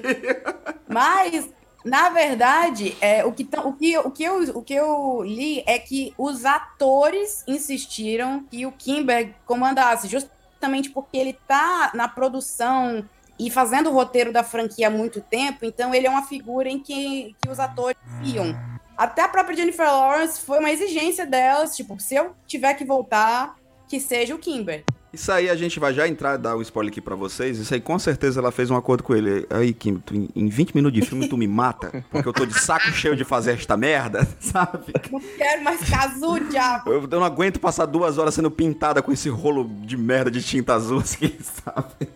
Mas, 0.89 1.47
na 1.85 2.09
verdade, 2.09 2.97
é, 2.99 3.23
o, 3.23 3.31
que 3.31 3.47
o, 3.63 3.73
que, 3.73 3.97
o, 3.99 4.11
que 4.11 4.23
eu, 4.23 4.41
o 4.57 4.63
que 4.63 4.73
eu 4.73 5.21
li 5.23 5.63
é 5.67 5.77
que 5.77 6.11
os 6.17 6.43
atores 6.43 7.43
insistiram 7.47 8.43
que 8.49 8.65
o 8.65 8.71
Kimberg 8.71 9.35
comandasse, 9.45 10.07
justamente 10.07 10.89
porque 10.89 11.17
ele 11.17 11.37
tá 11.47 11.91
na 11.93 12.07
produção 12.07 13.05
e 13.39 13.49
fazendo 13.51 13.89
o 13.89 13.93
roteiro 13.93 14.31
da 14.31 14.43
franquia 14.43 14.87
há 14.87 14.91
muito 14.91 15.21
tempo, 15.21 15.59
então 15.65 15.93
ele 15.93 16.07
é 16.07 16.09
uma 16.09 16.23
figura 16.23 16.69
em 16.69 16.79
que, 16.79 17.35
que 17.41 17.49
os 17.49 17.59
atores 17.59 17.97
confiam. 18.19 18.55
Até 18.97 19.21
a 19.21 19.27
própria 19.27 19.55
Jennifer 19.55 19.85
Lawrence 19.85 20.41
foi 20.41 20.59
uma 20.59 20.71
exigência 20.71 21.25
delas, 21.25 21.75
tipo, 21.75 21.99
se 21.99 22.15
eu 22.15 22.31
tiver 22.47 22.73
que 22.73 22.83
voltar, 22.83 23.55
que 23.87 23.99
seja 23.99 24.33
o 24.33 24.39
Kimber. 24.39 24.83
Isso 25.13 25.31
aí 25.31 25.49
a 25.49 25.55
gente 25.55 25.79
vai 25.79 25.93
já 25.93 26.07
entrar, 26.07 26.35
dar 26.37 26.57
um 26.57 26.61
spoiler 26.61 26.91
aqui 26.91 26.99
pra 26.99 27.15
vocês. 27.15 27.57
Isso 27.57 27.73
aí 27.73 27.79
com 27.79 27.97
certeza 27.97 28.39
ela 28.39 28.51
fez 28.51 28.69
um 28.69 28.75
acordo 28.75 29.03
com 29.03 29.15
ele. 29.15 29.47
Aí, 29.49 29.73
Kim, 29.73 29.95
tu, 29.97 30.13
em- 30.15 30.29
em 30.35 30.47
20 30.49 30.75
minutos 30.75 30.99
de 30.99 31.05
filme 31.05 31.27
tu 31.29 31.37
me 31.37 31.47
mata, 31.47 32.03
porque 32.11 32.27
eu 32.27 32.33
tô 32.33 32.45
de 32.45 32.59
saco 32.59 32.87
cheio 32.91 33.15
de 33.15 33.23
fazer 33.23 33.53
esta 33.53 33.77
merda, 33.77 34.27
sabe? 34.39 34.93
Não 35.09 35.19
quero 35.37 35.63
mais 35.63 35.89
caso, 35.89 36.39
diabo. 36.49 36.91
Eu, 36.91 37.01
eu 37.03 37.07
não 37.19 37.23
aguento 37.23 37.59
passar 37.59 37.85
duas 37.85 38.17
horas 38.17 38.33
sendo 38.33 38.51
pintada 38.51 39.01
com 39.01 39.11
esse 39.11 39.29
rolo 39.29 39.63
de 39.81 39.95
merda 39.95 40.29
de 40.29 40.43
tinta 40.43 40.73
azul, 40.75 40.99
assim, 40.99 41.33
sabe? 41.41 42.09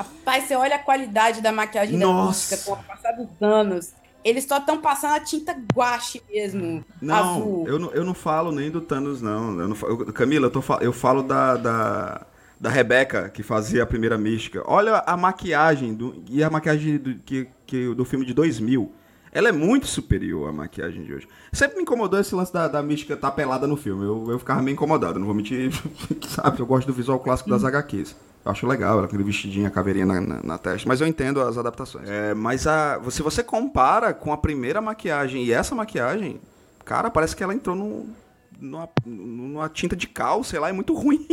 Rapaz, 0.00 0.44
você 0.44 0.54
olha 0.54 0.76
a 0.76 0.78
qualidade 0.78 1.42
da 1.42 1.52
maquiagem 1.52 1.98
Nossa. 1.98 2.16
da 2.16 2.56
música 2.56 2.56
com 2.64 2.72
o 2.72 2.84
passar 2.84 3.12
dos 3.12 3.28
anos. 3.42 3.92
Eles 4.24 4.44
só 4.44 4.56
estão 4.58 4.80
passando 4.80 5.14
a 5.14 5.20
tinta 5.20 5.54
guache 5.74 6.22
mesmo. 6.30 6.84
Não, 7.00 7.36
azul. 7.36 7.64
eu 7.68 7.78
não, 7.78 7.90
eu 7.90 8.04
não 8.04 8.14
falo 8.14 8.50
nem 8.50 8.70
do 8.70 8.80
Thanos, 8.80 9.20
não. 9.20 9.58
Eu 9.60 9.68
não 9.68 9.76
eu- 9.82 10.12
Camila, 10.12 10.46
eu, 10.46 10.50
tô, 10.50 10.62
eu 10.80 10.92
falo 10.92 11.22
da, 11.22 11.56
da, 11.56 12.26
da 12.58 12.70
Rebeca, 12.70 13.28
que 13.28 13.42
fazia 13.42 13.82
a 13.82 13.86
primeira 13.86 14.16
mística. 14.16 14.62
Olha 14.66 15.02
a 15.06 15.16
maquiagem 15.16 15.94
do, 15.94 16.22
e 16.28 16.42
a 16.42 16.50
maquiagem 16.50 16.98
do, 16.98 17.14
que, 17.16 17.48
que, 17.66 17.94
do 17.94 18.04
filme 18.04 18.24
de 18.24 18.32
2000. 18.34 18.92
Ela 19.32 19.48
é 19.48 19.52
muito 19.52 19.86
superior 19.86 20.48
à 20.48 20.52
maquiagem 20.52 21.04
de 21.04 21.14
hoje. 21.14 21.28
Sempre 21.52 21.76
me 21.76 21.82
incomodou 21.82 22.18
esse 22.18 22.34
lance 22.34 22.52
da, 22.52 22.68
da 22.68 22.82
mística 22.82 23.14
estar 23.14 23.30
pelada 23.30 23.66
no 23.66 23.76
filme. 23.76 24.04
Eu, 24.04 24.32
eu 24.32 24.38
ficava 24.38 24.60
meio 24.60 24.74
incomodado, 24.74 25.18
não 25.18 25.26
vou 25.26 25.34
mentir. 25.34 25.70
Sabe, 26.28 26.58
eu 26.58 26.66
gosto 26.66 26.86
do 26.86 26.92
visual 26.92 27.20
clássico 27.20 27.48
das 27.48 27.64
HQs. 27.64 28.16
Eu 28.44 28.52
acho 28.52 28.66
legal, 28.66 28.92
ela 28.92 29.00
com 29.02 29.06
aquele 29.06 29.22
vestidinho, 29.24 29.66
a 29.66 29.70
caveirinha 29.70 30.06
na, 30.06 30.20
na, 30.20 30.42
na 30.42 30.58
testa. 30.58 30.88
Mas 30.88 31.00
eu 31.00 31.06
entendo 31.06 31.40
as 31.42 31.58
adaptações. 31.58 32.08
É, 32.08 32.32
mas 32.34 32.66
a, 32.66 32.98
se 33.10 33.22
você 33.22 33.42
compara 33.42 34.14
com 34.14 34.32
a 34.32 34.36
primeira 34.38 34.80
maquiagem 34.80 35.44
e 35.44 35.52
essa 35.52 35.74
maquiagem, 35.74 36.40
cara, 36.84 37.10
parece 37.10 37.36
que 37.36 37.42
ela 37.42 37.54
entrou 37.54 37.76
num, 37.76 38.10
numa, 38.58 38.88
numa 39.04 39.68
tinta 39.68 39.94
de 39.94 40.06
cal, 40.06 40.42
sei 40.42 40.58
lá, 40.58 40.70
é 40.70 40.72
muito 40.72 40.94
ruim. 40.94 41.26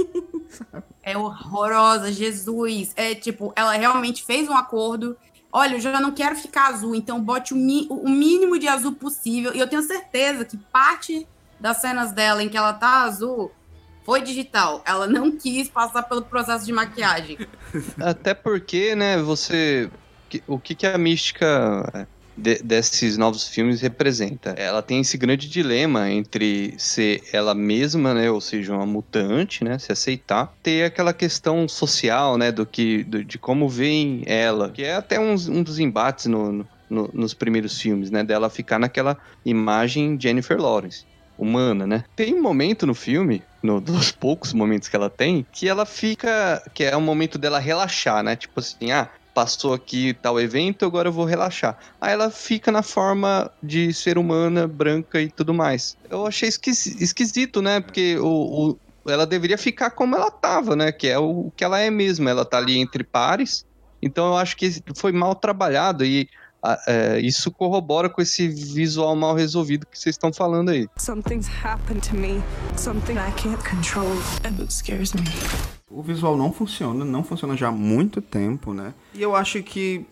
É 1.01 1.17
horrorosa, 1.17 2.11
Jesus. 2.11 2.91
É 2.95 3.15
tipo, 3.15 3.53
ela 3.55 3.71
realmente 3.73 4.25
fez 4.25 4.49
um 4.49 4.53
acordo. 4.53 5.15
Olha, 5.51 5.75
eu 5.75 5.79
já 5.79 5.99
não 6.01 6.11
quero 6.11 6.35
ficar 6.35 6.67
azul, 6.67 6.93
então 6.93 7.21
bote 7.21 7.53
o, 7.53 7.57
mi- 7.57 7.87
o 7.89 8.09
mínimo 8.09 8.59
de 8.59 8.67
azul 8.67 8.91
possível. 8.93 9.53
E 9.55 9.59
eu 9.59 9.67
tenho 9.69 9.81
certeza 9.81 10.43
que 10.43 10.57
parte 10.57 11.25
das 11.57 11.77
cenas 11.77 12.11
dela 12.11 12.43
em 12.43 12.49
que 12.49 12.57
ela 12.57 12.73
tá 12.73 13.03
azul 13.03 13.49
foi 14.07 14.21
digital. 14.21 14.81
Ela 14.87 15.05
não 15.05 15.37
quis 15.37 15.67
passar 15.67 16.03
pelo 16.03 16.21
processo 16.21 16.65
de 16.65 16.71
maquiagem. 16.71 17.37
Até 17.99 18.33
porque, 18.33 18.95
né, 18.95 19.17
você. 19.17 19.89
O 20.47 20.57
que, 20.57 20.75
que 20.75 20.87
a 20.87 20.97
mística 20.97 21.89
é, 21.93 22.07
de- 22.37 22.63
desses 22.63 23.17
novos 23.17 23.49
filmes 23.49 23.81
representa? 23.81 24.51
Ela 24.51 24.81
tem 24.81 25.01
esse 25.01 25.17
grande 25.17 25.49
dilema 25.49 26.09
entre 26.09 26.73
ser 26.77 27.21
ela 27.33 27.53
mesma, 27.53 28.13
né, 28.13 28.31
ou 28.31 28.39
seja, 28.39 28.73
uma 28.73 28.85
mutante, 28.85 29.63
né, 29.63 29.77
se 29.77 29.91
aceitar, 29.91 30.53
ter 30.63 30.85
aquela 30.85 31.13
questão 31.13 31.67
social, 31.67 32.37
né, 32.37 32.49
do 32.49 32.65
que, 32.65 33.03
do- 33.03 33.23
de 33.25 33.37
como 33.37 33.67
veem 33.67 34.23
ela, 34.25 34.69
que 34.69 34.83
é 34.83 34.95
até 34.95 35.19
uns- 35.19 35.47
um 35.49 35.61
dos 35.63 35.79
embates 35.79 36.27
no- 36.27 36.65
no- 36.89 37.09
nos 37.13 37.33
primeiros 37.33 37.79
filmes, 37.79 38.09
né, 38.09 38.23
dela 38.23 38.49
ficar 38.49 38.79
naquela 38.79 39.17
imagem 39.45 40.17
Jennifer 40.19 40.57
Lawrence 40.59 41.05
humana, 41.37 41.85
né? 41.85 42.03
Tem 42.15 42.33
um 42.33 42.41
momento 42.41 42.87
no 42.87 42.95
filme, 42.95 43.43
no, 43.67 43.81
dos 43.81 44.11
poucos 44.11 44.53
momentos 44.53 44.87
que 44.89 44.95
ela 44.95 45.09
tem, 45.09 45.45
que 45.51 45.67
ela 45.67 45.85
fica. 45.85 46.61
que 46.73 46.83
é 46.83 46.95
um 46.97 47.01
momento 47.01 47.37
dela 47.37 47.59
relaxar, 47.59 48.23
né? 48.23 48.35
Tipo 48.35 48.59
assim, 48.59 48.91
ah, 48.91 49.09
passou 49.33 49.73
aqui 49.73 50.13
tal 50.15 50.39
evento, 50.39 50.85
agora 50.85 51.09
eu 51.09 51.13
vou 51.13 51.25
relaxar. 51.25 51.77
Aí 52.01 52.13
ela 52.13 52.31
fica 52.31 52.71
na 52.71 52.81
forma 52.81 53.51
de 53.61 53.93
ser 53.93 54.17
humana, 54.17 54.67
branca 54.67 55.21
e 55.21 55.29
tudo 55.31 55.53
mais. 55.53 55.95
Eu 56.09 56.25
achei 56.25 56.49
esquisi- 56.49 57.01
esquisito, 57.03 57.61
né? 57.61 57.79
Porque 57.81 58.17
o, 58.19 58.71
o- 58.71 58.79
ela 59.07 59.25
deveria 59.27 59.57
ficar 59.57 59.91
como 59.91 60.15
ela 60.15 60.31
tava, 60.31 60.75
né? 60.75 60.91
Que 60.91 61.07
é 61.07 61.19
o, 61.19 61.47
o 61.47 61.51
que 61.51 61.63
ela 61.63 61.79
é 61.79 61.89
mesma. 61.89 62.29
Ela 62.29 62.45
tá 62.45 62.57
ali 62.57 62.77
entre 62.79 63.03
pares. 63.03 63.63
Então 64.01 64.27
eu 64.27 64.37
acho 64.37 64.55
que 64.55 64.69
foi 64.97 65.11
mal 65.11 65.35
trabalhado 65.35 66.05
e 66.05 66.27
é, 66.87 67.19
isso 67.19 67.51
corrobora 67.51 68.09
com 68.09 68.21
esse 68.21 68.47
visual 68.47 69.15
mal 69.15 69.35
resolvido 69.35 69.85
que 69.85 69.97
vocês 69.97 70.13
estão 70.13 70.33
falando 70.33 70.69
aí. 70.69 70.87
Something's 70.97 71.47
happened 71.63 72.07
to 72.09 72.15
me. 72.15 72.41
Something 72.75 73.13
I 73.13 73.31
can't 73.35 73.63
control. 73.63 74.11
And 74.43 74.61
it 74.61 74.73
scares 74.73 75.13
me. 75.13 75.23
O 75.89 76.01
visual 76.01 76.35
não 76.35 76.51
funciona, 76.51 77.05
não 77.05 77.23
funciona 77.23 77.55
já 77.55 77.69
há 77.69 77.71
muito 77.71 78.21
tempo, 78.21 78.73
né? 78.73 78.93
E 79.13 79.21
eu 79.21 79.35
acho 79.35 79.63
que 79.63 80.05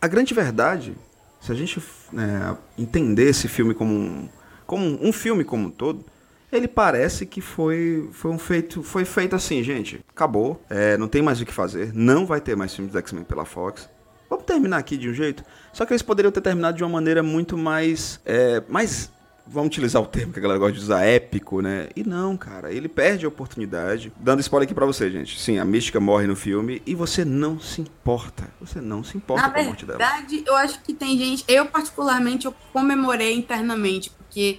a 0.00 0.08
grande 0.08 0.32
verdade, 0.32 0.96
se 1.40 1.52
a 1.52 1.54
gente 1.54 1.82
né, 2.12 2.56
entender 2.78 3.28
esse 3.28 3.48
filme 3.48 3.74
como 3.74 3.92
um, 3.92 4.28
como 4.66 4.84
um, 4.84 5.12
filme 5.12 5.44
como 5.44 5.66
um 5.66 5.70
todo, 5.70 6.04
ele 6.50 6.66
parece 6.66 7.26
que 7.26 7.40
foi, 7.40 8.08
foi 8.12 8.30
um 8.30 8.38
feito, 8.38 8.82
foi 8.82 9.04
feito 9.04 9.36
assim, 9.36 9.62
gente. 9.62 10.00
Acabou, 10.08 10.62
é, 10.70 10.96
não 10.96 11.08
tem 11.08 11.20
mais 11.20 11.40
o 11.40 11.44
que 11.44 11.52
fazer, 11.52 11.92
não 11.94 12.24
vai 12.24 12.40
ter 12.40 12.56
mais 12.56 12.74
filmes 12.74 12.92
do 12.92 12.98
X-Men 12.98 13.24
pela 13.24 13.44
Fox. 13.44 13.88
Vamos 14.30 14.44
terminar 14.44 14.78
aqui 14.78 14.96
de 14.96 15.08
um 15.08 15.14
jeito. 15.14 15.42
Só 15.78 15.86
que 15.86 15.92
eles 15.92 16.02
poderiam 16.02 16.32
ter 16.32 16.40
terminado 16.40 16.76
de 16.76 16.82
uma 16.82 16.90
maneira 16.90 17.22
muito 17.22 17.56
mais, 17.56 18.20
é, 18.26 18.60
mais 18.68 19.12
vamos 19.46 19.68
utilizar 19.68 20.02
o 20.02 20.06
termo 20.06 20.32
que 20.32 20.40
a 20.40 20.42
galera 20.42 20.58
gosta 20.58 20.72
de 20.72 20.80
usar, 20.80 21.04
épico, 21.04 21.62
né? 21.62 21.88
E 21.94 22.02
não, 22.02 22.36
cara, 22.36 22.72
ele 22.72 22.88
perde 22.88 23.24
a 23.24 23.28
oportunidade. 23.28 24.12
Dando 24.16 24.40
spoiler 24.40 24.66
aqui 24.66 24.74
pra 24.74 24.84
você, 24.84 25.08
gente. 25.08 25.38
Sim, 25.38 25.56
a 25.60 25.64
Mística 25.64 26.00
morre 26.00 26.26
no 26.26 26.34
filme 26.34 26.82
e 26.84 26.96
você 26.96 27.24
não 27.24 27.60
se 27.60 27.80
importa. 27.80 28.48
Você 28.60 28.80
não 28.80 29.04
se 29.04 29.16
importa 29.16 29.44
Na 29.44 29.50
com 29.50 29.60
a 29.60 29.62
morte 29.62 29.86
dela. 29.86 29.98
verdade, 30.00 30.42
eu 30.44 30.56
acho 30.56 30.82
que 30.82 30.92
tem 30.92 31.16
gente. 31.16 31.44
Eu, 31.46 31.66
particularmente, 31.66 32.46
eu 32.46 32.54
comemorei 32.72 33.36
internamente, 33.36 34.10
porque 34.10 34.58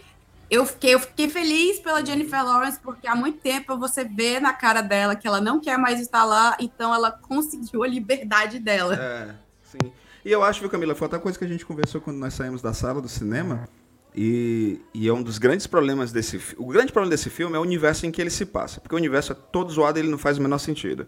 eu 0.50 0.66
fiquei, 0.66 0.94
eu 0.94 1.02
fiquei 1.02 1.28
feliz 1.28 1.80
pela 1.80 2.02
Jennifer 2.02 2.46
Lawrence, 2.46 2.80
porque 2.82 3.06
há 3.06 3.14
muito 3.14 3.40
tempo 3.40 3.78
você 3.78 4.06
vê 4.06 4.40
na 4.40 4.54
cara 4.54 4.82
dela 4.82 5.18
que 5.18 5.28
ela 5.28 5.42
não 5.42 5.60
quer 5.60 5.78
mais 5.78 6.00
estar 6.00 6.24
lá, 6.24 6.56
então 6.62 6.96
ela 6.96 7.12
conseguiu 7.12 7.84
a 7.84 7.88
liberdade 7.90 8.58
dela. 8.58 8.96
É, 8.96 9.36
sim. 9.64 9.92
E 10.24 10.32
eu 10.32 10.44
acho, 10.44 10.60
viu, 10.60 10.70
Camila, 10.70 10.94
foi 10.96 11.06
outra 11.06 11.20
coisa 11.20 11.38
que 11.38 11.46
a 11.46 11.48
gente 11.48 11.66
conversou 11.66 12.02
quando 12.02 12.18
nós 12.18 12.34
saímos 12.34 12.62
da 12.62 12.74
sala 12.74 13.02
do 13.02 13.08
cinema. 13.08 13.68
E, 14.16 14.82
e 14.94 15.08
é 15.08 15.14
um 15.14 15.22
dos 15.22 15.38
grandes 15.38 15.68
problemas 15.68 16.12
desse 16.12 16.40
filme. 16.40 16.66
O 16.66 16.72
grande 16.72 16.92
problema 16.92 17.12
desse 17.12 17.30
filme 17.30 17.56
é 17.56 17.60
o 17.60 17.62
universo 17.62 18.06
em 18.06 18.12
que 18.12 18.22
ele 18.22 18.30
se 18.30 18.46
passa. 18.46 18.82
Porque 18.82 18.96
o 18.96 18.98
universo 18.98 19.32
é 19.32 19.36
todo 19.36 19.72
zoado 19.72 19.98
e 19.98 20.02
ele 20.02 20.10
não 20.10 20.18
faz 20.18 20.38
o 20.38 20.42
menor 20.42 20.58
sentido. 20.58 21.08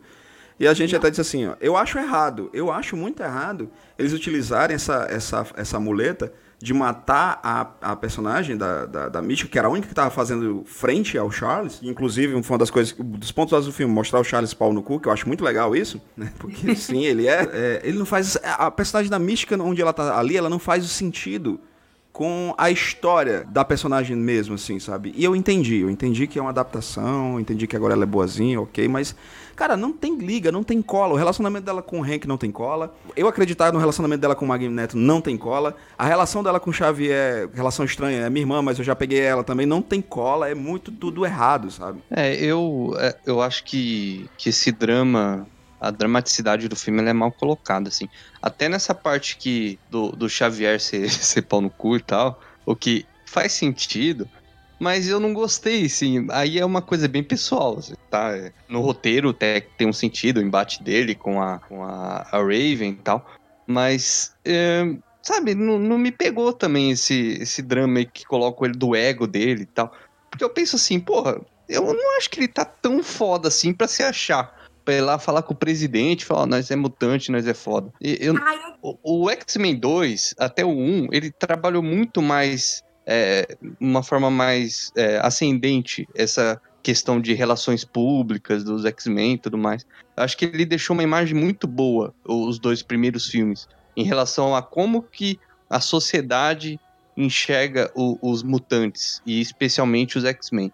E 0.59 0.67
a 0.67 0.73
gente 0.73 0.95
até 0.95 1.09
disse 1.09 1.21
assim, 1.21 1.47
ó, 1.47 1.55
eu 1.59 1.75
acho 1.75 1.97
errado, 1.97 2.49
eu 2.53 2.71
acho 2.71 2.95
muito 2.95 3.23
errado 3.23 3.69
eles 3.97 4.13
utilizarem 4.13 4.75
essa, 4.75 5.07
essa, 5.09 5.45
essa 5.55 5.79
muleta 5.79 6.31
de 6.61 6.73
matar 6.73 7.39
a, 7.43 7.67
a 7.81 7.95
personagem 7.95 8.55
da, 8.55 8.85
da, 8.85 9.09
da 9.09 9.21
que 9.21 9.57
era 9.57 9.67
a 9.67 9.71
única 9.71 9.87
que 9.87 9.93
estava 9.93 10.11
fazendo 10.11 10.63
frente 10.65 11.17
ao 11.17 11.31
Charles. 11.31 11.79
Inclusive, 11.81 12.35
uma 12.35 12.57
das 12.57 12.69
coisas, 12.69 12.93
dos 12.97 13.31
pontos 13.31 13.65
do 13.65 13.71
filme, 13.71 13.91
mostrar 13.91 14.19
o 14.19 14.23
Charles 14.23 14.53
pau 14.53 14.71
no 14.71 14.83
cu, 14.83 14.99
que 14.99 15.07
eu 15.07 15.11
acho 15.11 15.27
muito 15.27 15.43
legal 15.43 15.75
isso, 15.75 15.99
né? 16.15 16.31
Porque 16.37 16.75
sim, 16.75 17.03
ele 17.03 17.27
é, 17.27 17.49
é, 17.51 17.81
Ele 17.83 17.97
não 17.97 18.05
faz. 18.05 18.37
A 18.43 18.69
personagem 18.69 19.09
da 19.09 19.17
Mística, 19.17 19.57
onde 19.61 19.81
ela 19.81 19.91
tá 19.91 20.17
ali, 20.17 20.37
ela 20.37 20.49
não 20.49 20.59
faz 20.59 20.85
o 20.85 20.87
sentido 20.87 21.59
com 22.11 22.53
a 22.57 22.69
história 22.69 23.45
da 23.45 23.63
personagem 23.63 24.15
mesmo, 24.15 24.55
assim, 24.55 24.79
sabe? 24.79 25.13
E 25.15 25.23
eu 25.23 25.35
entendi, 25.35 25.77
eu 25.77 25.89
entendi 25.89 26.27
que 26.27 26.37
é 26.37 26.41
uma 26.41 26.51
adaptação, 26.51 27.39
entendi 27.39 27.65
que 27.65 27.75
agora 27.75 27.93
ela 27.93 28.03
é 28.03 28.05
boazinha, 28.05 28.59
ok, 28.59 28.87
mas, 28.87 29.15
cara, 29.61 29.77
não 29.77 29.93
tem 29.93 30.17
liga, 30.17 30.51
não 30.51 30.63
tem 30.63 30.81
cola. 30.81 31.13
O 31.13 31.15
relacionamento 31.15 31.63
dela 31.67 31.83
com 31.83 32.01
o 32.01 32.03
Hank 32.03 32.27
não 32.27 32.35
tem 32.35 32.51
cola. 32.51 32.95
Eu 33.15 33.27
acreditar 33.27 33.71
no 33.71 33.77
relacionamento 33.77 34.19
dela 34.19 34.33
com 34.33 34.43
o 34.43 34.47
Magneto 34.47 34.97
não 34.97 35.21
tem 35.21 35.37
cola. 35.37 35.75
A 35.95 36.03
relação 36.03 36.41
dela 36.41 36.59
com 36.59 36.71
o 36.71 36.73
Xavier, 36.73 37.47
relação 37.53 37.85
estranha, 37.85 38.25
é 38.25 38.29
minha 38.31 38.41
irmã, 38.41 38.59
mas 38.63 38.79
eu 38.79 38.83
já 38.83 38.95
peguei 38.95 39.19
ela 39.19 39.43
também, 39.43 39.67
não 39.67 39.79
tem 39.79 40.01
cola, 40.01 40.49
é 40.49 40.55
muito 40.55 40.91
tudo 40.91 41.27
errado, 41.27 41.69
sabe? 41.69 42.01
É, 42.09 42.33
eu, 42.43 42.95
é, 42.97 43.15
eu 43.23 43.39
acho 43.39 43.63
que, 43.63 44.27
que 44.35 44.49
esse 44.49 44.71
drama 44.71 45.45
a 45.79 45.91
dramaticidade 45.91 46.67
do 46.67 46.75
filme 46.75 47.03
é 47.03 47.13
mal 47.13 47.31
colocada, 47.31 47.87
assim. 47.87 48.09
Até 48.41 48.67
nessa 48.67 48.95
parte 48.95 49.37
que 49.37 49.77
do, 49.91 50.09
do 50.11 50.27
Xavier 50.27 50.79
ser, 50.81 51.07
ser 51.07 51.43
pau 51.43 51.61
no 51.61 51.69
cu 51.69 51.97
e 51.97 52.01
tal, 52.01 52.41
o 52.65 52.75
que 52.75 53.05
faz 53.27 53.51
sentido, 53.51 54.27
mas 54.81 55.07
eu 55.07 55.19
não 55.19 55.31
gostei, 55.31 55.85
assim. 55.85 56.25
Aí 56.31 56.57
é 56.57 56.65
uma 56.65 56.81
coisa 56.81 57.07
bem 57.07 57.23
pessoal, 57.23 57.77
assim, 57.77 57.93
tá? 58.09 58.31
No 58.67 58.81
roteiro 58.81 59.29
até 59.29 59.61
tem 59.61 59.87
um 59.87 59.93
sentido, 59.93 60.37
o 60.37 60.41
embate 60.41 60.81
dele 60.81 61.13
com 61.13 61.39
a, 61.39 61.59
com 61.59 61.83
a, 61.83 62.27
a 62.31 62.37
Raven 62.39 62.89
e 62.89 62.95
tal, 63.03 63.23
mas. 63.67 64.35
É, 64.43 64.91
sabe, 65.21 65.53
não, 65.53 65.77
não 65.77 65.99
me 65.99 66.11
pegou 66.11 66.51
também 66.51 66.89
esse, 66.89 67.37
esse 67.39 67.61
drama 67.61 67.99
aí 67.99 68.07
que 68.07 68.25
coloca 68.25 68.65
ele 68.65 68.73
do 68.73 68.95
ego 68.95 69.27
dele 69.27 69.61
e 69.61 69.67
tal. 69.67 69.93
Porque 70.31 70.43
eu 70.43 70.49
penso 70.49 70.77
assim, 70.77 70.99
porra, 70.99 71.39
eu 71.69 71.93
não 71.93 72.17
acho 72.17 72.27
que 72.31 72.39
ele 72.39 72.47
tá 72.47 72.65
tão 72.65 73.03
foda 73.03 73.49
assim 73.49 73.71
para 73.71 73.87
se 73.87 74.01
achar 74.01 74.59
pra 74.83 74.95
ir 74.95 75.01
lá 75.01 75.19
falar 75.19 75.43
com 75.43 75.53
o 75.53 75.57
presidente, 75.57 76.25
falar, 76.25 76.47
nós 76.47 76.71
é 76.71 76.75
mutante, 76.75 77.31
nós 77.31 77.45
é 77.45 77.53
foda. 77.53 77.93
E, 78.01 78.17
eu, 78.19 78.33
o, 78.81 79.25
o 79.25 79.29
X-Men 79.29 79.75
2, 79.75 80.35
até 80.39 80.65
o 80.65 80.69
1, 80.69 81.09
ele 81.11 81.31
trabalhou 81.31 81.83
muito 81.83 82.19
mais, 82.19 82.83
é, 83.05 83.57
uma 83.79 84.03
forma 84.03 84.29
mais 84.29 84.91
é, 84.95 85.19
ascendente, 85.19 86.07
essa 86.15 86.61
questão 86.83 87.21
de 87.21 87.33
relações 87.33 87.83
públicas 87.83 88.63
dos 88.63 88.85
X-Men 88.85 89.33
e 89.33 89.37
tudo 89.37 89.57
mais. 89.57 89.85
Acho 90.17 90.37
que 90.37 90.45
ele 90.45 90.65
deixou 90.65 90.93
uma 90.93 91.03
imagem 91.03 91.35
muito 91.35 91.67
boa, 91.67 92.13
os 92.25 92.59
dois 92.59 92.81
primeiros 92.81 93.27
filmes, 93.27 93.67
em 93.95 94.03
relação 94.03 94.55
a 94.55 94.61
como 94.61 95.03
que 95.03 95.39
a 95.69 95.79
sociedade 95.79 96.79
enxerga 97.15 97.91
o, 97.95 98.17
os 98.21 98.41
mutantes, 98.41 99.21
e 99.25 99.39
especialmente 99.39 100.17
os 100.17 100.25
X-Men. 100.25 100.71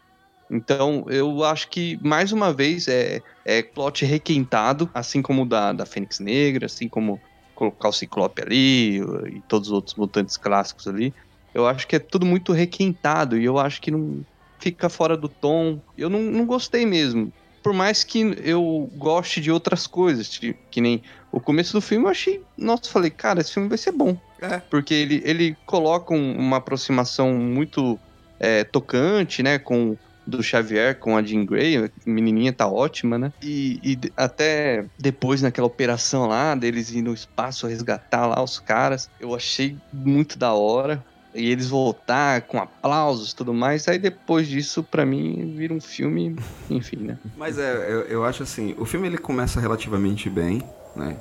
Então, 0.49 1.05
eu 1.09 1.43
acho 1.43 1.67
que, 1.69 1.99
mais 2.01 2.31
uma 2.31 2.53
vez, 2.53 2.87
é, 2.87 3.21
é 3.43 3.61
plot 3.61 4.05
requintado, 4.05 4.89
assim 4.93 5.21
como 5.21 5.43
o 5.43 5.45
da, 5.45 5.73
da 5.73 5.85
Fênix 5.85 6.19
Negra, 6.19 6.67
assim 6.67 6.87
como 6.87 7.19
colocar 7.53 7.89
o 7.89 7.93
Ciclope 7.93 8.41
ali 8.41 8.99
e 8.99 9.41
todos 9.47 9.69
os 9.69 9.73
outros 9.73 9.95
mutantes 9.95 10.37
clássicos 10.37 10.87
ali. 10.87 11.13
Eu 11.57 11.65
acho 11.65 11.87
que 11.87 11.95
é 11.95 11.99
tudo 11.99 12.23
muito 12.23 12.53
requintado 12.53 13.35
e 13.35 13.43
eu 13.43 13.57
acho 13.57 13.81
que 13.81 13.89
não 13.89 14.23
fica 14.59 14.89
fora 14.89 15.17
do 15.17 15.27
tom. 15.27 15.81
Eu 15.97 16.07
não, 16.07 16.21
não 16.21 16.45
gostei 16.45 16.85
mesmo. 16.85 17.33
Por 17.63 17.73
mais 17.73 18.03
que 18.03 18.19
eu 18.43 18.87
goste 18.95 19.41
de 19.41 19.51
outras 19.51 19.87
coisas, 19.87 20.37
que, 20.37 20.53
que 20.69 20.79
nem 20.79 21.01
o 21.31 21.39
começo 21.39 21.73
do 21.73 21.81
filme 21.81 22.05
eu 22.05 22.11
achei. 22.11 22.43
Nossa, 22.55 22.91
falei, 22.91 23.09
cara, 23.09 23.41
esse 23.41 23.51
filme 23.51 23.67
vai 23.67 23.77
ser 23.79 23.91
bom. 23.91 24.15
É. 24.39 24.59
Porque 24.59 24.93
ele, 24.93 25.19
ele 25.25 25.57
coloca 25.65 26.13
um, 26.13 26.37
uma 26.37 26.57
aproximação 26.57 27.33
muito 27.33 27.99
é, 28.39 28.63
tocante, 28.63 29.41
né? 29.41 29.57
Com 29.57 29.97
do 30.27 30.43
Xavier 30.43 30.99
com 30.99 31.15
a 31.15 31.23
Jean 31.23 31.45
Grey, 31.45 31.77
a 31.77 31.89
menininha 32.05 32.51
tá 32.51 32.67
ótima, 32.67 33.17
né? 33.17 33.31
E, 33.41 33.79
e 33.81 33.97
até 34.15 34.85
depois 34.99 35.41
naquela 35.41 35.67
operação 35.67 36.27
lá, 36.27 36.53
deles 36.53 36.91
ir 36.91 37.01
no 37.01 37.13
espaço 37.13 37.65
resgatar 37.65 38.27
lá 38.27 38.43
os 38.43 38.59
caras, 38.59 39.09
eu 39.21 39.33
achei 39.33 39.77
muito 39.93 40.37
da 40.37 40.53
hora. 40.53 41.03
E 41.37 41.51
eles 41.51 41.69
voltar 41.69 42.41
com 42.41 42.57
aplausos 42.57 43.31
e 43.31 43.35
tudo 43.35 43.53
mais. 43.53 43.87
Aí 43.87 43.99
depois 43.99 44.47
disso, 44.47 44.83
para 44.83 45.05
mim, 45.05 45.53
vira 45.55 45.73
um 45.73 45.79
filme, 45.79 46.35
enfim, 46.69 46.97
né? 46.97 47.17
Mas 47.37 47.57
é, 47.57 47.73
eu, 47.91 48.01
eu 48.01 48.25
acho 48.25 48.43
assim, 48.43 48.75
o 48.77 48.85
filme 48.85 49.07
ele 49.07 49.17
começa 49.17 49.59
relativamente 49.59 50.29
bem, 50.29 50.61
né? 50.95 51.15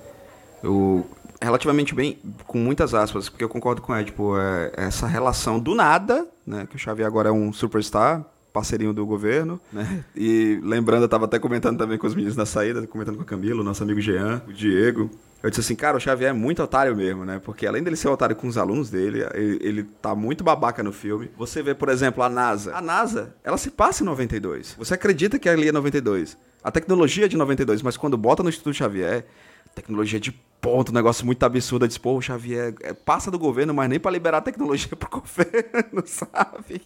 Eu, 0.63 1.07
relativamente 1.41 1.95
bem, 1.95 2.19
com 2.47 2.59
muitas 2.59 2.95
aspas, 2.95 3.29
porque 3.29 3.45
eu 3.45 3.49
concordo 3.49 3.83
com 3.83 3.95
ela, 3.95 4.05
tipo, 4.05 4.37
é, 4.39 4.73
essa 4.77 5.07
relação 5.07 5.61
do 5.61 5.75
nada, 5.75 6.27
né? 6.47 6.67
Que 6.69 6.77
o 6.77 6.79
Xavier 6.79 7.07
agora 7.07 7.29
é 7.29 7.33
um 7.33 7.53
superstar, 7.53 8.25
parceirinho 8.53 8.95
do 8.95 9.05
governo, 9.05 9.61
né? 9.71 10.03
E 10.17 10.59
lembrando, 10.63 11.03
eu 11.03 11.09
tava 11.09 11.27
até 11.27 11.39
comentando 11.39 11.77
também 11.77 11.99
com 11.99 12.07
os 12.07 12.15
meninos 12.15 12.37
na 12.37 12.47
saída, 12.47 12.87
comentando 12.87 13.17
com 13.17 13.23
o 13.23 13.27
Camilo, 13.27 13.63
nosso 13.63 13.83
amigo 13.83 14.01
Jean, 14.01 14.41
o 14.49 14.53
Diego. 14.53 15.11
Eu 15.47 15.51
disse 15.51 15.61
assim, 15.61 15.77
cara, 15.77 15.97
o 15.97 16.01
Xavier 16.01 16.31
é 16.31 16.33
muito 16.33 16.61
otário 16.61 16.97
mesmo, 16.97 17.25
né? 17.25 17.39
Porque 17.39 17.69
além 17.69 17.81
dele 17.81 17.95
ser 17.95 18.09
otário 18.09 18.35
com 18.35 18.49
os 18.49 18.59
alunos 18.59 18.91
dele, 18.91 19.25
ele, 19.33 19.59
ele 19.63 19.83
tá 19.85 20.13
muito 20.13 20.43
babaca 20.43 20.83
no 20.83 20.93
filme. 20.93 21.31
Você 21.39 21.63
vê, 21.63 21.73
por 21.73 21.89
exemplo, 21.89 22.21
a 22.25 22.29
NASA. 22.29 22.75
A 22.75 22.83
NASA, 22.83 23.33
ela 23.45 23.57
se 23.57 23.71
passa 23.71 24.03
em 24.03 24.07
92. 24.07 24.75
Você 24.77 24.95
acredita 24.95 25.39
que 25.39 25.49
ali 25.49 25.69
é 25.69 25.73
92. 25.73 26.37
A 26.65 26.73
tecnologia 26.73 27.27
é 27.27 27.29
de 27.29 27.37
92, 27.37 27.81
mas 27.81 27.97
quando 27.97 28.17
bota 28.17 28.43
no 28.43 28.49
Instituto 28.49 28.75
Xavier, 28.75 29.25
tecnologia 29.73 30.19
de 30.19 30.33
ponto, 30.61 30.91
um 30.91 30.95
negócio 30.97 31.25
muito 31.25 31.45
absurdo. 31.45 31.87
Diz, 31.87 31.97
pô, 31.97 32.17
o 32.17 32.21
Xavier 32.21 32.75
é, 32.83 32.93
passa 32.93 33.31
do 33.31 33.39
governo, 33.39 33.73
mas 33.73 33.89
nem 33.89 34.01
para 34.01 34.11
liberar 34.11 34.41
tecnologia 34.41 34.97
pro 34.97 35.09
governo, 35.21 36.03
sabe? 36.07 36.83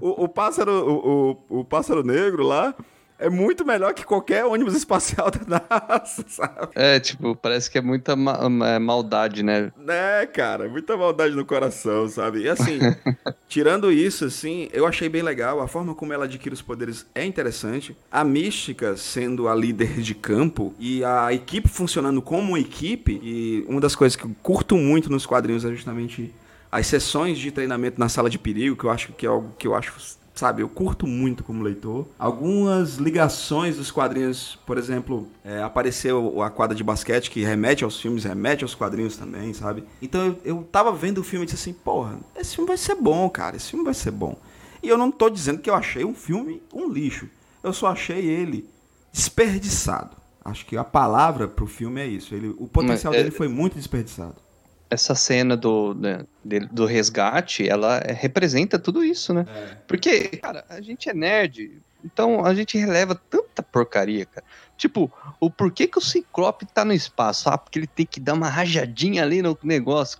O, 0.00 0.24
o 0.24 0.28
pássaro, 0.28 0.72
o, 0.72 1.38
o, 1.48 1.60
o 1.60 1.64
pássaro 1.64 2.02
negro 2.02 2.42
lá, 2.42 2.74
é 3.18 3.30
muito 3.30 3.64
melhor 3.64 3.94
que 3.94 4.04
qualquer 4.04 4.44
ônibus 4.44 4.74
espacial 4.76 5.30
da 5.30 5.62
NASA, 5.68 6.24
sabe? 6.28 6.68
É, 6.74 6.98
tipo, 7.00 7.34
parece 7.36 7.70
que 7.70 7.78
é 7.78 7.80
muita 7.80 8.16
ma 8.16 8.78
maldade, 8.78 9.42
né? 9.42 9.72
É, 9.88 10.26
cara, 10.26 10.68
muita 10.68 10.96
maldade 10.96 11.34
no 11.34 11.44
coração, 11.44 12.08
sabe? 12.08 12.42
E 12.42 12.48
assim, 12.48 12.78
tirando 13.48 13.90
isso, 13.92 14.24
assim, 14.24 14.68
eu 14.72 14.86
achei 14.86 15.08
bem 15.08 15.22
legal. 15.22 15.60
A 15.60 15.68
forma 15.68 15.94
como 15.94 16.12
ela 16.12 16.24
adquire 16.24 16.54
os 16.54 16.62
poderes 16.62 17.06
é 17.14 17.24
interessante. 17.24 17.96
A 18.10 18.24
Mística 18.24 18.96
sendo 18.96 19.48
a 19.48 19.54
líder 19.54 20.00
de 20.00 20.14
campo 20.14 20.74
e 20.78 21.04
a 21.04 21.32
equipe 21.32 21.68
funcionando 21.68 22.20
como 22.20 22.58
equipe. 22.58 23.20
E 23.22 23.64
uma 23.68 23.80
das 23.80 23.94
coisas 23.94 24.16
que 24.16 24.24
eu 24.24 24.30
curto 24.42 24.76
muito 24.76 25.10
nos 25.10 25.26
quadrinhos 25.26 25.64
é 25.64 25.70
justamente 25.70 26.34
as 26.70 26.88
sessões 26.88 27.38
de 27.38 27.52
treinamento 27.52 28.00
na 28.00 28.08
sala 28.08 28.28
de 28.28 28.38
perigo, 28.38 28.74
que 28.74 28.84
eu 28.84 28.90
acho 28.90 29.12
que 29.12 29.24
é 29.24 29.28
algo 29.28 29.54
que 29.56 29.66
eu 29.66 29.76
acho 29.76 29.92
sabe, 30.34 30.62
eu 30.62 30.68
curto 30.68 31.06
muito 31.06 31.44
como 31.44 31.62
leitor. 31.62 32.06
Algumas 32.18 32.96
ligações 32.96 33.76
dos 33.76 33.90
quadrinhos, 33.90 34.58
por 34.66 34.76
exemplo, 34.76 35.28
é, 35.44 35.62
apareceu 35.62 36.42
a 36.42 36.50
quadra 36.50 36.76
de 36.76 36.82
basquete 36.82 37.30
que 37.30 37.44
remete 37.44 37.84
aos 37.84 38.00
filmes, 38.00 38.24
remete 38.24 38.64
aos 38.64 38.74
quadrinhos 38.74 39.16
também, 39.16 39.54
sabe? 39.54 39.84
Então 40.02 40.26
eu, 40.26 40.38
eu 40.44 40.68
tava 40.70 40.92
vendo 40.92 41.18
o 41.18 41.24
filme 41.24 41.44
e 41.44 41.46
disse 41.46 41.70
assim, 41.70 41.72
porra, 41.72 42.18
esse 42.36 42.56
filme 42.56 42.68
vai 42.68 42.76
ser 42.76 42.96
bom, 42.96 43.30
cara, 43.30 43.56
esse 43.56 43.70
filme 43.70 43.84
vai 43.84 43.94
ser 43.94 44.10
bom. 44.10 44.36
E 44.82 44.88
eu 44.88 44.98
não 44.98 45.10
tô 45.10 45.30
dizendo 45.30 45.60
que 45.60 45.70
eu 45.70 45.74
achei 45.74 46.04
um 46.04 46.14
filme 46.14 46.62
um 46.72 46.90
lixo. 46.90 47.28
Eu 47.62 47.72
só 47.72 47.86
achei 47.86 48.26
ele 48.26 48.68
desperdiçado. 49.12 50.16
Acho 50.44 50.66
que 50.66 50.76
a 50.76 50.84
palavra 50.84 51.48
pro 51.48 51.66
filme 51.66 52.02
é 52.02 52.06
isso. 52.06 52.34
Ele, 52.34 52.48
o 52.58 52.68
potencial 52.68 53.12
Mas, 53.12 53.20
é... 53.20 53.24
dele 53.24 53.34
foi 53.34 53.48
muito 53.48 53.76
desperdiçado 53.76 54.43
essa 54.90 55.14
cena 55.14 55.56
do, 55.56 55.94
né, 55.94 56.24
do 56.70 56.86
resgate, 56.86 57.68
ela 57.68 57.98
representa 58.00 58.78
tudo 58.78 59.04
isso, 59.04 59.32
né? 59.32 59.46
É. 59.48 59.76
Porque, 59.86 60.28
cara, 60.36 60.64
a 60.68 60.80
gente 60.80 61.08
é 61.08 61.14
nerd, 61.14 61.80
então 62.04 62.44
a 62.44 62.54
gente 62.54 62.76
releva 62.76 63.14
tanta 63.14 63.62
porcaria, 63.62 64.26
cara. 64.26 64.46
Tipo, 64.76 65.10
o 65.40 65.50
porquê 65.50 65.86
que 65.86 65.98
o 65.98 66.02
Ciclope 66.02 66.66
tá 66.66 66.84
no 66.84 66.92
espaço? 66.92 67.48
Ah, 67.48 67.56
porque 67.56 67.78
ele 67.78 67.86
tem 67.86 68.04
que 68.04 68.20
dar 68.20 68.34
uma 68.34 68.48
rajadinha 68.48 69.22
ali 69.22 69.40
no 69.40 69.56
negócio, 69.62 70.18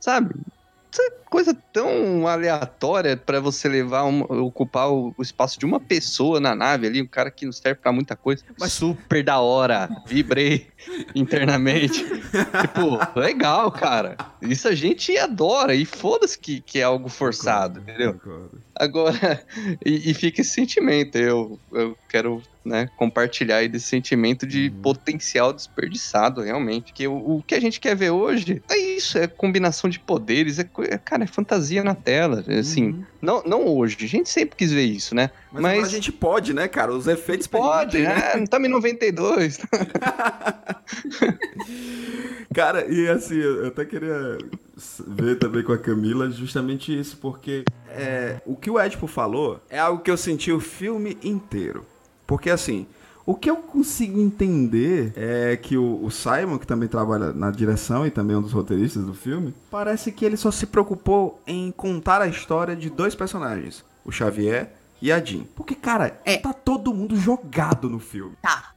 sabe? 0.00 0.34
Coisa 1.30 1.54
tão 1.72 2.26
aleatória 2.26 3.16
para 3.16 3.38
você 3.38 3.68
levar, 3.68 4.04
uma, 4.04 4.24
ocupar 4.42 4.90
o, 4.90 5.14
o, 5.16 5.22
espaço 5.22 5.58
de 5.58 5.66
uma 5.66 5.78
pessoa 5.78 6.40
na 6.40 6.54
nave 6.54 6.86
ali, 6.86 7.02
um 7.02 7.06
cara 7.06 7.30
que 7.30 7.44
não 7.44 7.52
serve 7.52 7.80
para 7.80 7.92
muita 7.92 8.16
coisa. 8.16 8.42
Mas 8.58 8.72
super 8.72 9.22
da 9.22 9.38
hora, 9.40 9.88
vibrei 10.06 10.68
internamente. 11.14 12.02
tipo, 12.02 13.18
legal, 13.18 13.70
cara. 13.70 14.16
Isso 14.40 14.68
a 14.68 14.74
gente 14.74 15.16
adora 15.18 15.74
e 15.74 15.84
foda-se 15.84 16.38
que, 16.38 16.60
que 16.60 16.78
é 16.78 16.84
algo 16.84 17.08
forçado, 17.08 17.80
entendeu? 17.80 18.18
Agora, 18.74 19.44
e, 19.84 20.10
e, 20.10 20.14
fica 20.14 20.40
esse 20.40 20.50
sentimento, 20.50 21.18
eu, 21.18 21.58
eu 21.72 21.98
quero 22.08 22.40
né, 22.64 22.88
compartilhar 22.96 23.56
aí 23.56 23.68
desse 23.68 23.86
sentimento 23.86 24.46
de 24.46 24.68
uhum. 24.68 24.82
potencial 24.82 25.52
desperdiçado, 25.52 26.42
realmente. 26.42 26.92
Que 26.92 27.08
o, 27.08 27.14
o, 27.14 27.42
que 27.42 27.54
a 27.54 27.60
gente 27.60 27.80
quer 27.80 27.96
ver 27.96 28.10
hoje 28.10 28.62
é 28.70 28.76
isso, 28.76 29.18
é 29.18 29.26
combinação 29.26 29.88
de 29.88 29.98
poderes, 29.98 30.58
é, 30.58 30.68
é 30.88 30.98
cara, 30.98 31.17
cara, 31.18 31.24
é 31.24 31.26
fantasia 31.26 31.82
na 31.84 31.94
tela. 31.94 32.44
Assim, 32.58 32.90
Uhum. 32.90 33.04
não, 33.20 33.42
não 33.44 33.66
hoje. 33.66 33.96
A 34.00 34.06
gente 34.06 34.28
sempre 34.28 34.56
quis 34.56 34.72
ver 34.72 34.84
isso, 34.84 35.14
né? 35.14 35.30
Mas, 35.52 35.62
Mas, 35.62 35.72
agora 35.72 35.86
a 35.86 35.90
gente 35.90 36.12
pode, 36.12 36.54
né, 36.54 36.68
cara? 36.68 36.92
Os 36.92 37.06
efeitos 37.06 37.46
pode, 37.46 37.98
né? 37.98 38.14
né? 38.14 38.32
Não 38.36 38.44
estamos 38.44 38.68
em 38.68 38.72
92. 38.72 39.58
Cara, 42.54 42.86
e 42.90 43.08
assim, 43.08 43.36
eu 43.36 43.66
até 43.68 43.84
queria 43.84 44.38
ver 45.06 45.36
também 45.38 45.62
com 45.62 45.72
a 45.72 45.78
Camila 45.78 46.30
justamente 46.30 46.98
isso, 46.98 47.16
porque 47.18 47.64
é, 47.90 48.40
o 48.46 48.56
que 48.56 48.70
o 48.70 48.80
Edipo 48.80 49.06
falou 49.06 49.60
é 49.68 49.78
algo 49.78 50.02
que 50.02 50.10
eu 50.10 50.16
senti 50.16 50.50
o 50.50 50.58
filme 50.60 51.18
inteiro. 51.22 51.84
Porque 52.26 52.50
assim, 52.50 52.86
o 53.28 53.34
que 53.34 53.50
eu 53.50 53.56
consigo 53.56 54.18
entender 54.18 55.12
é 55.14 55.54
que 55.54 55.76
o, 55.76 56.02
o 56.02 56.10
Simon, 56.10 56.56
que 56.56 56.66
também 56.66 56.88
trabalha 56.88 57.30
na 57.34 57.50
direção 57.50 58.06
e 58.06 58.10
também 58.10 58.34
é 58.34 58.38
um 58.38 58.42
dos 58.42 58.52
roteiristas 58.52 59.04
do 59.04 59.12
filme, 59.12 59.52
parece 59.70 60.10
que 60.10 60.24
ele 60.24 60.38
só 60.38 60.50
se 60.50 60.64
preocupou 60.64 61.38
em 61.46 61.70
contar 61.70 62.22
a 62.22 62.26
história 62.26 62.74
de 62.74 62.88
dois 62.88 63.14
personagens, 63.14 63.84
o 64.02 64.10
Xavier 64.10 64.72
e 65.02 65.12
a 65.12 65.22
Jean. 65.22 65.42
Porque, 65.54 65.74
cara, 65.74 66.18
É. 66.24 66.38
tá 66.38 66.54
todo 66.54 66.94
mundo 66.94 67.16
jogado 67.16 67.90
no 67.90 67.98
filme. 68.00 68.32
Tá. 68.40 68.72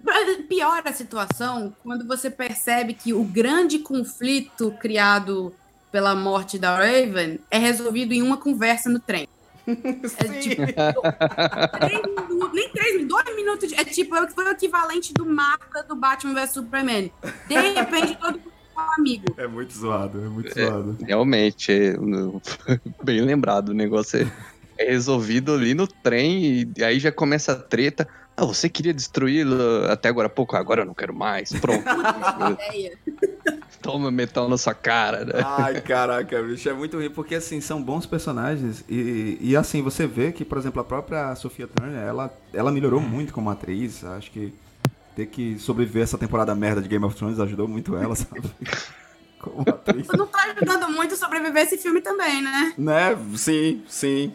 Piora 0.49 0.89
a 0.89 0.93
situação 0.93 1.73
quando 1.81 2.05
você 2.05 2.29
percebe 2.29 2.93
que 2.93 3.13
o 3.13 3.23
grande 3.23 3.79
conflito 3.79 4.69
criado 4.81 5.53
pela 5.93 6.13
morte 6.13 6.59
da 6.59 6.75
Raven 6.75 7.39
é 7.49 7.57
resolvido 7.57 8.13
em 8.13 8.21
uma 8.21 8.35
conversa 8.35 8.89
no 8.89 8.99
trem. 8.99 9.29
É 9.67 10.39
tipo, 10.39 10.61
três 11.79 12.01
minutos, 12.27 12.53
nem 12.53 12.69
três 12.71 12.95
minutos, 12.95 13.23
dois 13.23 13.35
minutos. 13.35 13.69
de- 13.69 13.75
é 13.75 13.83
tipo, 13.85 14.15
é 14.15 14.27
foi 14.29 14.45
o 14.45 14.49
equivalente 14.51 15.13
do 15.13 15.25
mapa 15.25 15.83
do 15.83 15.95
Batman 15.95 16.33
vs 16.33 16.51
Superman. 16.51 17.11
De 17.47 17.53
repente, 17.55 18.17
todo 18.17 18.33
mundo 18.39 18.51
é 18.77 18.99
amigo. 18.99 19.25
É 19.37 19.47
muito 19.47 19.73
zoado, 19.73 20.19
é 20.23 20.27
muito 20.29 20.57
É. 20.59 20.65
zoado. 20.65 20.97
Realmente, 21.05 21.71
é, 21.71 21.93
bem 23.03 23.21
lembrado, 23.21 23.69
o 23.69 23.73
negócio 23.73 24.19
é, 24.77 24.83
é 24.85 24.91
resolvido 24.91 25.53
ali 25.53 25.73
no 25.73 25.87
trem 25.87 26.71
e 26.77 26.83
aí 26.83 26.99
já 26.99 27.11
começa 27.11 27.51
a 27.51 27.55
treta. 27.55 28.07
Ah, 28.35 28.45
você 28.45 28.69
queria 28.69 28.93
destruí-lo 28.93 29.85
até 29.89 30.09
agora 30.09 30.27
há 30.27 30.29
pouco, 30.29 30.55
agora 30.55 30.81
eu 30.81 30.85
não 30.85 30.93
quero 30.93 31.13
mais. 31.13 31.51
Pronto. 31.53 31.83
Toma 33.81 34.11
metal 34.11 34.47
na 34.47 34.57
sua 34.57 34.73
cara, 34.73 35.25
né? 35.25 35.33
Ai, 35.43 35.81
caraca, 35.81 36.41
bicho, 36.43 36.69
é 36.69 36.73
muito 36.73 36.97
ruim, 36.97 37.09
porque 37.09 37.35
assim, 37.35 37.59
são 37.59 37.81
bons 37.81 38.05
personagens. 38.05 38.83
E, 38.87 39.37
e 39.41 39.55
assim, 39.55 39.81
você 39.81 40.05
vê 40.05 40.31
que, 40.31 40.45
por 40.45 40.57
exemplo, 40.57 40.81
a 40.81 40.83
própria 40.83 41.35
Sofia 41.35 41.67
Turner, 41.67 41.99
ela, 41.99 42.33
ela 42.53 42.71
melhorou 42.71 43.01
muito 43.01 43.33
como 43.33 43.49
atriz. 43.49 44.03
Acho 44.03 44.31
que 44.31 44.53
ter 45.15 45.25
que 45.27 45.57
sobreviver 45.59 46.03
essa 46.03 46.17
temporada 46.17 46.55
merda 46.55 46.81
de 46.81 46.87
Game 46.87 47.03
of 47.05 47.15
Thrones 47.15 47.39
ajudou 47.39 47.67
muito 47.67 47.95
ela, 47.95 48.15
sabe? 48.15 48.41
Como 49.39 49.61
atriz. 49.67 50.07
Não 50.07 50.27
tá 50.27 50.43
ajudando 50.43 50.89
muito 50.91 51.15
a 51.15 51.17
sobreviver 51.17 51.63
esse 51.63 51.75
filme 51.77 51.99
também, 51.99 52.43
né? 52.43 52.73
Né? 52.77 53.17
Sim, 53.35 53.83
sim. 53.87 54.31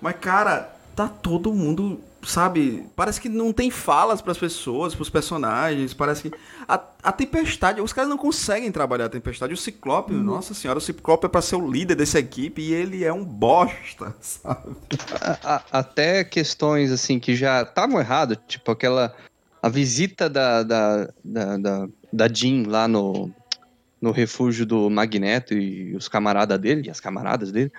Mas, 0.00 0.16
cara, 0.20 0.74
tá 0.96 1.06
todo 1.06 1.54
mundo, 1.54 2.00
sabe? 2.22 2.86
Parece 2.94 3.20
que 3.20 3.28
não 3.28 3.52
tem 3.52 3.70
falas 3.70 4.20
pras 4.20 4.36
pessoas, 4.38 4.94
pros 4.94 5.08
personagens. 5.10 5.94
Parece 5.94 6.28
que. 6.30 6.36
A, 6.68 6.80
a 7.02 7.12
tempestade, 7.12 7.80
os 7.80 7.92
caras 7.92 8.08
não 8.10 8.18
conseguem 8.18 8.70
trabalhar 8.70 9.06
a 9.06 9.08
tempestade. 9.08 9.52
O 9.54 9.56
Ciclope, 9.56 10.12
nossa 10.12 10.54
senhora, 10.54 10.78
o 10.78 10.82
Ciclope 10.82 11.26
é 11.26 11.28
pra 11.28 11.40
ser 11.42 11.56
o 11.56 11.70
líder 11.70 11.94
dessa 11.94 12.18
equipe 12.18 12.60
e 12.62 12.72
ele 12.72 13.04
é 13.04 13.12
um 13.12 13.24
bosta, 13.24 14.14
sabe? 14.20 14.76
A- 15.20 15.54
a- 15.56 15.62
até 15.80 16.22
questões 16.24 16.90
assim 16.92 17.18
que 17.18 17.34
já 17.34 17.62
estavam 17.62 17.98
erradas, 18.00 18.38
tipo 18.46 18.70
aquela. 18.70 19.14
A 19.62 19.68
visita 19.68 20.28
da, 20.30 20.62
da, 20.62 21.08
da, 21.22 21.56
da, 21.58 21.88
da 22.10 22.28
Jean 22.32 22.64
lá 22.66 22.88
no, 22.88 23.30
no 24.00 24.10
refúgio 24.10 24.64
do 24.64 24.88
Magneto 24.88 25.52
e 25.52 25.94
os 25.94 26.08
camaradas 26.08 26.58
dele, 26.58 26.86
e 26.86 26.90
as 26.90 26.98
camaradas 26.98 27.52
dele. 27.52 27.70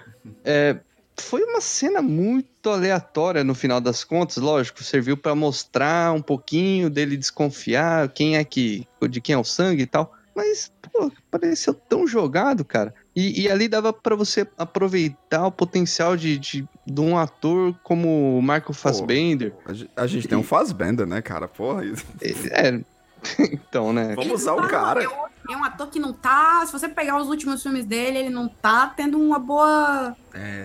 É, 0.46 0.78
foi 1.22 1.44
uma 1.44 1.62
cena 1.62 2.02
muito 2.02 2.70
aleatória 2.70 3.44
no 3.44 3.56
final 3.56 3.80
das 3.80 4.04
contas, 4.04 4.38
lógico, 4.38 4.84
serviu 4.84 5.16
pra 5.16 5.34
mostrar 5.36 6.12
um 6.14 6.22
pouquinho 6.22 6.90
dele 6.90 7.16
desconfiar 7.16 8.10
quem 8.10 8.36
é 8.38 8.44
que. 8.44 8.86
de 9.10 9.22
quem 9.22 9.34
é 9.36 9.38
o 9.38 9.44
sangue 9.44 9.84
e 9.84 9.88
tal. 9.88 10.14
Mas, 10.34 10.72
pô, 10.94 11.12
pareceu 11.30 11.74
tão 11.74 12.08
jogado, 12.08 12.64
cara. 12.64 12.94
E, 13.14 13.42
e 13.42 13.50
ali 13.52 13.68
dava 13.68 13.92
pra 13.92 14.16
você 14.16 14.48
aproveitar 14.58 15.46
o 15.46 15.52
potencial 15.52 16.16
de, 16.16 16.38
de, 16.38 16.66
de 16.88 17.02
um 17.02 17.18
ator 17.18 17.76
como 17.84 18.38
o 18.38 18.42
Michael 18.42 18.72
Fassbender. 18.74 19.54
A, 19.66 19.74
ge- 19.74 19.90
a 19.96 20.08
gente 20.08 20.28
tem 20.30 20.38
um 20.38 20.44
Fassbender, 20.44 21.06
né, 21.06 21.22
cara? 21.22 21.50
Porra, 21.50 21.84
isso. 21.86 22.06
É. 22.52 22.80
então, 23.52 23.94
né? 23.94 24.16
Vamos 24.16 24.42
usar 24.42 24.54
o 24.54 24.68
cara. 24.68 25.04
É 25.50 25.56
um 25.58 25.64
ator 25.64 25.90
que 25.90 26.00
não 26.00 26.14
tá. 26.14 26.64
Se 26.66 26.72
você 26.72 26.88
pegar 26.88 27.20
os 27.20 27.28
últimos 27.28 27.62
filmes 27.62 27.86
dele, 27.86 28.20
ele 28.20 28.30
não 28.30 28.48
tá 28.62 28.88
tendo 28.96 29.20
uma 29.20 29.40
boa. 29.40 30.16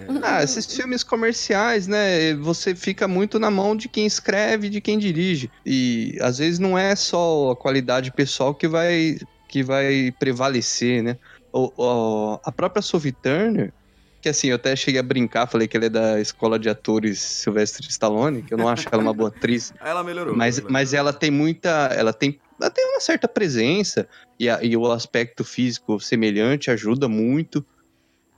um- 0.09 0.21
Ah, 0.23 0.42
esses 0.42 0.66
filmes 0.66 1.03
comerciais, 1.03 1.87
né? 1.87 2.35
Você 2.37 2.75
fica 2.75 3.09
muito 3.09 3.38
na 3.38 3.51
mão 3.51 3.75
de 3.75 3.88
quem 3.88 4.07
escreve, 4.07 4.69
de 4.69 4.81
quem 4.81 4.99
dirige. 4.99 5.51
E 5.64 6.16
às 6.21 6.38
vezes 6.38 6.59
não 6.59 6.79
é 6.79 6.95
só 6.95 7.51
a 7.51 7.57
qualidade 7.57 8.12
pessoal 8.12 8.55
que 8.55 8.69
vai, 8.69 9.16
que 9.49 9.62
vai 9.62 10.12
prevalecer, 10.19 11.03
né? 11.03 11.16
O, 11.53 11.73
o- 11.77 12.40
a 12.45 12.53
própria 12.53 12.83
Sophie 12.83 13.12
Turner, 13.12 13.73
que 14.21 14.29
assim, 14.29 14.49
eu 14.49 14.57
até 14.57 14.77
cheguei 14.77 15.01
a 15.01 15.05
brincar, 15.05 15.47
falei 15.49 15.66
que 15.66 15.77
ela 15.77 15.87
é 15.87 15.90
da 15.90 16.21
escola 16.21 16.59
de 16.59 16.69
atores 16.69 17.21
Sylvester 17.21 17.85
Stallone, 17.88 18.42
que 18.42 18.53
eu 18.55 18.59
não 18.59 18.69
acho 18.69 18.87
ela 18.92 19.03
uma 19.03 19.14
boa 19.14 19.29
atriz. 19.31 19.73
Ela 19.83 20.05
melhorou. 20.05 20.37
Mas, 20.37 20.59
ela 20.59 20.69
mas 20.71 20.92
ela 20.95 21.12
tem 21.12 21.31
muita. 21.31 21.90
Ela 21.95 22.12
tem, 22.12 22.40
tem 22.73 22.85
uma 22.92 23.01
certa 23.01 23.29
presença 23.29 24.09
e, 24.38 24.49
a- 24.49 24.62
e 24.62 24.77
o 24.77 24.90
aspecto 24.90 25.45
físico 25.45 26.01
semelhante 26.01 26.71
ajuda 26.71 27.09
muito. 27.09 27.64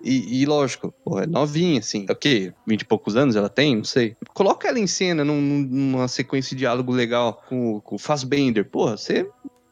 E, 0.03 0.43
e 0.43 0.47
lógico, 0.47 0.95
pô, 1.05 1.19
é 1.21 1.27
novinha, 1.27 1.81
assim. 1.81 2.07
Ok, 2.09 2.53
20 2.67 2.83
e 2.83 2.85
poucos 2.85 3.17
anos 3.17 3.35
ela 3.35 3.49
tem, 3.49 3.77
não 3.77 3.85
sei. 3.85 4.17
Coloca 4.33 4.69
ela 4.69 4.79
em 4.79 4.87
cena 4.87 5.25
num- 5.25 5.41
numa 5.41 6.07
sequência 6.07 6.51
de 6.55 6.61
diálogo 6.61 6.93
legal 6.93 7.43
com, 7.49 7.81
com 7.81 7.97
o 7.97 7.99
Fassbender. 7.99 8.65
Porra, 8.71 8.97
você, 8.97 9.25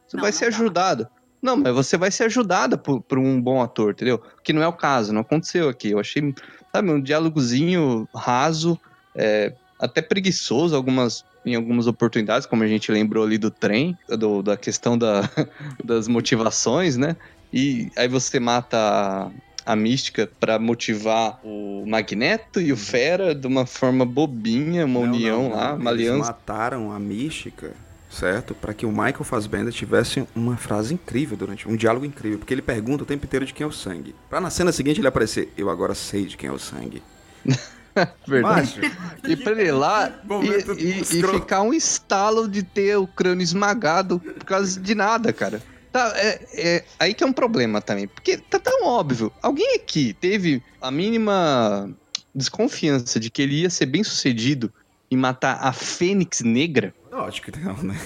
você 0.05 0.17
Não, 0.17 0.21
vai 0.21 0.31
não 0.31 0.37
ser 0.37 0.51
dá. 0.51 0.57
ajudada. 0.57 1.11
Não, 1.41 1.55
mas 1.55 1.73
você 1.73 1.95
vai 1.97 2.11
ser 2.11 2.23
ajudada 2.23 2.77
por, 2.77 3.01
por 3.01 3.17
um 3.19 3.39
bom 3.41 3.61
ator, 3.61 3.91
entendeu? 3.91 4.21
Que 4.43 4.51
não 4.51 4.61
é 4.61 4.67
o 4.67 4.73
caso, 4.73 5.13
não 5.13 5.21
aconteceu 5.21 5.69
aqui. 5.69 5.91
Eu 5.91 5.99
achei, 5.99 6.33
sabe, 6.73 6.91
um 6.91 6.99
diálogozinho 7.01 8.07
raso, 8.13 8.77
é, 9.15 9.53
até 9.79 10.01
preguiçoso 10.01 10.75
algumas, 10.75 11.23
em 11.47 11.55
algumas 11.55 11.87
oportunidades, 11.87 12.45
como 12.47 12.63
a 12.63 12.67
gente 12.67 12.91
lembrou 12.91 13.23
ali 13.23 13.37
do 13.37 13.49
trem, 13.49 13.97
do- 14.09 14.41
da 14.43 14.57
questão 14.57 14.97
da, 14.97 15.21
das 15.83 16.07
motivações, 16.07 16.97
né? 16.97 17.15
E 17.53 17.89
aí 17.95 18.07
você 18.07 18.39
mata 18.39 19.31
a, 19.65 19.75
mística 19.75 20.29
pra 20.39 20.59
motivar 20.59 21.39
o 21.43 21.85
Magneto 21.87 22.59
e 22.59 22.71
o 22.73 22.77
Fera 22.77 23.33
de 23.33 23.47
uma 23.47 23.65
forma 23.65 24.05
bobinha, 24.05 24.85
uma 24.85 24.99
Não, 25.01 25.11
união 25.13 25.43
não, 25.43 25.49
não. 25.49 25.55
lá, 25.55 25.73
uma 25.73 25.91
Eles 25.91 26.07
aliança. 26.09 26.27
mataram 26.31 26.91
a 26.91 26.99
mística, 26.99 27.71
certo? 28.09 28.53
Pra 28.53 28.73
que 28.73 28.85
o 28.85 28.89
Michael 28.91 29.23
Fassbender 29.23 29.71
tivesse 29.73 30.25
uma 30.35 30.57
frase 30.57 30.93
incrível 30.93 31.37
durante 31.37 31.67
um 31.69 31.75
diálogo 31.75 32.05
incrível, 32.05 32.37
porque 32.39 32.53
ele 32.53 32.61
pergunta 32.61 33.03
o 33.03 33.07
tempo 33.07 33.25
inteiro 33.25 33.45
de 33.45 33.53
quem 33.53 33.63
é 33.63 33.67
o 33.67 33.71
sangue. 33.71 34.13
Pra 34.29 34.41
na 34.41 34.49
cena 34.49 34.71
seguinte 34.73 34.99
ele 34.99 35.07
aparecer, 35.07 35.51
eu 35.57 35.69
agora 35.69 35.95
sei 35.95 36.25
de 36.25 36.35
quem 36.35 36.49
é 36.49 36.53
o 36.53 36.59
sangue. 36.59 37.01
Verdade. 38.27 38.81
E 39.27 39.35
pra 39.35 39.51
ele 39.53 39.65
ir 39.65 39.71
lá 39.71 40.11
e, 40.77 40.81
e- 40.83 40.99
e 40.99 41.03
ficar 41.27 41.61
um 41.61 41.73
estalo 41.73 42.47
de 42.47 42.63
ter 42.63 42.97
o 42.97 43.07
crânio 43.07 43.43
esmagado 43.43 44.19
por 44.19 44.43
causa 44.45 44.79
de 44.79 44.93
nada, 44.95 45.31
cara. 45.33 45.61
Tá, 45.91 46.13
é, 46.17 46.39
é 46.53 46.85
aí 46.99 47.13
que 47.13 47.23
é 47.23 47.27
um 47.27 47.33
problema 47.33 47.81
também. 47.81 48.07
Porque 48.07 48.37
tá 48.37 48.59
tão 48.59 48.85
óbvio. 48.85 49.31
Alguém 49.41 49.75
aqui 49.75 50.13
teve 50.13 50.61
a 50.81 50.91
mínima 50.91 51.89
desconfiança 52.35 53.19
de 53.19 53.29
que 53.31 53.41
ele 53.41 53.61
ia 53.61 53.69
ser 53.69 53.85
bem 53.87 54.03
sucedido 54.03 54.71
em 55.11 55.17
matar 55.17 55.57
a 55.61 55.71
Fênix 55.73 56.41
Negra? 56.41 56.93
lógico 57.11 57.51
que 57.51 57.59
não, 57.59 57.75
né? 57.81 57.97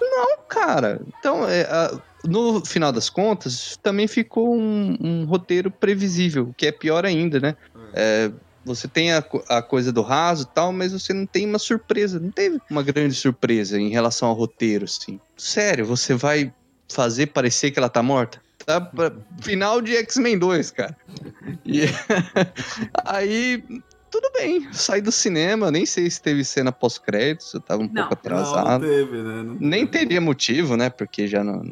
Não, 0.00 0.38
cara. 0.48 1.00
Então, 1.18 1.48
é, 1.48 1.62
a- 1.62 2.00
no 2.24 2.64
final 2.64 2.90
das 2.90 3.08
contas, 3.08 3.76
também 3.82 4.08
ficou 4.08 4.52
um, 4.56 4.96
um 5.00 5.24
roteiro 5.24 5.70
previsível, 5.70 6.52
que 6.56 6.66
é 6.66 6.72
pior 6.72 7.06
ainda, 7.06 7.38
né? 7.38 7.56
É, 7.94 8.30
você 8.68 8.86
tem 8.86 9.12
a, 9.12 9.24
a 9.48 9.60
coisa 9.62 9.90
do 9.92 10.02
raso 10.02 10.44
e 10.44 10.54
tal, 10.54 10.72
mas 10.72 10.92
você 10.92 11.12
não 11.12 11.26
tem 11.26 11.44
uma 11.46 11.58
surpresa. 11.58 12.20
Não 12.20 12.30
teve 12.30 12.58
uma 12.70 12.82
grande 12.82 13.14
surpresa 13.14 13.80
em 13.80 13.88
relação 13.88 14.28
ao 14.28 14.34
roteiro, 14.34 14.84
assim. 14.84 15.18
Sério, 15.36 15.84
você 15.84 16.14
vai 16.14 16.52
fazer 16.90 17.26
parecer 17.28 17.70
que 17.72 17.78
ela 17.78 17.88
tá 17.88 18.02
morta? 18.02 18.40
Tá 18.64 18.80
pra- 18.80 19.12
final 19.42 19.80
de 19.80 19.96
X-Men 19.96 20.38
2, 20.38 20.70
cara. 20.70 20.96
E 21.64 21.82
aí, 23.04 23.62
tudo 24.10 24.30
bem, 24.34 24.68
saí 24.72 25.00
do 25.00 25.12
cinema, 25.12 25.70
nem 25.70 25.86
sei 25.86 26.08
se 26.10 26.20
teve 26.20 26.44
cena 26.44 26.72
pós-créditos, 26.72 27.54
eu 27.54 27.60
tava 27.60 27.82
um 27.82 27.90
Não. 27.92 28.08
pouco 28.08 28.28
Não, 28.28 28.36
não 28.36 28.42
atrasado. 28.44 28.84
teve, 28.86 29.22
né? 29.22 29.42
Não 29.42 29.54
Nem 29.60 29.86
teve. 29.86 30.06
teria 30.06 30.20
motivo, 30.20 30.76
né? 30.76 30.90
Porque 30.90 31.26
já 31.26 31.42
não. 31.44 31.62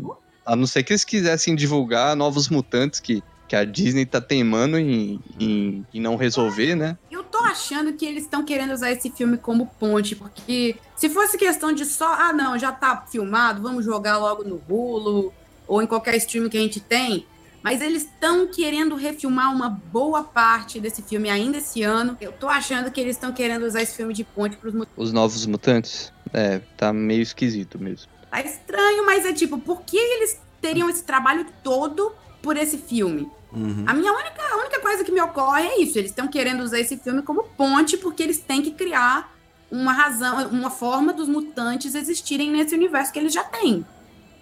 A 0.44 0.54
não 0.54 0.66
ser 0.66 0.82
que 0.85 0.92
eles 0.92 1.04
quisessem 1.04 1.54
divulgar 1.56 2.14
novos 2.14 2.48
mutantes 2.48 3.00
que, 3.00 3.22
que 3.48 3.54
a 3.54 3.64
Disney 3.64 4.04
tá 4.04 4.20
teimando 4.20 4.78
em, 4.78 5.20
em, 5.38 5.87
em 5.92 6.00
não 6.00 6.16
resolver, 6.16 6.74
né? 6.74 6.98
Eu 7.11 7.22
tô 7.22 7.38
achando 7.38 7.92
que 7.92 8.04
eles 8.04 8.24
estão 8.24 8.44
querendo 8.44 8.72
usar 8.72 8.90
esse 8.90 9.11
filme 9.11 9.37
como 9.37 9.66
ponte, 9.78 10.16
porque 10.16 10.76
se 10.96 11.09
fosse 11.09 11.38
questão 11.38 11.72
de 11.72 11.85
só, 11.85 12.12
ah, 12.12 12.32
não, 12.32 12.59
já 12.59 12.72
tá 12.72 13.04
filmado, 13.11 13.62
vamos 13.62 13.85
jogar 13.85 14.18
logo 14.18 14.42
no 14.42 14.61
Hulu 14.68 15.32
ou 15.66 15.82
em 15.82 15.87
qualquer 15.87 16.16
stream 16.16 16.48
que 16.48 16.56
a 16.56 16.61
gente 16.61 16.80
tem. 16.80 17.26
Mas 17.62 17.80
eles 17.80 18.04
estão 18.04 18.46
querendo 18.46 18.94
refilmar 18.94 19.52
uma 19.52 19.68
boa 19.68 20.22
parte 20.22 20.78
desse 20.78 21.02
filme 21.02 21.28
ainda 21.28 21.59
esse 21.59 21.82
ano. 21.82 22.16
Eu 22.20 22.30
tô 22.30 22.48
achando 22.48 22.92
que 22.92 23.00
eles 23.00 23.16
estão 23.16 23.32
querendo 23.32 23.66
usar 23.66 23.82
esse 23.82 23.96
filme 23.96 24.14
de 24.14 24.22
ponte 24.22 24.56
pros 24.56 24.72
mutantes. 24.72 24.94
Os 24.96 25.12
novos 25.12 25.44
mutantes? 25.46 26.12
É, 26.32 26.61
tá 26.76 26.92
meio 26.92 27.22
esquisito 27.22 27.76
mesmo. 27.76 28.09
Tá 28.30 28.40
estranho, 28.40 29.04
mas 29.04 29.24
é 29.24 29.32
tipo, 29.32 29.59
por 29.59 29.82
que 29.82 29.96
eles 29.96 30.40
teriam 30.61 30.88
esse 30.88 31.02
trabalho 31.02 31.44
todo 31.64 32.12
por 32.40 32.56
esse 32.56 32.78
filme? 32.78 33.28
Uhum. 33.57 33.85
A 33.87 33.95
minha 33.95 34.12
única, 34.12 34.42
a 34.53 34.57
única 34.59 34.81
coisa 34.81 35.03
que 35.03 35.11
me 35.11 35.21
ocorre 35.23 35.62
é 35.66 35.81
isso. 35.81 35.99
Eles 35.99 36.11
estão 36.11 36.29
querendo 36.29 36.62
usar 36.62 36.79
esse 36.79 36.97
filme 36.99 37.23
como 37.23 37.42
ponte 37.57 37.97
porque 37.97 38.23
eles 38.23 38.38
têm 38.38 38.61
que 38.61 38.71
criar 38.73 39.35
uma 39.71 39.92
razão, 39.92 40.47
uma 40.49 40.71
forma 40.71 41.12
dos 41.12 41.27
mutantes 41.27 41.95
existirem 41.95 42.51
nesse 42.51 42.75
universo 42.75 43.12
que 43.12 43.19
eles 43.19 43.33
já 43.33 43.42
têm. 43.42 43.85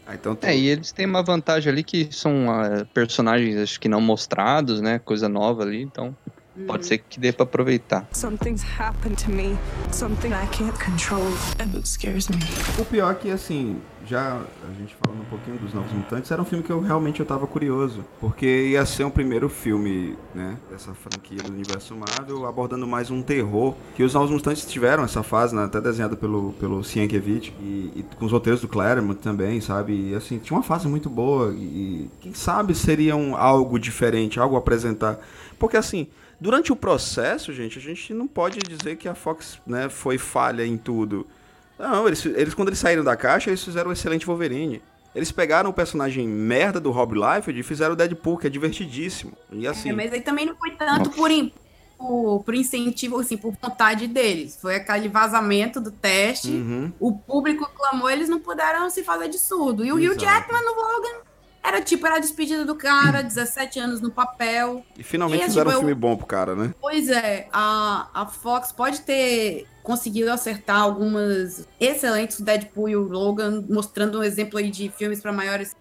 Ah, 0.07 0.15
então 0.17 0.35
tô- 0.35 0.47
É, 0.47 0.55
e 0.57 0.67
eles 0.67 0.93
têm 0.93 1.07
uma 1.07 1.23
vantagem 1.23 1.73
ali 1.73 1.83
que 1.83 2.09
são 2.13 2.51
ah, 2.51 2.85
personagens, 2.93 3.57
acho 3.57 3.81
que 3.81 3.89
não 3.89 4.01
mostrados, 4.01 4.81
né? 4.81 4.99
Coisa 4.99 5.29
nova 5.29 5.63
ali, 5.63 5.81
então 5.81 6.15
pode 6.67 6.87
ser 6.87 6.99
que 6.99 7.19
dê 7.19 7.33
pra 7.33 7.45
aproveitar. 7.45 8.07
Something's 8.13 8.65
happened 8.79 9.23
to 9.25 9.31
me, 9.31 9.57
something 9.93 10.29
I 10.29 10.47
can't 10.53 10.79
control, 10.79 11.27
and 11.59 11.77
it 11.77 11.89
scares 11.89 12.29
me. 12.29 12.37
O 12.79 12.85
pior 12.85 13.13
é 13.13 13.15
que, 13.15 13.31
assim, 13.31 13.81
já 14.07 14.41
a 14.63 14.73
gente 14.79 14.97
falando 15.03 15.23
um 15.23 15.25
pouquinho 15.25 15.59
dos 15.59 15.73
Novos 15.73 15.93
Mutantes, 15.93 16.31
era 16.31 16.41
um 16.41 16.45
filme 16.45 16.63
que 16.63 16.71
eu 16.71 16.81
realmente 16.81 17.21
eu 17.21 17.27
tava 17.27 17.47
curioso. 17.47 18.05
Porque 18.21 18.47
ia 18.47 18.85
ser 18.85 19.05
um 19.05 19.11
primeiro 19.11 19.49
filme, 19.49 20.17
né, 20.35 20.57
dessa 20.71 20.95
franquia 20.95 21.39
do 21.39 21.53
universo 21.53 21.95
Marvel, 21.95 22.47
abordando 22.47 22.87
mais 22.87 23.11
um 23.11 23.23
terror. 23.23 23.75
Que 23.95 24.03
os 24.03 24.15
Novos 24.15 24.31
Mutantes 24.31 24.65
tiveram 24.65 25.05
essa 25.05 25.23
fase, 25.23 25.55
né, 25.55 25.65
até 25.65 25.81
desenhada 25.81 26.17
pelo, 26.17 26.53
pelo 26.55 26.85
Sienkiewicz, 26.85 27.53
e, 27.61 27.93
e 27.97 28.05
com 28.17 28.27
os 28.27 28.33
roteiros 28.33 28.61
do 28.61 28.69
Claremont 28.69 29.21
também, 29.21 29.61
sabe? 29.61 30.11
E, 30.11 30.15
assim, 30.15 30.39
tinha 30.39 30.57
uma 30.57 30.63
fase 30.63 30.87
muito 30.87 31.09
boa. 31.09 31.53
E 31.53 32.11
quem 32.21 32.35
sabe 32.35 32.75
seria 32.75 33.17
um, 33.17 33.37
algo 33.37 33.79
diferente, 33.79 34.39
algo 34.39 34.57
a 34.57 34.59
apresentar. 34.59 35.19
Porque, 35.59 35.77
assim, 35.77 36.09
durante 36.41 36.73
o 36.73 36.77
processo, 36.77 37.53
gente, 37.53 37.79
a 37.79 37.83
gente 37.83 38.13
não 38.15 38.27
pode 38.27 38.59
dizer 38.59 38.97
que 38.97 39.09
a 39.09 39.15
Fox, 39.15 39.61
né, 39.67 39.89
foi 39.89 40.19
falha 40.19 40.65
em 40.67 40.77
tudo. 40.77 41.27
Não, 41.79 42.07
eles, 42.07 42.25
eles 42.25 42.55
quando 42.55 42.69
eles 42.69 42.79
saíram 42.79 43.03
da 43.05 43.17
caixa, 43.17 43.51
eles 43.51 43.63
fizeram 43.65 43.91
um 43.91 43.93
excelente 43.93 44.27
Wolverine. 44.27 44.83
Eles 45.15 45.31
pegaram 45.31 45.71
o 45.71 45.73
personagem 45.73 46.27
merda 46.27 46.81
do 46.81 46.91
Rob 46.91 47.15
Liefeld 47.15 47.59
e 47.59 47.63
fizeram 47.63 47.93
o 47.95 47.97
Deadpool, 47.97 48.37
que 48.39 48.47
é 48.47 48.51
divertidíssimo. 48.51 49.33
E 49.51 49.67
assim, 49.67 49.91
É, 49.91 49.93
mas 49.93 50.13
aí 50.13 50.21
também 50.21 50.45
não 50.47 50.57
foi 50.57 50.73
tanto 50.73 51.11
por, 51.11 51.31
por, 51.97 52.43
por 52.45 52.55
incentivo, 52.55 53.19
assim, 53.21 53.37
por 53.37 53.53
vontade 53.61 54.07
deles. 54.09 54.59
Foi 54.61 54.77
aquele 54.77 55.09
vazamento 55.09 55.81
do 55.81 55.91
teste. 55.93 56.49
uhum, 56.49 56.93
O 56.99 57.17
público 57.17 57.69
clamou, 57.75 58.11
eles 58.11 58.29
não 58.29 58.41
puderam 58.41 58.91
se 58.91 59.05
fazer 59.05 59.29
de 59.29 59.39
surdo. 59.39 59.85
E 59.85 59.93
o 59.93 59.97
Hugh 59.97 60.17
Exato. 60.21 60.21
Jackman 60.21 60.63
no 60.63 60.75
Logan 60.75 61.24
era 61.75 61.85
tipo, 61.85 62.07
era 62.07 62.17
a 62.17 62.21
despedida 62.21 62.65
do 62.65 62.75
cara, 62.75 63.23
17 63.23 63.79
anos 63.81 64.01
no 64.01 64.11
papel. 64.11 64.85
e 64.99 65.03
finalmente 65.03 65.43
E, 65.43 65.45
fizeram 65.47 65.71
um 65.71 65.75
tipo, 65.75 65.77
eu- 65.83 65.87
filme 65.89 65.95
bom 65.95 66.17
pro 66.17 66.27
cara, 66.27 66.55
né? 66.55 66.75
Pois 66.81 67.09
é, 67.09 67.49
a, 67.53 68.09
a 68.15 68.27
Fox 68.27 68.73
pode 68.73 69.01
ter 69.03 69.67
conseguido 69.83 70.31
acertar 70.31 70.81
algumas 70.81 71.69
excelentes 71.79 72.41
Deadpool 72.41 72.89
e 72.89 72.97
o 72.97 73.03
Logan, 73.03 73.65
mostrando 73.69 74.19
um 74.19 74.23
exemplo 74.23 74.59
aí 74.59 74.71
de 74.71 74.89
filmes 74.91 75.21
para 75.21 75.33
maiores. 75.33 75.75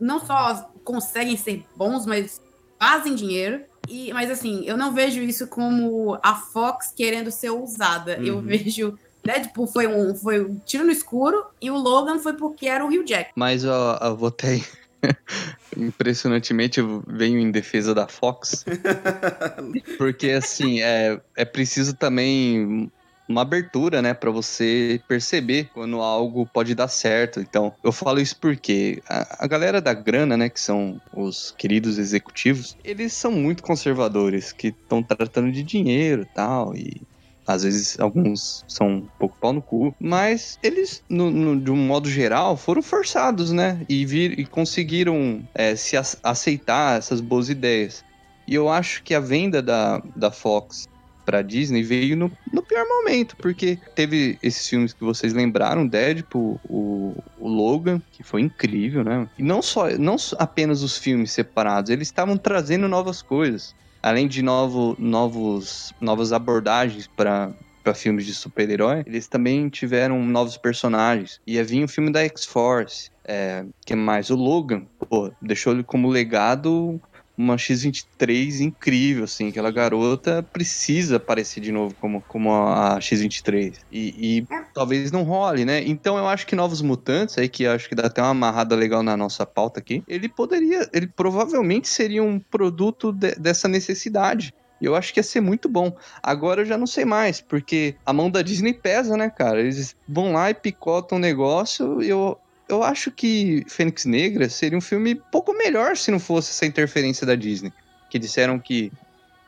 Não 0.00 0.18
só 0.24 0.70
conseguem 0.84 1.36
ser 1.36 1.64
bons, 1.76 2.06
mas 2.06 2.40
fazem 2.78 3.14
dinheiro. 3.14 3.62
E, 3.88 4.12
mas 4.12 4.30
assim, 4.30 4.64
eu 4.66 4.76
não 4.76 4.92
vejo 4.92 5.20
isso 5.20 5.46
como 5.46 6.18
a 6.22 6.34
Fox 6.34 6.92
querendo 6.96 7.30
ser 7.30 7.50
ousada. 7.50 8.14
Eu 8.14 8.36
Uhum. 8.36 8.42
vejo. 8.42 8.98
Deadpool 9.24 9.66
foi 9.66 9.86
um, 9.88 10.14
foi 10.14 10.44
um 10.44 10.56
tiro 10.64 10.84
no 10.84 10.90
escuro 10.92 11.44
e 11.60 11.68
o 11.70 11.76
Logan 11.76 12.18
foi 12.20 12.34
porque 12.34 12.66
era 12.68 12.84
o 12.84 12.88
Hugh 12.88 13.04
Jack. 13.04 13.30
Mas 13.34 13.64
ó, 13.64 13.98
eu 14.00 14.16
vou 14.16 14.28
até. 14.28 14.60
Impressionantemente, 15.76 16.80
eu 16.80 17.02
venho 17.06 17.38
em 17.38 17.50
defesa 17.50 17.94
da 17.94 18.08
Fox. 18.08 18.64
Porque, 19.98 20.30
assim, 20.30 20.80
é, 20.80 21.20
é 21.36 21.44
preciso 21.44 21.94
também 21.94 22.90
uma 23.28 23.42
abertura, 23.42 24.00
né, 24.00 24.14
Pra 24.14 24.30
você 24.30 25.00
perceber 25.08 25.70
quando 25.74 26.00
algo 26.00 26.46
pode 26.46 26.74
dar 26.74 26.88
certo. 26.88 27.40
Então, 27.40 27.74
eu 27.82 27.92
falo 27.92 28.20
isso 28.20 28.36
porque 28.40 29.02
a, 29.08 29.44
a 29.44 29.46
galera 29.48 29.80
da 29.80 29.92
grana, 29.92 30.36
né, 30.36 30.48
que 30.48 30.60
são 30.60 31.00
os 31.12 31.52
queridos 31.58 31.98
executivos, 31.98 32.76
eles 32.84 33.12
são 33.12 33.32
muito 33.32 33.62
conservadores, 33.62 34.52
que 34.52 34.68
estão 34.68 35.02
tratando 35.02 35.50
de 35.50 35.62
dinheiro 35.62 36.22
e 36.22 36.34
tal, 36.34 36.74
e 36.76 37.02
às 37.46 37.62
vezes 37.62 37.98
alguns 38.00 38.64
são 38.68 38.88
um 38.88 39.08
pouco 39.18 39.36
pau 39.40 39.52
no 39.52 39.62
cu, 39.62 39.92
mas 40.00 40.58
eles, 40.62 41.02
no, 41.08 41.30
no- 41.30 41.60
de 41.62 41.70
um 41.70 41.76
modo 41.76 42.08
geral, 42.08 42.56
foram 42.56 42.82
forçados, 42.82 43.52
né? 43.52 43.84
E, 43.88 44.04
vir, 44.06 44.38
e 44.38 44.46
conseguiram 44.46 45.44
é, 45.54 45.76
se 45.76 45.96
ace- 45.96 46.18
aceitar 46.22 46.98
essas 46.98 47.20
boas 47.20 47.48
ideias. 47.48 48.02
E 48.46 48.54
eu 48.54 48.68
acho 48.68 49.02
que 49.02 49.14
a 49.14 49.20
venda 49.20 49.62
da, 49.62 50.00
da 50.14 50.30
Fox 50.30 50.86
pra 51.24 51.42
Disney 51.42 51.82
veio 51.82 52.16
no, 52.16 52.30
no 52.52 52.62
pior 52.64 52.84
momento, 52.86 53.36
porque 53.38 53.80
teve 53.96 54.38
esses 54.42 54.68
filmes 54.68 54.94
que 54.94 55.04
vocês 55.04 55.32
lembraram, 55.32 55.86
Deadpool, 55.86 56.60
o, 56.62 57.20
o 57.36 57.48
Logan, 57.48 58.00
que 58.12 58.22
foi 58.22 58.42
incrível, 58.42 59.02
né? 59.02 59.26
E 59.36 59.42
não 59.42 59.60
só, 59.60 59.88
não 59.98 60.16
apenas 60.38 60.82
os 60.82 60.96
filmes 60.96 61.32
separados, 61.32 61.90
eles 61.90 62.06
estavam 62.08 62.36
trazendo 62.38 62.86
novas 62.88 63.22
coisas. 63.22 63.74
Além 64.06 64.28
de 64.28 64.40
novo, 64.40 64.94
novos, 65.00 65.92
novas 66.00 66.32
abordagens 66.32 67.08
para 67.08 67.52
para 67.82 67.94
filmes 67.94 68.26
de 68.26 68.34
super-herói, 68.34 69.04
eles 69.06 69.28
também 69.28 69.68
tiveram 69.68 70.24
novos 70.24 70.56
personagens. 70.56 71.40
Ia 71.46 71.62
vir 71.62 71.84
o 71.84 71.88
filme 71.88 72.10
da 72.10 72.24
X-Force. 72.24 73.10
É, 73.24 73.64
que 73.84 73.94
mais? 73.94 74.28
O 74.28 74.34
Logan, 74.34 74.86
pô, 75.08 75.30
deixou 75.40 75.72
ele 75.72 75.84
como 75.84 76.08
legado 76.08 77.00
uma 77.36 77.58
X-23 77.58 78.60
incrível, 78.60 79.24
assim. 79.24 79.48
Aquela 79.48 79.70
garota 79.70 80.42
precisa 80.52 81.16
aparecer 81.16 81.60
de 81.60 81.70
novo 81.72 81.94
como, 81.96 82.22
como 82.26 82.52
a 82.54 83.00
X-23. 83.00 83.76
E, 83.90 84.38
e 84.38 84.46
talvez 84.74 85.10
não 85.12 85.22
role, 85.22 85.64
né? 85.64 85.82
Então 85.86 86.16
eu 86.18 86.26
acho 86.26 86.46
que 86.46 86.54
Novos 86.56 86.80
Mutantes, 86.80 87.36
aí 87.38 87.48
que 87.48 87.64
eu 87.64 87.72
acho 87.72 87.88
que 87.88 87.94
dá 87.94 88.06
até 88.06 88.22
uma 88.22 88.30
amarrada 88.30 88.74
legal 88.74 89.02
na 89.02 89.16
nossa 89.16 89.44
pauta 89.46 89.80
aqui, 89.80 90.02
ele 90.06 90.28
poderia, 90.28 90.88
ele 90.92 91.08
provavelmente 91.14 91.88
seria 91.88 92.22
um 92.22 92.38
produto 92.50 93.12
de- 93.12 93.34
dessa 93.36 93.68
necessidade. 93.68 94.50
E 94.80 94.84
eu 94.84 94.94
acho 94.94 95.12
que 95.12 95.18
ia 95.20 95.24
ser 95.24 95.40
muito 95.40 95.68
bom. 95.68 95.90
Agora 96.22 96.60
eu 96.62 96.66
já 96.66 96.76
não 96.76 96.86
sei 96.86 97.04
mais, 97.04 97.40
porque 97.40 97.98
a 98.04 98.12
mão 98.12 98.30
da 98.30 98.42
Disney 98.42 98.74
pesa, 98.74 99.16
né, 99.16 99.30
cara? 99.30 99.60
Eles 99.60 99.94
vão 100.06 100.32
lá 100.32 100.50
e 100.50 100.54
picotam 100.54 101.16
o 101.16 101.20
negócio. 101.20 102.02
Eu, 102.02 102.36
eu 102.68 102.82
acho 102.82 103.10
que 103.10 103.64
Fênix 103.68 104.04
Negra 104.04 104.48
seria 104.48 104.76
um 104.76 104.80
filme 104.80 105.14
pouco 105.14 105.52
melhor 105.52 105.96
se 105.96 106.10
não 106.10 106.18
fosse 106.18 106.50
essa 106.50 106.66
interferência 106.66 107.26
da 107.26 107.34
Disney. 107.34 107.72
Que 108.10 108.18
disseram 108.18 108.58
que, 108.58 108.92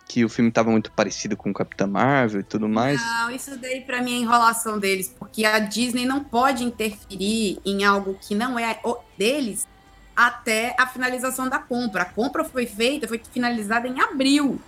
que 0.07 0.25
o 0.25 0.29
filme 0.29 0.51
tava 0.51 0.71
muito 0.71 0.93
parecido 0.93 1.37
com 1.37 1.53
Capitã 1.53 1.87
Marvel 1.87 2.41
e 2.41 2.45
tudo 2.45 2.69
mais. 2.69 3.01
Não, 3.01 3.31
isso 3.31 3.57
daí 3.59 3.81
pra 3.81 4.03
mim 4.03 4.15
é 4.15 4.17
enrolação 4.19 4.79
deles, 4.79 5.15
porque 5.19 5.45
a 5.45 5.59
Disney 5.59 6.05
não 6.05 6.23
pode 6.23 6.65
interferir 6.65 7.61
em 7.65 7.85
algo 7.85 8.19
que 8.21 8.35
não 8.35 8.59
é 8.59 8.79
o 8.85 8.97
deles 9.17 9.67
até 10.15 10.75
a 10.79 10.87
finalização 10.87 11.49
da 11.49 11.59
compra. 11.59 12.03
A 12.03 12.07
compra 12.07 12.45
foi 12.45 12.67
feita, 12.67 13.07
foi 13.07 13.21
finalizada 13.33 13.87
em 13.87 14.01
abril. 14.01 14.61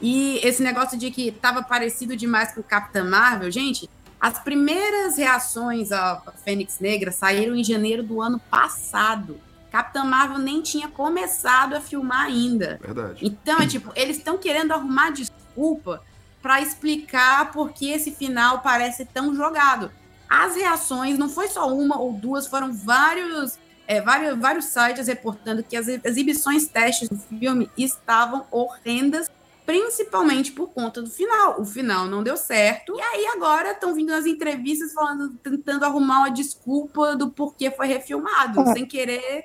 E 0.00 0.38
esse 0.44 0.62
negócio 0.62 0.96
de 0.96 1.10
que 1.10 1.32
tava 1.32 1.62
parecido 1.62 2.16
demais 2.16 2.52
com 2.52 2.62
Capitã 2.62 3.02
Marvel, 3.02 3.50
gente, 3.50 3.88
as 4.20 4.38
primeiras 4.38 5.16
reações 5.16 5.92
à 5.92 6.20
Fênix 6.44 6.80
Negra 6.80 7.12
saíram 7.12 7.54
em 7.54 7.62
janeiro 7.62 8.02
do 8.02 8.20
ano 8.20 8.40
passado. 8.50 9.40
Capitã 9.70 10.02
Marvel 10.02 10.38
nem 10.38 10.62
tinha 10.62 10.88
começado 10.88 11.74
a 11.74 11.80
filmar 11.80 12.22
ainda. 12.22 12.80
Verdade. 12.82 13.24
Então, 13.24 13.60
é 13.60 13.66
tipo, 13.66 13.92
eles 13.94 14.16
estão 14.16 14.38
querendo 14.38 14.72
arrumar 14.72 15.10
desculpa 15.10 16.02
pra 16.42 16.60
explicar 16.60 17.52
por 17.52 17.72
que 17.72 17.90
esse 17.90 18.10
final 18.10 18.60
parece 18.60 19.04
tão 19.04 19.34
jogado. 19.34 19.90
As 20.28 20.56
reações, 20.56 21.18
não 21.18 21.28
foi 21.28 21.48
só 21.48 21.72
uma 21.72 21.98
ou 21.98 22.12
duas, 22.12 22.46
foram 22.46 22.72
vários, 22.72 23.58
é, 23.86 24.00
vários, 24.00 24.38
vários 24.38 24.64
sites 24.66 25.06
reportando 25.06 25.62
que 25.62 25.76
as 25.76 25.88
exibições 25.88 26.66
testes 26.66 27.08
do 27.08 27.18
filme 27.18 27.70
estavam 27.76 28.46
horrendas, 28.50 29.30
principalmente 29.68 30.50
por 30.52 30.70
conta 30.70 31.02
do 31.02 31.10
final. 31.10 31.60
O 31.60 31.64
final 31.66 32.06
não 32.06 32.22
deu 32.22 32.38
certo. 32.38 32.94
E 32.96 33.02
aí 33.02 33.26
agora 33.26 33.72
estão 33.72 33.94
vindo 33.94 34.08
nas 34.08 34.24
entrevistas 34.24 34.94
falando, 34.94 35.28
tentando 35.42 35.84
arrumar 35.84 36.20
uma 36.20 36.30
desculpa 36.30 37.14
do 37.14 37.28
porquê 37.28 37.70
foi 37.70 37.86
refilmado, 37.86 38.64
sem 38.72 38.86
querer 38.86 39.44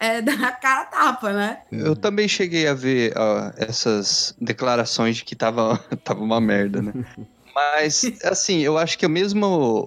é, 0.00 0.22
dar 0.22 0.42
a 0.42 0.52
cara 0.52 0.80
a 0.80 0.84
tapa, 0.86 1.32
né? 1.34 1.58
Eu 1.70 1.94
também 1.94 2.26
cheguei 2.26 2.66
a 2.66 2.72
ver 2.72 3.12
ó, 3.14 3.52
essas 3.58 4.34
declarações 4.40 5.16
de 5.18 5.24
que 5.24 5.36
tava, 5.36 5.76
tava 6.02 6.20
uma 6.24 6.40
merda, 6.40 6.80
né? 6.80 6.92
Mas, 7.54 8.04
assim, 8.24 8.60
eu 8.60 8.78
acho 8.78 8.96
que 8.96 9.04
é 9.04 9.08
mesmo. 9.08 9.44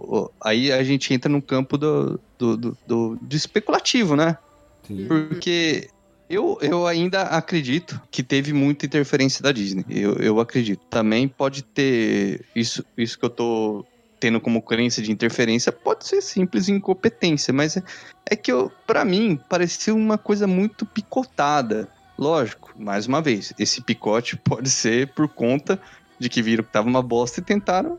ó, 0.07 0.29
Aí 0.41 0.71
a 0.71 0.83
gente 0.83 1.11
entra 1.11 1.31
no 1.31 1.41
campo 1.41 1.75
do, 1.75 2.19
do, 2.37 2.55
do, 2.57 2.77
do- 2.85 3.15
do 3.19 3.35
especulativo, 3.35 4.15
né? 4.15 4.37
Sim. 4.85 5.07
Porque 5.07 5.89
eu, 6.31 6.57
eu 6.61 6.87
ainda 6.87 7.23
acredito 7.23 7.99
que 8.09 8.23
teve 8.23 8.53
muita 8.53 8.85
interferência 8.85 9.43
da 9.43 9.51
Disney. 9.51 9.85
Eu, 9.89 10.13
eu 10.15 10.39
acredito. 10.39 10.81
Também 10.89 11.27
pode 11.27 11.63
ter. 11.63 12.45
Isso, 12.55 12.85
isso 12.97 13.19
que 13.19 13.25
eu 13.25 13.29
tô 13.29 13.85
tendo 14.19 14.39
como 14.39 14.61
crença 14.61 15.01
de 15.01 15.11
interferência 15.11 15.71
pode 15.71 16.07
ser 16.07 16.21
simples 16.21 16.69
incompetência, 16.69 17.51
mas 17.51 17.75
é, 17.75 17.83
é 18.29 18.35
que 18.35 18.51
para 18.85 19.03
mim 19.03 19.39
pareceu 19.49 19.95
uma 19.95 20.17
coisa 20.17 20.45
muito 20.45 20.85
picotada. 20.85 21.89
Lógico, 22.17 22.71
mais 22.77 23.07
uma 23.07 23.19
vez, 23.19 23.51
esse 23.57 23.81
picote 23.81 24.37
pode 24.45 24.69
ser 24.69 25.11
por 25.13 25.27
conta 25.27 25.81
de 26.19 26.29
que 26.29 26.41
viram 26.41 26.63
que 26.63 26.71
tava 26.71 26.87
uma 26.87 27.01
bosta 27.01 27.39
e 27.39 27.43
tentaram 27.43 27.97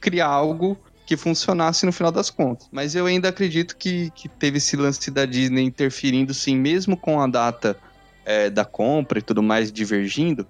criar 0.00 0.26
algo 0.26 0.76
que 1.10 1.16
funcionasse 1.16 1.84
no 1.84 1.90
final 1.90 2.12
das 2.12 2.30
contas. 2.30 2.68
Mas 2.70 2.94
eu 2.94 3.04
ainda 3.04 3.30
acredito 3.30 3.76
que, 3.76 4.12
que 4.14 4.28
teve 4.28 4.58
esse 4.58 4.76
lance 4.76 5.10
da 5.10 5.26
Disney 5.26 5.64
interferindo, 5.64 6.32
sim, 6.32 6.56
mesmo 6.56 6.96
com 6.96 7.20
a 7.20 7.26
data 7.26 7.76
é, 8.24 8.48
da 8.48 8.64
compra 8.64 9.18
e 9.18 9.22
tudo 9.22 9.42
mais 9.42 9.72
divergindo. 9.72 10.46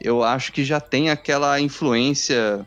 Eu 0.00 0.22
acho 0.22 0.52
que 0.52 0.62
já 0.62 0.78
tem 0.78 1.10
aquela 1.10 1.58
influência 1.58 2.64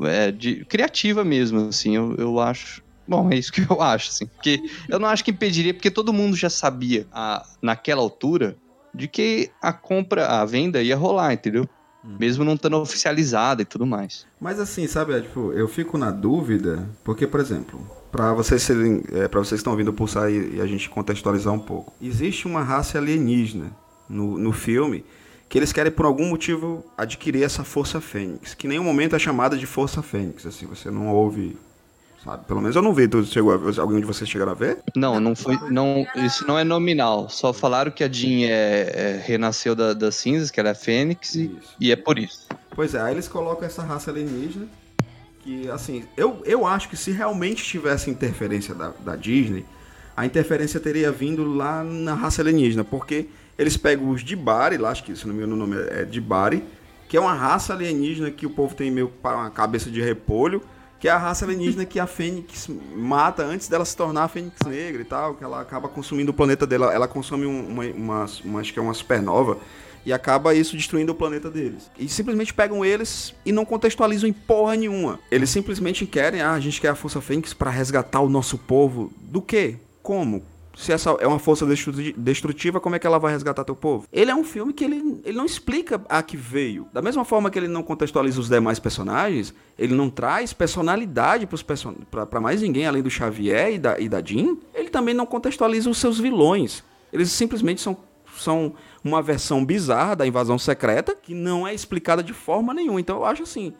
é, 0.00 0.32
de, 0.32 0.64
criativa 0.64 1.22
mesmo, 1.22 1.68
assim. 1.68 1.94
Eu, 1.94 2.14
eu 2.16 2.40
acho. 2.40 2.82
Bom, 3.06 3.30
é 3.30 3.36
isso 3.36 3.52
que 3.52 3.70
eu 3.70 3.82
acho, 3.82 4.08
assim. 4.08 4.24
Porque 4.24 4.58
eu 4.88 4.98
não 4.98 5.10
acho 5.10 5.22
que 5.22 5.30
impediria, 5.30 5.74
porque 5.74 5.90
todo 5.90 6.10
mundo 6.10 6.34
já 6.34 6.48
sabia, 6.48 7.06
a, 7.12 7.44
naquela 7.60 8.00
altura, 8.00 8.56
de 8.94 9.06
que 9.06 9.50
a 9.60 9.74
compra, 9.74 10.26
a 10.26 10.44
venda 10.46 10.82
ia 10.82 10.96
rolar, 10.96 11.34
entendeu? 11.34 11.68
Mesmo 12.04 12.44
não 12.44 12.54
estando 12.54 12.76
oficializada 12.78 13.62
e 13.62 13.64
tudo 13.64 13.86
mais. 13.86 14.26
Mas 14.40 14.58
assim, 14.58 14.86
sabe, 14.86 15.14
é, 15.14 15.20
tipo, 15.20 15.52
eu 15.52 15.68
fico 15.68 15.96
na 15.96 16.10
dúvida, 16.10 16.88
porque, 17.04 17.26
por 17.26 17.40
exemplo, 17.40 17.80
para 18.10 18.32
vocês 18.32 18.62
serem, 18.62 19.02
é, 19.12 19.28
para 19.28 19.40
vocês 19.40 19.50
que 19.50 19.62
estão 19.62 19.72
ouvindo 19.72 19.88
o 19.88 19.92
Pulsar 19.92 20.30
e, 20.30 20.56
e 20.56 20.60
a 20.60 20.66
gente 20.66 20.90
contextualizar 20.90 21.52
um 21.52 21.60
pouco, 21.60 21.92
existe 22.00 22.46
uma 22.46 22.62
raça 22.62 22.98
alienígena 22.98 23.70
no, 24.08 24.36
no 24.36 24.52
filme 24.52 25.04
que 25.48 25.58
eles 25.58 25.70
querem 25.70 25.92
por 25.92 26.06
algum 26.06 26.28
motivo 26.30 26.82
adquirir 26.96 27.42
essa 27.42 27.62
força 27.62 28.00
fênix, 28.00 28.54
que 28.54 28.66
em 28.66 28.70
nenhum 28.70 28.84
momento 28.84 29.14
é 29.14 29.18
chamada 29.18 29.54
de 29.54 29.66
força 29.66 30.02
fênix, 30.02 30.46
assim, 30.46 30.66
você 30.66 30.90
não 30.90 31.08
ouve, 31.08 31.58
sabe? 32.24 32.44
Pelo 32.46 32.60
menos 32.60 32.76
eu 32.76 32.82
não 32.82 32.92
vi, 32.94 33.08
tu 33.08 33.24
chegou 33.24 33.52
alguém 33.78 34.00
de 34.00 34.06
vocês 34.06 34.28
chegaram 34.28 34.52
a 34.52 34.54
ver? 34.54 34.78
Não, 34.96 35.18
não 35.20 35.34
foi. 35.34 35.56
Não, 35.70 36.06
isso 36.16 36.46
não 36.46 36.58
é 36.58 36.64
nominal. 36.64 37.28
Só 37.28 37.52
falaram 37.52 37.90
que 37.90 38.02
a 38.04 38.08
Jean 38.10 38.46
é, 38.48 38.50
é- 38.50 39.22
renasceu 39.24 39.74
da- 39.74 39.92
das 39.94 40.14
cinzas, 40.16 40.50
que 40.50 40.58
ela 40.60 40.70
é 40.70 40.74
fênix, 40.74 41.34
e, 41.34 41.56
e 41.80 41.90
é 41.92 41.96
por 41.96 42.18
isso. 42.18 42.46
Pois 42.74 42.94
é, 42.94 43.00
aí 43.00 43.14
eles 43.14 43.28
colocam 43.28 43.66
essa 43.66 43.82
raça 43.82 44.10
alienígena 44.10 44.66
que, 45.42 45.68
assim, 45.70 46.04
eu, 46.16 46.40
eu 46.44 46.64
acho 46.66 46.88
que 46.88 46.96
se 46.96 47.10
realmente 47.10 47.64
tivesse 47.64 48.08
interferência 48.08 48.74
da, 48.74 48.92
da 49.00 49.16
Disney, 49.16 49.64
a 50.16 50.24
interferência 50.24 50.78
teria 50.78 51.10
vindo 51.10 51.44
lá 51.44 51.82
na 51.82 52.14
raça 52.14 52.40
alienígena, 52.42 52.84
porque 52.84 53.26
eles 53.58 53.76
pegam 53.76 54.08
os 54.10 54.22
Dibari, 54.22 54.76
lá, 54.78 54.90
acho 54.90 55.02
que 55.02 55.14
se 55.16 55.26
não 55.26 55.34
me 55.34 55.38
engano 55.42 55.54
o 55.54 55.58
nome 55.58 55.76
é 55.90 56.04
Dibari, 56.04 56.62
que 57.08 57.16
é 57.16 57.20
uma 57.20 57.34
raça 57.34 57.72
alienígena 57.74 58.30
que 58.30 58.46
o 58.46 58.50
povo 58.50 58.74
tem 58.74 58.90
meio 58.90 59.08
para 59.08 59.36
uma 59.36 59.50
cabeça 59.50 59.90
de 59.90 60.00
repolho, 60.00 60.62
que 61.02 61.08
é 61.08 61.10
a 61.10 61.18
raça 61.18 61.44
alienígena 61.44 61.84
que 61.84 61.98
a 61.98 62.06
Fênix 62.06 62.68
mata 62.94 63.42
antes 63.42 63.66
dela 63.66 63.84
se 63.84 63.96
tornar 63.96 64.22
a 64.22 64.28
Fênix 64.28 64.54
Negra 64.64 65.02
e 65.02 65.04
tal, 65.04 65.34
que 65.34 65.42
ela 65.42 65.60
acaba 65.60 65.88
consumindo 65.88 66.30
o 66.30 66.34
planeta 66.34 66.64
dela, 66.64 66.94
ela 66.94 67.08
consome 67.08 67.44
um- 67.44 67.66
uma, 67.66 67.84
uma, 67.86 68.26
uma- 68.44 68.60
acho 68.60 68.72
que 68.72 68.78
é 68.78 68.82
uma 68.82 68.94
supernova, 68.94 69.58
e 70.06 70.12
acaba 70.12 70.54
isso 70.54 70.76
destruindo 70.76 71.10
o 71.10 71.14
planeta 71.16 71.50
deles. 71.50 71.90
E 71.98 72.08
simplesmente 72.08 72.54
pegam 72.54 72.84
eles 72.84 73.34
e 73.44 73.50
não 73.50 73.64
contextualizam 73.64 74.28
em 74.28 74.32
porra 74.32 74.76
nenhuma. 74.76 75.18
Eles 75.28 75.50
simplesmente 75.50 76.06
querem, 76.06 76.40
ah, 76.40 76.52
a 76.52 76.60
gente 76.60 76.80
quer 76.80 76.90
a 76.90 76.94
Força 76.94 77.20
Fênix 77.20 77.52
pra 77.52 77.68
resgatar 77.68 78.20
o 78.20 78.28
nosso 78.28 78.56
povo. 78.56 79.12
Do 79.22 79.42
quê? 79.42 79.78
Como? 80.04 80.44
Se 80.74 80.92
essa 80.92 81.10
é 81.20 81.26
uma 81.26 81.38
força 81.38 81.66
destru- 81.66 81.92
destrutiva, 82.16 82.80
como 82.80 82.96
é 82.96 82.98
que 82.98 83.06
ela 83.06 83.18
vai 83.18 83.32
resgatar 83.32 83.62
teu 83.64 83.76
povo? 83.76 84.06
Ele 84.12 84.30
é 84.30 84.34
um 84.34 84.42
filme 84.44 84.72
que 84.72 84.84
ele, 84.84 85.20
ele 85.24 85.36
não 85.36 85.44
explica 85.44 86.00
a 86.08 86.22
que 86.22 86.36
veio. 86.36 86.86
Da 86.92 87.02
mesma 87.02 87.24
forma 87.24 87.50
que 87.50 87.58
ele 87.58 87.68
não 87.68 87.82
contextualiza 87.82 88.40
os 88.40 88.48
demais 88.48 88.78
personagens, 88.78 89.52
ele 89.78 89.94
não 89.94 90.08
traz 90.08 90.52
personalidade 90.52 91.48
pra 92.28 92.40
mais 92.40 92.62
ninguém 92.62 92.86
além 92.86 93.02
do 93.02 93.10
Xavier 93.10 93.74
e 93.74 93.78
da, 93.78 94.00
e 94.00 94.08
da 94.08 94.22
Jean, 94.22 94.56
ele 94.74 94.88
também 94.88 95.14
não 95.14 95.26
contextualiza 95.26 95.90
os 95.90 95.98
seus 95.98 96.18
vilões. 96.18 96.82
Eles 97.12 97.30
simplesmente 97.30 97.80
são, 97.80 97.96
são 98.38 98.74
uma 99.04 99.20
versão 99.20 99.64
bizarra 99.64 100.16
da 100.16 100.26
invasão 100.26 100.58
secreta 100.58 101.14
que 101.14 101.34
não 101.34 101.66
é 101.66 101.74
explicada 101.74 102.22
de 102.22 102.32
forma 102.32 102.72
nenhuma. 102.72 103.00
Então 103.00 103.16
eu 103.16 103.24
acho 103.26 103.42
assim. 103.42 103.74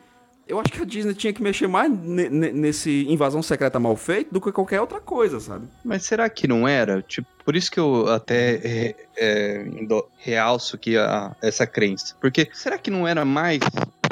Eu 0.47 0.59
acho 0.59 0.73
que 0.73 0.83
a 0.83 0.85
Disney 0.85 1.15
tinha 1.15 1.33
que 1.33 1.43
mexer 1.43 1.67
mais 1.69 1.91
ne- 1.91 2.29
ne- 2.29 2.53
nesse 2.53 3.07
invasão 3.09 3.43
secreta 3.43 3.79
mal 3.79 3.97
feito 3.97 4.33
do 4.33 4.41
que 4.41 4.51
qualquer 4.51 4.81
outra 4.81 5.01
coisa, 5.01 5.39
sabe? 5.39 5.67
Mas 5.85 6.05
será 6.05 6.29
que 6.29 6.49
não 6.49 6.67
era? 6.67 7.01
Tipo, 7.01 7.29
por 7.45 7.55
isso 7.55 7.71
que 7.71 7.79
eu 7.79 8.09
até 8.09 8.55
é, 8.57 8.95
é, 9.17 9.67
indo- 9.67 10.05
realço 10.19 10.79
a, 10.99 11.35
essa 11.41 11.67
crença. 11.67 12.15
Porque 12.21 12.49
será 12.53 12.77
que 12.77 12.91
não 12.91 13.07
era 13.07 13.25
mais 13.25 13.61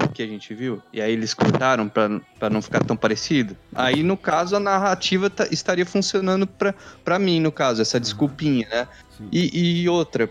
o 0.05 0.09
que 0.09 0.23
a 0.23 0.27
gente 0.27 0.55
viu? 0.55 0.81
E 0.93 1.01
aí 1.03 1.13
eles 1.13 1.35
cortaram 1.35 1.89
pra, 1.89 2.21
pra 2.39 2.49
não 2.49 2.63
ficar 2.63 2.85
tão 2.85 2.97
parecido? 2.97 3.57
Aí, 3.75 4.03
no 4.03 4.17
caso, 4.17 4.55
a 4.57 4.61
narrativa 4.61 5.29
tá- 5.29 5.49
estaria 5.51 5.85
funcionando 5.85 6.47
pra, 6.47 6.75
pra 7.05 7.19
mim, 7.19 7.41
no 7.41 7.51
caso, 7.53 7.83
essa 7.83 7.99
desculpinha, 8.01 8.67
né? 8.71 8.89
E, 9.33 9.83
e 9.83 9.89
outra, 9.89 10.31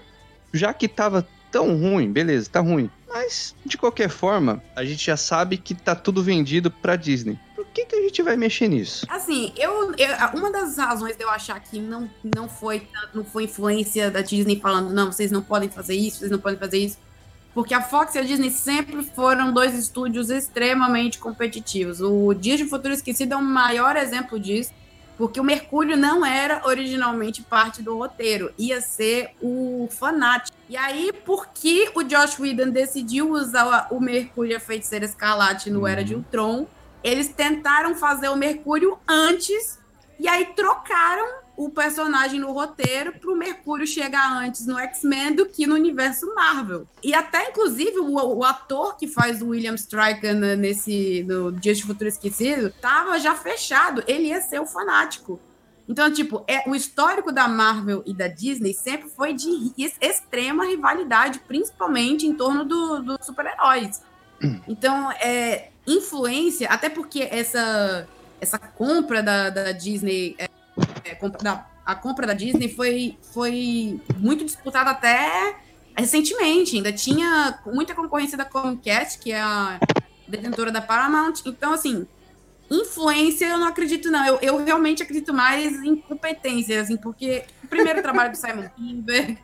já 0.54 0.74
que 0.74 0.88
tava 0.88 1.28
tão 1.52 1.78
ruim, 1.78 2.12
beleza, 2.12 2.50
tá 2.50 2.60
ruim. 2.62 2.90
Mas, 3.10 3.56
de 3.66 3.78
qualquer 3.78 4.10
forma, 4.10 4.62
a 4.76 4.86
gente 4.86 5.06
já 5.06 5.18
sabe 5.18 5.58
que 5.58 5.74
tá 5.74 5.96
tudo 5.96 6.22
vendido 6.24 6.70
pra 6.70 6.96
Disney. 6.96 7.40
Por 7.56 7.66
que, 7.66 7.86
que 7.86 7.96
a 7.96 8.02
gente 8.02 8.22
vai 8.22 8.38
mexer 8.38 8.68
nisso? 8.68 9.06
Assim, 9.10 9.52
eu, 9.58 9.94
eu- 9.96 10.16
uma 10.36 10.52
das 10.52 10.78
razões 10.78 11.18
de 11.18 11.24
eu 11.24 11.30
achar 11.30 11.60
que 11.60 11.80
não, 11.80 12.10
não, 12.36 12.48
foi, 12.48 12.88
não 13.14 13.24
foi 13.26 13.46
influência 13.46 14.12
da 14.12 14.22
Disney 14.22 14.60
falando, 14.60 14.92
não, 14.94 15.12
vocês 15.12 15.32
não 15.32 15.42
podem 15.42 15.70
fazer 15.70 15.96
isso, 15.96 16.20
vocês 16.20 16.32
não 16.32 16.40
podem 16.40 16.60
fazer 16.60 16.78
isso. 16.78 16.98
Porque 17.54 17.74
a 17.74 17.82
Fox 17.82 18.14
e 18.14 18.20
a 18.20 18.22
Disney 18.22 18.52
sempre 18.52 19.02
foram 19.04 19.52
dois 19.52 19.74
estúdios 19.74 20.30
extremamente 20.30 21.18
competitivos. 21.18 22.00
O 22.00 22.34
Dias 22.34 22.60
de 22.60 22.66
Futuro 22.66 22.94
Esquecido 22.94 23.34
é 23.34 23.38
o 23.38 23.42
maior 23.42 23.98
exemplo 23.98 24.40
disso, 24.40 24.72
porque 25.18 25.40
o 25.40 25.44
Mercúrio 25.44 25.98
não 25.98 26.24
era 26.26 26.62
originalmente 26.66 27.42
parte 27.42 27.82
do 27.82 27.98
roteiro, 27.98 28.52
ia 28.58 28.80
ser 28.82 29.32
o 29.42 29.88
fanático. 29.92 30.56
E 30.70 30.78
aí, 30.78 31.12
por 31.26 31.48
que 31.48 31.90
o 31.96 32.04
Josh 32.04 32.40
Whedon 32.40 32.70
decidiu 32.70 33.32
usar 33.32 33.88
o 33.90 34.00
Mercúrio 34.00 34.52
e 34.52 34.56
a 34.56 34.60
Feiticeira 34.60 35.04
Escarlate 35.04 35.72
no 35.72 35.88
Era 35.88 36.04
de 36.04 36.14
Ultron? 36.14 36.68
Eles 37.04 37.28
tentaram 37.30 37.96
fazer 37.96 38.30
o 38.30 38.36
Mercúrio 38.36 39.00
antes 39.08 39.80
e 40.20 40.28
aí 40.28 40.46
trocaram 40.56 41.26
o 41.58 41.70
personagem 41.72 42.40
no 42.40 42.52
roteiro 42.52 43.14
pro 43.20 43.36
Mercúrio 43.36 43.88
chegar 43.88 44.32
antes 44.32 44.66
no 44.68 44.78
X-Men 44.78 45.34
do 45.36 45.46
que 45.48 45.66
no 45.66 45.76
universo 45.76 46.34
Marvel. 46.36 46.86
E 47.02 47.14
até, 47.16 47.50
inclusive, 47.50 47.98
o, 48.00 48.14
o 48.38 48.44
ator 48.44 48.96
que 48.96 49.08
faz 49.08 49.42
o 49.42 49.48
William 49.50 49.76
Stryker 49.76 50.36
na- 50.36 50.56
nesse 50.56 51.24
no 51.28 51.52
Dias 51.52 51.78
de 51.80 51.84
Futuro 51.86 52.08
Esquecido 52.08 52.72
tava 52.80 53.18
já 53.20 53.34
fechado. 53.36 54.04
Ele 54.08 54.28
ia 54.28 54.40
ser 54.40 54.60
o 54.62 54.66
fanático. 54.66 55.40
Então, 55.90 56.14
tipo, 56.14 56.44
é, 56.48 56.70
o 56.70 56.76
histórico 56.76 57.32
da 57.32 57.48
Marvel 57.48 58.04
e 58.06 58.14
da 58.14 58.28
Disney 58.28 58.76
sempre 58.76 59.10
foi 59.10 59.34
de 59.34 59.74
extrema 60.00 60.66
rivalidade, 60.68 61.40
principalmente 61.40 62.28
em 62.28 62.34
torno 62.36 62.64
do- 62.64 63.02
dos 63.02 63.26
super-heróis. 63.26 64.04
Então, 64.68 65.12
é, 65.14 65.70
influência, 65.88 66.70
até 66.70 66.90
porque 66.90 67.24
essa, 67.32 68.08
essa 68.40 68.60
compra 68.60 69.24
da, 69.24 69.50
da 69.50 69.72
Disney, 69.72 70.36
é, 70.38 70.48
é, 71.06 71.16
compra 71.16 71.42
da- 71.44 71.68
a 71.84 71.96
compra 71.96 72.28
da 72.28 72.34
Disney 72.34 72.70
foi, 72.70 73.18
foi 73.34 74.00
muito 74.16 74.46
disputada 74.46 74.92
até 74.92 75.56
recentemente. 75.98 76.76
Ainda 76.76 76.94
tinha 76.94 77.60
muita 77.66 77.96
concorrência 77.96 78.38
da 78.38 78.46
Comcast, 78.46 79.18
que 79.18 79.32
é 79.32 79.42
a 79.42 79.80
detentora 80.28 80.72
da 80.72 80.82
Paramount. 80.82 81.34
Então, 81.48 81.74
assim, 81.74 82.08
influência 82.72 83.46
eu 83.48 83.58
não 83.58 83.68
acredito, 83.68 84.10
não. 84.10 84.26
Eu, 84.26 84.40
eu 84.42 84.64
realmente 84.64 85.04
acredito 85.04 85.34
mais 85.34 85.74
em 85.84 85.96
competência, 85.96 86.82
assim, 86.82 86.98
porque 86.98 87.44
o 87.64 87.68
primeiro 87.68 88.02
trabalho 88.02 88.32
do 88.32 88.38
Simon 88.38 88.70
Kinberg 88.76 89.38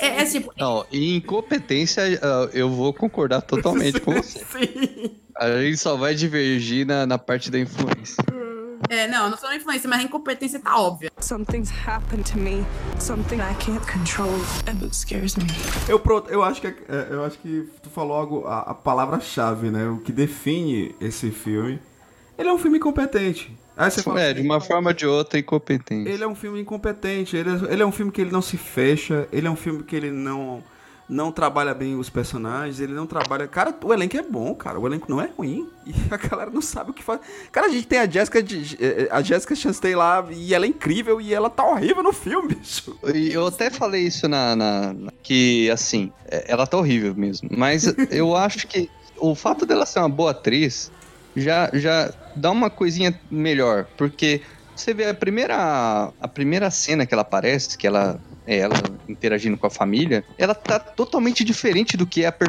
é, 0.00 0.22
é 0.22 0.24
tipo, 0.24 0.52
Não, 0.56 0.86
e 0.90 1.16
incompetência, 1.16 2.02
ah, 2.22 2.48
eu 2.52 2.70
vou 2.70 2.92
concordar 2.92 3.42
totalmente 3.42 4.00
com 4.00 4.12
você. 4.12 4.38
Sim. 4.46 5.16
A 5.36 5.50
gente 5.62 5.76
só 5.78 5.96
vai 5.96 6.14
divergir 6.14 6.86
na, 6.86 7.06
na 7.06 7.18
parte 7.18 7.50
da 7.50 7.58
influência. 7.58 8.16
é, 8.88 9.08
não, 9.08 9.30
não 9.30 9.36
sou 9.36 9.48
na 9.48 9.56
influência, 9.56 9.88
mas 9.88 10.00
a 10.00 10.02
incompetência 10.04 10.60
tá 10.60 10.76
óbvia. 10.76 11.10
Something's 11.20 11.70
happened 11.70 12.30
to 12.30 12.38
me, 12.38 12.64
something 12.98 13.36
I 13.36 13.54
can't 13.58 13.84
control, 13.86 14.34
and 14.68 14.82
it 14.82 14.94
scares 14.94 15.36
me. 15.36 15.46
Eu, 15.88 15.98
pronto, 15.98 16.30
eu 16.30 16.42
acho 16.42 16.60
que 16.60 16.68
é, 16.68 16.74
eu 17.10 17.24
acho 17.24 17.38
que 17.38 17.68
tu 17.82 17.90
falou 17.90 18.16
algo 18.16 18.46
a, 18.46 18.60
a 18.60 18.74
palavra-chave, 18.74 19.70
né? 19.70 19.88
O 19.88 19.98
que 19.98 20.12
define 20.12 20.94
esse 21.00 21.30
filme. 21.30 21.80
Ele 22.38 22.48
é 22.48 22.52
um 22.52 22.58
filme 22.58 22.78
incompetente. 22.78 23.52
Aí 23.76 23.90
você 23.90 24.02
fala, 24.02 24.20
É, 24.20 24.32
de 24.32 24.40
uma 24.42 24.60
forma 24.60 24.90
ou 24.90 24.94
de 24.94 25.06
outra, 25.06 25.38
incompetente. 25.38 26.08
ele 26.08 26.22
é 26.22 26.26
um 26.26 26.34
filme 26.34 26.60
incompetente. 26.60 27.36
Ele 27.36 27.50
é, 27.50 27.72
ele 27.72 27.82
é 27.82 27.86
um 27.86 27.92
filme 27.92 28.10
que 28.12 28.20
ele 28.20 28.30
não 28.30 28.42
se 28.42 28.56
fecha. 28.56 29.28
Ele 29.32 29.46
é 29.46 29.50
um 29.50 29.56
filme 29.56 29.82
que 29.82 29.94
ele 29.96 30.10
não 30.10 30.62
não 31.10 31.32
trabalha 31.32 31.72
bem 31.72 31.96
os 31.98 32.10
personagens. 32.10 32.80
Ele 32.80 32.92
não 32.92 33.06
trabalha. 33.06 33.48
Cara, 33.48 33.74
o 33.82 33.94
elenco 33.94 34.14
é 34.18 34.22
bom, 34.22 34.54
cara. 34.54 34.78
O 34.78 34.86
elenco 34.86 35.06
não 35.10 35.20
é 35.22 35.30
ruim. 35.38 35.66
E 35.86 35.92
a 36.12 36.16
galera 36.18 36.50
não 36.50 36.60
sabe 36.60 36.90
o 36.90 36.92
que 36.94 37.02
faz. 37.02 37.20
Cara, 37.50 37.66
a 37.66 37.70
gente 37.70 37.86
tem 37.86 37.98
a 37.98 38.06
Jessica 38.06 38.42
de- 38.42 38.76
eh, 38.78 39.08
a 39.10 39.22
Jessica 39.22 39.54
Chastain 39.54 39.94
lá 39.94 40.26
e 40.30 40.52
ela 40.54 40.66
é 40.66 40.68
incrível 40.68 41.18
e 41.20 41.32
ela 41.32 41.48
tá 41.48 41.64
horrível 41.66 42.02
no 42.02 42.12
filme, 42.12 42.48
bicho. 42.54 42.94
Eu 43.32 43.46
até 43.46 43.70
falei 43.70 44.02
isso 44.02 44.28
na, 44.28 44.54
na- 44.54 44.92
na- 44.92 45.12
que, 45.22 45.70
assim, 45.70 46.12
é, 46.26 46.44
ela 46.46 46.66
tá 46.66 46.76
horrível 46.76 47.14
mesmo. 47.16 47.48
Mas 47.56 47.84
eu 48.10 48.36
acho 48.36 48.66
que 48.68 48.90
o 49.16 49.34
fato 49.34 49.64
dela 49.64 49.86
ser 49.86 50.00
uma 50.00 50.08
boa 50.10 50.32
atriz 50.32 50.92
já, 51.36 51.70
já 51.74 52.12
dá 52.36 52.50
uma 52.50 52.70
coisinha 52.70 53.18
melhor. 53.30 53.86
Porque 53.96 54.42
você 54.74 54.94
vê 54.94 55.06
a 55.06 55.14
primeira, 55.14 56.12
a 56.20 56.28
primeira 56.28 56.70
cena 56.70 57.06
que 57.06 57.14
ela 57.14 57.22
aparece, 57.22 57.76
que 57.76 57.86
ela 57.86 58.20
ela 58.50 58.72
interagindo 59.06 59.58
com 59.58 59.66
a 59.66 59.70
família, 59.70 60.24
ela 60.38 60.54
tá 60.54 60.78
totalmente 60.78 61.44
diferente 61.44 61.98
do 61.98 62.06
que 62.06 62.24
é 62.24 62.28
a 62.28 62.32
per- 62.32 62.48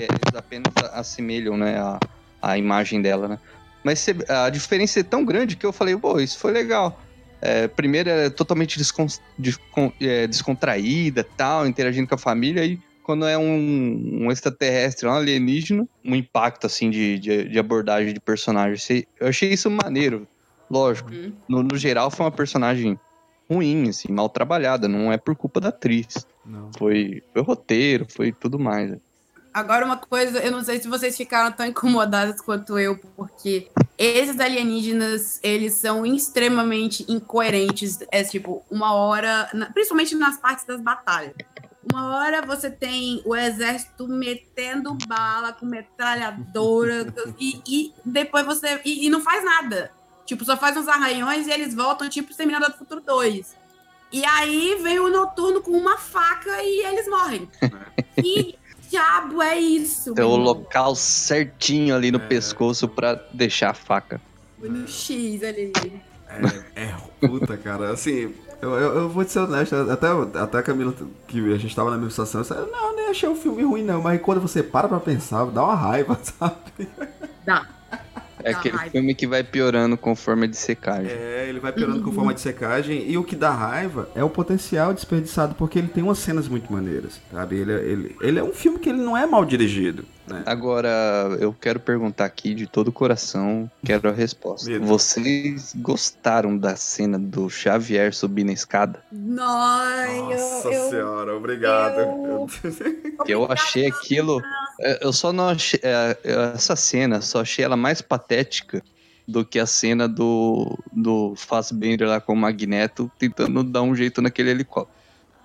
eles 0.00 0.34
apenas 0.34 0.72
assemelham, 0.92 1.56
né, 1.56 1.78
a, 1.78 2.00
a 2.42 2.58
imagem 2.58 3.00
dela, 3.00 3.28
né? 3.28 3.38
Mas 3.84 4.00
cê- 4.00 4.16
a 4.28 4.50
diferença 4.50 4.98
é 4.98 5.04
tão 5.04 5.24
grande 5.24 5.54
que 5.54 5.64
eu 5.64 5.72
falei, 5.72 5.96
pô, 5.96 6.18
isso 6.18 6.36
foi 6.40 6.50
legal. 6.50 7.00
É, 7.40 7.68
primeiro 7.68 8.10
é 8.10 8.28
totalmente 8.28 8.76
descon- 8.76 9.06
descon- 9.38 9.92
é, 10.00 10.26
descontraída, 10.26 11.22
tal, 11.36 11.64
interagindo 11.64 12.08
com 12.08 12.16
a 12.16 12.18
família, 12.18 12.64
e 12.64 12.80
quando 13.06 13.24
é 13.24 13.38
um, 13.38 14.24
um 14.24 14.32
extraterrestre, 14.32 15.06
um 15.06 15.12
alienígena, 15.12 15.86
um 16.04 16.16
impacto, 16.16 16.66
assim, 16.66 16.90
de, 16.90 17.20
de, 17.20 17.48
de 17.48 17.56
abordagem 17.56 18.12
de 18.12 18.18
personagem. 18.18 19.06
Eu 19.20 19.28
achei 19.28 19.48
isso 19.48 19.70
maneiro, 19.70 20.26
lógico. 20.68 21.12
Uhum. 21.12 21.32
No, 21.48 21.62
no 21.62 21.76
geral, 21.76 22.10
foi 22.10 22.26
uma 22.26 22.32
personagem 22.32 22.98
ruim, 23.48 23.88
assim, 23.90 24.12
mal 24.12 24.28
trabalhada, 24.28 24.88
não 24.88 25.12
é 25.12 25.16
por 25.16 25.36
culpa 25.36 25.60
da 25.60 25.68
atriz. 25.68 26.26
Não. 26.44 26.72
Foi, 26.76 27.22
foi 27.32 27.42
roteiro, 27.42 28.08
foi 28.10 28.32
tudo 28.32 28.58
mais. 28.58 28.96
Agora, 29.54 29.86
uma 29.86 29.98
coisa, 29.98 30.40
eu 30.40 30.50
não 30.50 30.64
sei 30.64 30.80
se 30.80 30.88
vocês 30.88 31.16
ficaram 31.16 31.52
tão 31.52 31.64
incomodadas 31.64 32.40
quanto 32.40 32.76
eu, 32.76 32.98
porque 33.16 33.68
esses 33.96 34.40
alienígenas, 34.40 35.38
eles 35.44 35.74
são 35.74 36.04
extremamente 36.04 37.06
incoerentes. 37.08 38.00
É 38.10 38.24
tipo, 38.24 38.64
uma 38.68 38.94
hora, 38.94 39.48
principalmente 39.72 40.16
nas 40.16 40.38
partes 40.38 40.64
das 40.66 40.80
batalhas. 40.80 41.34
Uma 41.92 42.16
hora 42.16 42.42
você 42.42 42.70
tem 42.70 43.22
o 43.24 43.34
exército 43.34 44.08
metendo 44.08 44.96
bala 45.06 45.52
com 45.52 45.66
metralhadora 45.66 47.12
e, 47.38 47.60
e 47.66 47.94
depois 48.04 48.44
você. 48.44 48.80
E, 48.84 49.06
e 49.06 49.10
não 49.10 49.20
faz 49.20 49.44
nada. 49.44 49.90
Tipo, 50.24 50.44
só 50.44 50.56
faz 50.56 50.76
uns 50.76 50.88
arranhões 50.88 51.46
e 51.46 51.52
eles 51.52 51.72
voltam, 51.72 52.08
tipo, 52.08 52.30
Exterminador 52.30 52.70
do 52.70 52.78
Futuro 52.78 53.00
2. 53.00 53.54
E 54.12 54.24
aí 54.24 54.78
vem 54.82 54.98
o 54.98 55.08
noturno 55.08 55.60
com 55.62 55.70
uma 55.70 55.96
faca 55.98 56.62
e 56.62 56.84
eles 56.84 57.06
morrem. 57.08 57.48
Que 58.16 58.58
diabo 58.88 59.42
é 59.42 59.58
isso? 59.58 60.14
Tem 60.14 60.24
o 60.24 60.36
local 60.36 60.96
certinho 60.96 61.94
ali 61.94 62.10
no 62.10 62.18
pescoço 62.18 62.88
pra 62.88 63.14
deixar 63.30 63.70
a 63.70 63.74
faca. 63.74 64.18
Foi 64.58 64.70
no 64.70 64.88
X 64.88 65.42
ali. 65.42 65.70
É, 66.74 66.82
é 66.82 66.96
puta, 67.20 67.58
cara. 67.58 67.90
Assim, 67.90 68.34
eu, 68.60 68.70
eu, 68.70 68.94
eu 68.96 69.08
vou 69.08 69.24
te 69.24 69.32
ser 69.32 69.40
honesto, 69.40 69.74
até, 69.74 70.06
até 70.40 70.58
a 70.58 70.62
Camila, 70.62 70.94
que 71.26 71.52
a 71.52 71.58
gente 71.58 71.74
tava 71.74 71.90
na 71.90 71.96
mesma 71.96 72.10
situação, 72.10 72.40
eu 72.40 72.44
disse, 72.44 72.72
não, 72.72 72.96
nem 72.96 73.08
achei 73.08 73.28
o 73.28 73.34
filme 73.36 73.62
ruim, 73.62 73.82
não. 73.84 74.00
Mas 74.02 74.20
quando 74.20 74.40
você 74.40 74.62
para 74.62 74.88
pra 74.88 75.00
pensar, 75.00 75.44
dá 75.46 75.62
uma 75.64 75.74
raiva, 75.74 76.18
sabe? 76.22 76.88
Dá. 77.44 77.66
É 78.42 78.52
Dá 78.52 78.58
aquele 78.58 78.76
raiva. 78.76 78.90
filme 78.90 79.14
que 79.14 79.26
vai 79.26 79.42
piorando 79.44 79.96
conforme 79.96 80.46
a 80.46 80.48
de 80.48 80.56
secagem. 80.56 81.20
É, 81.20 81.35
ele 81.56 81.60
vai 81.62 81.72
piorando 81.72 82.02
com 82.02 82.12
forma 82.12 82.32
de 82.34 82.40
secagem. 82.40 83.08
E 83.10 83.16
o 83.18 83.24
que 83.24 83.34
dá 83.34 83.50
raiva 83.50 84.08
é 84.14 84.22
o 84.22 84.30
potencial 84.30 84.92
desperdiçado, 84.94 85.54
porque 85.54 85.78
ele 85.78 85.88
tem 85.88 86.02
umas 86.02 86.18
cenas 86.18 86.48
muito 86.48 86.72
maneiras, 86.72 87.20
sabe? 87.32 87.56
Ele, 87.56 87.72
é- 87.72 87.84
ele, 87.84 88.16
ele 88.20 88.38
é 88.38 88.44
um 88.44 88.52
filme 88.52 88.78
que 88.78 88.88
ele 88.88 88.98
não 89.02 89.16
é 89.16 89.26
mal 89.26 89.44
dirigido, 89.44 90.04
né? 90.26 90.42
Agora, 90.46 90.88
eu 91.40 91.54
quero 91.58 91.80
perguntar 91.80 92.24
aqui 92.26 92.54
de 92.54 92.66
todo 92.66 92.88
o 92.88 92.92
coração, 92.92 93.70
quero 93.84 94.08
a 94.08 94.12
resposta. 94.12 94.68
Medo. 94.70 94.84
Vocês 94.86 95.72
gostaram 95.76 96.56
da 96.56 96.76
cena 96.76 97.18
do 97.18 97.48
Xavier 97.48 98.12
subir 98.14 98.44
na 98.44 98.52
escada? 98.52 99.00
Não, 99.10 99.46
Nossa 99.46 100.68
eu, 100.68 100.72
eu, 100.72 100.90
senhora, 100.90 101.34
obrigado. 101.36 102.00
eu- 102.00 102.46
Eu 103.26 103.46
achei 103.50 103.86
aquilo. 103.86 104.42
Eu 105.00 105.12
só 105.12 105.32
não 105.32 105.48
achei. 105.48 105.80
é, 105.82 106.16
Essa 106.54 106.76
cena, 106.76 107.20
só 107.22 107.40
achei 107.40 107.64
ela 107.64 107.76
mais 107.76 108.02
patética 108.02 108.82
do 109.26 109.44
que 109.44 109.58
a 109.58 109.66
cena 109.66 110.08
do, 110.08 110.78
do 110.92 111.34
Fassbender 111.36 112.08
lá 112.08 112.20
com 112.20 112.32
o 112.32 112.36
Magneto 112.36 113.10
tentando 113.18 113.64
dar 113.64 113.82
um 113.82 113.94
jeito 113.94 114.22
naquele 114.22 114.50
helicóptero. 114.50 114.96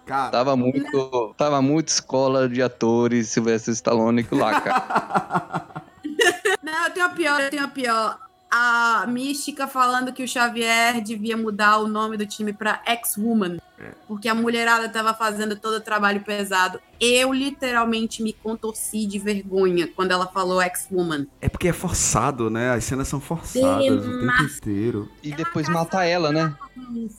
Cara, 0.05 0.29
Tava 0.29 0.55
muito, 0.55 1.33
tava 1.37 1.61
muito 1.61 1.89
escola 1.89 2.49
de 2.49 2.61
atores, 2.61 3.29
Sylvester 3.29 3.73
Stallone 3.73 4.25
lá, 4.31 4.61
cara. 4.61 5.83
Não, 6.61 6.85
eu 6.85 6.91
tenho 6.91 7.05
a 7.05 7.09
pior, 7.09 7.41
eu 7.41 7.49
tenho 7.49 7.63
a 7.63 7.67
pior. 7.67 8.30
A 8.53 9.05
Mística 9.07 9.65
falando 9.65 10.11
que 10.11 10.21
o 10.23 10.27
Xavier 10.27 11.01
devia 11.01 11.37
mudar 11.37 11.77
o 11.77 11.87
nome 11.87 12.17
do 12.17 12.25
time 12.25 12.51
pra 12.51 12.81
X-Woman. 12.85 13.59
Porque 14.07 14.27
a 14.27 14.35
mulherada 14.35 14.89
tava 14.89 15.13
fazendo 15.13 15.55
todo 15.55 15.75
o 15.75 15.81
trabalho 15.81 16.19
pesado. 16.21 16.79
Eu 16.99 17.31
literalmente 17.33 18.21
me 18.21 18.33
contorci 18.33 19.05
de 19.07 19.17
vergonha 19.17 19.87
quando 19.87 20.11
ela 20.11 20.27
falou 20.27 20.61
X-Woman. 20.61 21.27
é 21.39 21.47
porque 21.49 21.69
é 21.69 21.73
forçado, 21.73 22.49
né? 22.49 22.71
As 22.71 22.83
cenas 22.83 23.07
são 23.07 23.19
forçadas 23.21 24.05
o 24.05 24.19
tempo 24.19 24.43
inteiro. 24.43 25.09
E 25.23 25.33
depois 25.33 25.67
matar 25.69 26.03
ela, 26.05 26.31
né? 26.31 26.53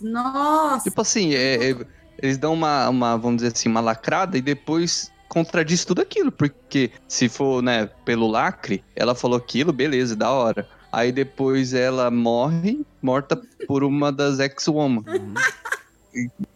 Nossa! 0.02 0.84
Tipo 0.84 1.00
assim, 1.00 1.34
é- 1.34 1.70
é- 1.70 1.86
eles 2.18 2.36
dão 2.38 2.52
uma, 2.52 2.88
uma, 2.90 3.16
vamos 3.16 3.36
dizer 3.42 3.52
assim, 3.54 3.68
uma 3.68 3.80
lacrada 3.80 4.36
e 4.36 4.42
depois 4.42 5.10
contradiz 5.28 5.84
tudo 5.84 6.02
aquilo. 6.02 6.30
Porque 6.30 6.92
se 7.08 7.28
for, 7.28 7.62
né, 7.62 7.86
pelo 8.04 8.28
lacre, 8.28 8.84
ela 8.94 9.14
falou 9.14 9.36
aquilo, 9.38 9.72
beleza, 9.72 10.14
da 10.14 10.30
hora. 10.30 10.68
Aí 10.92 11.10
depois 11.10 11.72
ela 11.72 12.10
morre, 12.10 12.84
morta 13.00 13.40
por 13.66 13.82
uma 13.82 14.12
das 14.12 14.38
ex-woman. 14.38 15.02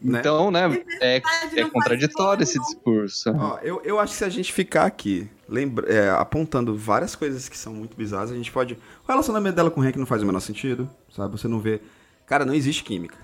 Né? 0.03 0.19
Então, 0.21 0.51
né, 0.51 0.85
é, 1.01 1.17
é 1.17 1.21
faz 1.23 1.71
contraditório 1.73 2.43
esse 2.43 2.59
discurso. 2.61 3.31
Ó, 3.35 3.59
eu, 3.63 3.81
eu 3.83 3.99
acho 3.99 4.13
que 4.13 4.19
se 4.19 4.25
a 4.25 4.29
gente 4.29 4.53
ficar 4.53 4.85
aqui 4.85 5.27
lembra, 5.49 5.91
é, 5.91 6.11
apontando 6.11 6.77
várias 6.77 7.17
coisas 7.17 7.49
que 7.49 7.57
são 7.57 7.73
muito 7.73 7.97
bizarras, 7.97 8.31
a 8.31 8.35
gente 8.35 8.53
pode. 8.53 8.75
O 8.75 9.09
relacionamento 9.09 9.57
dela 9.57 9.71
com 9.71 9.81
o 9.81 9.85
Hank 9.85 9.99
não 9.99 10.05
faz 10.05 10.23
o 10.23 10.27
menor 10.27 10.41
sentido, 10.41 10.89
sabe? 11.11 11.33
Você 11.33 11.49
não 11.49 11.59
vê. 11.59 11.81
Cara, 12.27 12.45
não 12.45 12.53
existe 12.53 12.85
química. 12.85 13.17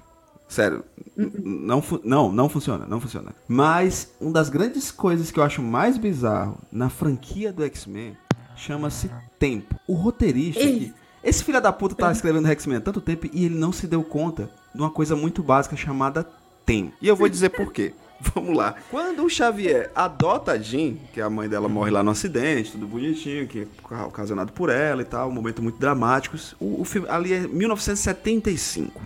Sério. 0.49 0.83
N- 1.17 1.33
Não, 1.45 1.83
fu- 1.83 2.01
não, 2.05 2.33
não 2.33 2.49
funciona, 2.49 2.87
não 2.87 3.01
funciona. 3.01 3.35
Mas 3.47 4.11
uma 4.21 4.33
das 4.33 4.49
grandes 4.49 4.91
coisas 4.91 5.31
que 5.31 5.39
eu 5.39 5.45
acho 5.45 5.61
mais 5.61 5.99
bizarro 5.99 6.59
na 6.71 6.89
franquia 6.89 7.53
do 7.53 7.63
X-Men 7.65 8.17
chama-se 8.57 9.11
tempo. 9.39 9.75
O 9.87 9.95
roteirista 9.95 10.63
Ei. 10.63 10.79
que. 10.79 11.02
Esse 11.23 11.45
filho 11.45 11.61
da 11.61 11.73
puta 11.73 11.95
tá 11.95 12.11
escrevendo 12.11 12.49
X-Men 12.49 12.79
há 12.79 12.81
tanto 12.81 13.01
tempo 13.01 13.29
e 13.33 13.45
ele 13.45 13.55
não 13.55 13.73
se 13.73 13.87
deu 13.87 14.03
conta 14.03 14.51
de 14.75 14.81
uma 14.81 14.91
coisa 14.91 15.15
muito 15.15 15.43
básica 15.43 15.77
chamada 15.77 16.27
tempo. 16.67 16.93
E 17.01 17.07
eu 17.07 17.15
vou 17.15 17.29
dizer 17.29 17.51
por 17.51 17.73
quê. 17.73 17.95
Vamos 18.35 18.57
lá. 18.57 18.77
Quando 18.91 19.25
o 19.25 19.29
Xavier 19.29 19.91
adota 19.95 20.53
a 20.53 20.59
Jean, 20.59 20.95
que 21.13 21.21
a 21.21 21.29
mãe 21.29 21.49
dela 21.49 21.69
morre 21.69 21.91
lá 21.91 22.03
no 22.05 22.13
acidente, 22.13 22.73
tudo 22.73 22.87
bonitinho, 22.87 23.49
que 23.49 23.67
é 23.91 23.97
ocasionado 24.03 24.53
por 24.53 24.71
ela 24.71 25.03
e 25.03 25.05
tal, 25.05 25.29
um 25.29 25.33
momento 25.33 25.61
muito 25.61 25.79
dramático. 25.79 26.37
O, 26.61 26.81
o 26.83 26.85
filme 26.85 27.09
ali 27.09 27.33
é 27.33 27.41
1975. 27.41 29.01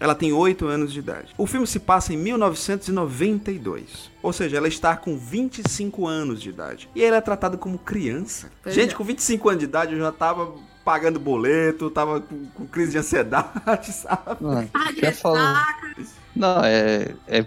Ela 0.00 0.14
tem 0.14 0.32
8 0.32 0.66
anos 0.66 0.92
de 0.92 0.98
idade. 0.98 1.34
O 1.36 1.46
filme 1.46 1.66
se 1.66 1.78
passa 1.78 2.14
em 2.14 2.16
1992. 2.16 4.10
Ou 4.22 4.32
seja, 4.32 4.56
ela 4.56 4.66
está 4.66 4.96
com 4.96 5.16
25 5.16 6.06
anos 6.06 6.40
de 6.40 6.48
idade. 6.48 6.88
E 6.94 7.04
ela 7.04 7.18
é 7.18 7.20
tratada 7.20 7.58
como 7.58 7.78
criança. 7.78 8.50
Pois 8.62 8.74
Gente, 8.74 8.94
é. 8.94 8.96
com 8.96 9.04
25 9.04 9.48
anos 9.50 9.58
de 9.60 9.66
idade 9.66 9.92
eu 9.92 9.98
já 9.98 10.10
tava 10.10 10.54
pagando 10.84 11.20
boleto, 11.20 11.90
tava 11.90 12.20
com, 12.20 12.46
com 12.54 12.66
crise 12.66 12.92
de 12.92 12.98
ansiedade, 12.98 13.92
sabe? 13.92 14.36
Não, 14.40 14.68
Ah, 14.74 14.92
já 14.96 15.12
falou. 15.12 15.38
Não, 16.34 16.64
é, 16.64 17.14
é, 17.28 17.46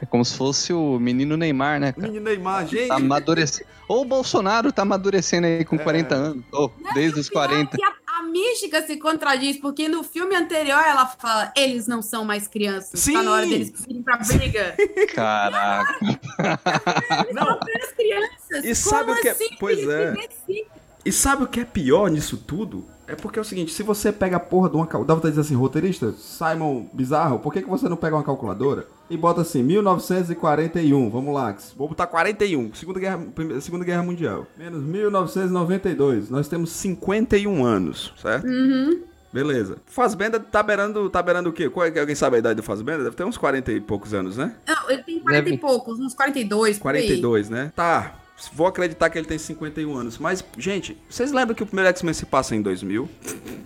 é 0.00 0.06
como 0.06 0.24
se 0.24 0.36
fosse 0.36 0.72
o 0.72 0.98
menino 0.98 1.36
Neymar, 1.36 1.78
né, 1.80 1.92
cara? 1.92 2.06
Menino 2.06 2.24
Neymar, 2.24 2.66
gente. 2.66 2.88
Tá 2.88 2.96
amadurecendo. 2.96 3.68
Ou 3.88 4.02
o 4.02 4.04
Bolsonaro 4.04 4.72
tá 4.72 4.82
amadurecendo 4.82 5.46
aí 5.46 5.64
com 5.64 5.76
40 5.76 6.14
anos. 6.14 6.44
Ou 6.52 6.72
desde 6.94 7.18
os 7.20 7.28
40. 7.28 7.76
Que 7.76 7.82
a, 7.84 7.92
a 8.18 8.22
mística 8.22 8.80
se 8.86 8.96
contradiz, 8.98 9.56
porque 9.58 9.88
no 9.88 10.04
filme 10.04 10.36
anterior 10.36 10.80
ela 10.80 11.06
fala: 11.06 11.52
eles 11.56 11.88
não 11.88 12.00
são 12.00 12.24
mais 12.24 12.46
crianças. 12.46 13.00
Sim. 13.00 13.14
Tá 13.14 13.22
na 13.24 13.32
hora 13.32 13.46
deles 13.46 13.72
irem 13.88 14.02
pra 14.02 14.16
briga. 14.18 14.76
Caraca. 15.12 15.98
Eles 17.28 17.34
são 17.34 17.48
apenas 17.50 17.92
crianças. 17.92 18.64
E 18.64 18.74
sabe 18.76 19.04
Como 19.06 19.18
o 19.18 19.22
que 19.22 19.28
é- 19.28 19.32
assim? 19.32 19.48
pois 19.58 19.78
Eles 19.78 19.90
é. 19.90 20.08
envelhecem. 20.10 20.66
E 21.04 21.10
sabe 21.12 21.44
o 21.44 21.46
que 21.46 21.60
é 21.60 21.64
pior 21.64 22.10
nisso 22.10 22.36
tudo? 22.36 22.84
É 23.06 23.16
porque 23.16 23.38
é 23.40 23.42
o 23.42 23.44
seguinte, 23.44 23.72
se 23.72 23.82
você 23.82 24.12
pega 24.12 24.36
a 24.36 24.40
porra 24.40 24.68
de 24.68 24.76
uma... 24.76 24.84
vontade 24.86 25.20
de 25.22 25.28
dizer 25.30 25.40
assim, 25.40 25.54
roteirista, 25.56 26.12
Simon 26.12 26.86
Bizarro, 26.92 27.40
por 27.40 27.52
que, 27.52 27.60
que 27.62 27.68
você 27.68 27.88
não 27.88 27.96
pega 27.96 28.14
uma 28.14 28.22
calculadora 28.22 28.86
e 29.08 29.16
bota 29.16 29.40
assim, 29.40 29.64
1941, 29.64 31.10
vamos 31.10 31.34
lá, 31.34 31.56
vou 31.76 31.88
botar 31.88 32.06
41, 32.06 32.72
Segunda 32.74 33.00
Guerra, 33.00 33.18
Primeira- 33.34 33.60
Segunda 33.60 33.84
Guerra 33.84 34.02
Mundial, 34.04 34.46
menos 34.56 34.80
1992, 34.84 36.30
nós 36.30 36.46
temos 36.46 36.70
51 36.70 37.64
anos, 37.64 38.12
certo? 38.20 38.46
Uhum. 38.46 39.00
Beleza. 39.32 39.76
Fazbenda 39.86 40.40
tá 40.40 40.60
beirando, 40.62 41.08
tá 41.08 41.22
beirando 41.22 41.50
o 41.50 41.52
quê? 41.52 41.68
Qual 41.70 41.86
é, 41.86 42.00
alguém 42.00 42.16
sabe 42.16 42.36
a 42.36 42.38
idade 42.40 42.56
do 42.56 42.62
Fazbenda? 42.64 43.04
Deve 43.04 43.14
ter 43.16 43.22
uns 43.24 43.36
40 43.38 43.70
e 43.72 43.80
poucos 43.80 44.12
anos, 44.12 44.36
né? 44.36 44.54
Não, 44.66 44.90
ele 44.90 45.02
tem 45.04 45.20
40 45.20 45.42
Deve- 45.44 45.54
e 45.56 45.58
poucos, 45.58 46.00
uns 46.00 46.14
42. 46.14 46.78
por 46.80 46.94
aí. 46.94 47.02
42, 47.02 47.48
né? 47.48 47.72
Tá. 47.76 48.14
Vou 48.52 48.66
acreditar 48.66 49.10
que 49.10 49.18
ele 49.18 49.26
tem 49.26 49.38
51 49.38 49.96
anos. 49.96 50.18
Mas, 50.18 50.44
gente, 50.56 50.96
vocês 51.08 51.32
lembram 51.32 51.54
que 51.54 51.62
o 51.62 51.66
primeiro 51.66 51.88
X-Men 51.90 52.14
se 52.14 52.24
passa 52.26 52.54
em 52.54 52.62
2000? 52.62 53.08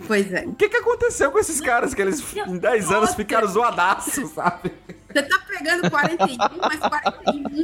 Pois 0.07 0.31
é. 0.33 0.45
O 0.45 0.53
que, 0.53 0.67
que 0.69 0.77
aconteceu 0.77 1.31
com 1.31 1.39
esses 1.39 1.61
caras 1.61 1.93
que 1.93 2.01
eles 2.01 2.23
em 2.47 2.57
10 2.57 2.91
anos 2.91 3.15
ficaram 3.15 3.47
zoadaços, 3.47 4.31
sabe? 4.31 4.71
Você 5.11 5.23
tá 5.23 5.39
pegando 5.47 5.89
41, 5.89 6.37
mas 6.61 6.79
41, 6.79 7.63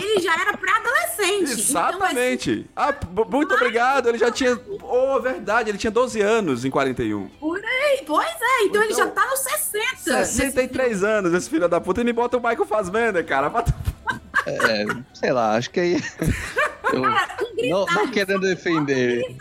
ele 0.00 0.20
já 0.20 0.34
era 0.40 0.56
pré-adolescente. 0.56 1.50
Exatamente. 1.52 2.70
Ah, 2.76 2.92
b- 2.92 3.24
muito 3.28 3.54
obrigado. 3.54 4.08
Ele 4.08 4.18
já 4.18 4.30
tinha. 4.30 4.56
Oh, 4.82 5.20
verdade, 5.20 5.68
ele 5.70 5.78
tinha 5.78 5.90
12 5.90 6.20
anos 6.20 6.64
em 6.64 6.70
41. 6.70 7.22
Então, 7.22 7.26
assim, 7.26 7.38
por 7.40 7.58
aí, 7.64 8.04
pois 8.06 8.26
é, 8.40 8.62
então, 8.66 8.82
ele 8.84 8.92
Então, 8.92 9.04
já 9.06 9.10
tá 9.10 9.26
nos 9.26 9.40
60. 9.40 10.24
63 10.26 11.02
anos, 11.02 11.34
esse 11.34 11.50
filho 11.50 11.68
da 11.68 11.80
puta, 11.80 12.02
e 12.02 12.04
me 12.04 12.12
bota 12.12 12.36
o 12.36 12.40
Michael 12.40 12.66
Fassbender, 12.66 13.26
cara. 13.26 13.48
Bota- 13.50 13.74
É, 14.46 14.84
sei 15.12 15.32
lá, 15.32 15.56
acho 15.56 15.70
que 15.70 15.80
aí. 15.80 15.96
Eu 16.92 17.02
Cara, 17.02 17.36
não, 17.40 17.52
grisalho, 17.54 17.86
não 17.94 18.08
querendo 18.08 18.40
defender. 18.40 19.36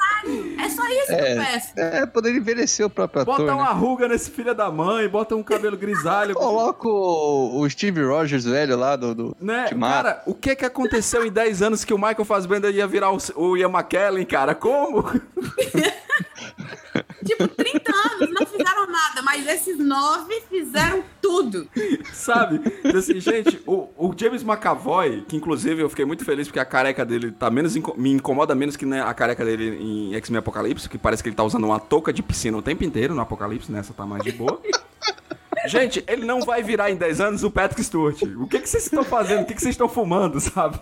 É 0.59 0.69
só 0.69 0.83
isso 0.87 1.05
que 1.05 1.13
eu 1.13 1.43
peço. 1.43 1.73
É, 1.77 2.05
poder 2.07 2.35
envelhecer 2.35 2.85
o 2.85 2.89
próprio 2.89 3.21
ator. 3.21 3.37
Bota 3.37 3.45
né? 3.45 3.53
uma 3.53 3.71
ruga 3.71 4.07
nesse 4.07 4.31
filho 4.31 4.55
da 4.55 4.71
mãe, 4.71 5.07
bota 5.07 5.35
um 5.35 5.43
cabelo 5.43 5.77
grisalho. 5.77 6.33
Coloca 6.35 6.87
o, 6.87 7.59
o 7.59 7.69
Steve 7.69 8.03
Rogers 8.03 8.45
velho 8.45 8.75
lá 8.75 8.95
do. 8.95 9.13
do 9.13 9.37
Né? 9.39 9.67
Cara, 9.79 10.23
o 10.25 10.33
que 10.33 10.55
que 10.55 10.65
aconteceu 10.65 11.23
em 11.25 11.31
10 11.31 11.61
anos 11.61 11.85
que 11.85 11.93
o 11.93 11.97
Michael 11.97 12.25
Fassbender 12.25 12.73
ia 12.73 12.87
virar 12.87 13.11
o, 13.11 13.17
o 13.35 13.55
Ian 13.55 13.69
McKellen, 13.69 14.25
cara? 14.25 14.55
Como? 14.55 15.03
Tipo, 17.25 17.47
30 17.47 17.91
anos 17.91 18.29
não 18.31 18.45
nada, 19.15 19.21
mas 19.21 19.47
esses 19.47 19.77
nove 19.79 20.41
fizeram 20.49 21.03
tudo. 21.21 21.67
Sabe? 22.13 22.61
Assim, 22.95 23.19
gente, 23.19 23.61
o, 23.65 23.87
o 23.97 24.13
James 24.17 24.43
McAvoy, 24.43 25.23
que 25.27 25.35
inclusive 25.37 25.81
eu 25.81 25.89
fiquei 25.89 26.05
muito 26.05 26.25
feliz 26.25 26.47
porque 26.47 26.59
a 26.59 26.65
careca 26.65 27.05
dele 27.05 27.31
tá 27.31 27.49
menos 27.49 27.75
inco- 27.75 27.95
me 27.97 28.11
incomoda 28.11 28.53
menos 28.53 28.75
que 28.75 28.85
né, 28.85 29.01
a 29.01 29.13
careca 29.13 29.45
dele 29.45 29.77
em 29.81 30.13
X-Men 30.15 30.39
Apocalipse, 30.39 30.89
que 30.89 30.97
parece 30.97 31.23
que 31.23 31.29
ele 31.29 31.35
tá 31.35 31.43
usando 31.43 31.63
uma 31.65 31.79
touca 31.79 32.11
de 32.11 32.21
piscina 32.21 32.57
o 32.57 32.61
tempo 32.61 32.83
inteiro 32.83 33.15
no 33.15 33.21
Apocalipse, 33.21 33.71
nessa 33.71 33.93
tá 33.93 34.05
mais 34.05 34.23
de 34.23 34.31
boa. 34.31 34.61
Gente, 35.67 36.03
ele 36.07 36.25
não 36.25 36.41
vai 36.41 36.61
virar 36.61 36.91
em 36.91 36.95
10 36.95 37.21
anos 37.21 37.43
o 37.43 37.49
Patrick 37.49 37.83
Stewart. 37.83 38.21
O 38.37 38.45
que 38.47 38.59
que 38.59 38.69
vocês 38.69 38.83
estão 38.83 39.03
fazendo? 39.03 39.41
O 39.41 39.45
que 39.45 39.55
que 39.55 39.61
vocês 39.61 39.73
estão 39.73 39.89
fumando, 39.89 40.39
sabe? 40.39 40.79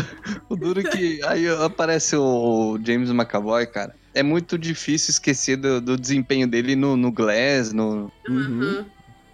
O 0.48 0.56
duro 0.56 0.82
que 0.82 1.22
aí 1.24 1.48
aparece 1.48 2.16
o 2.16 2.78
James 2.84 3.10
McAvoy, 3.10 3.66
cara. 3.66 3.94
É 4.14 4.22
muito 4.22 4.56
difícil 4.56 5.10
esquecer 5.10 5.56
do, 5.56 5.80
do 5.80 5.96
desempenho 5.96 6.46
dele 6.46 6.76
no, 6.76 6.96
no 6.96 7.12
Glass, 7.12 7.72
no... 7.72 8.10
Uhum. 8.28 8.84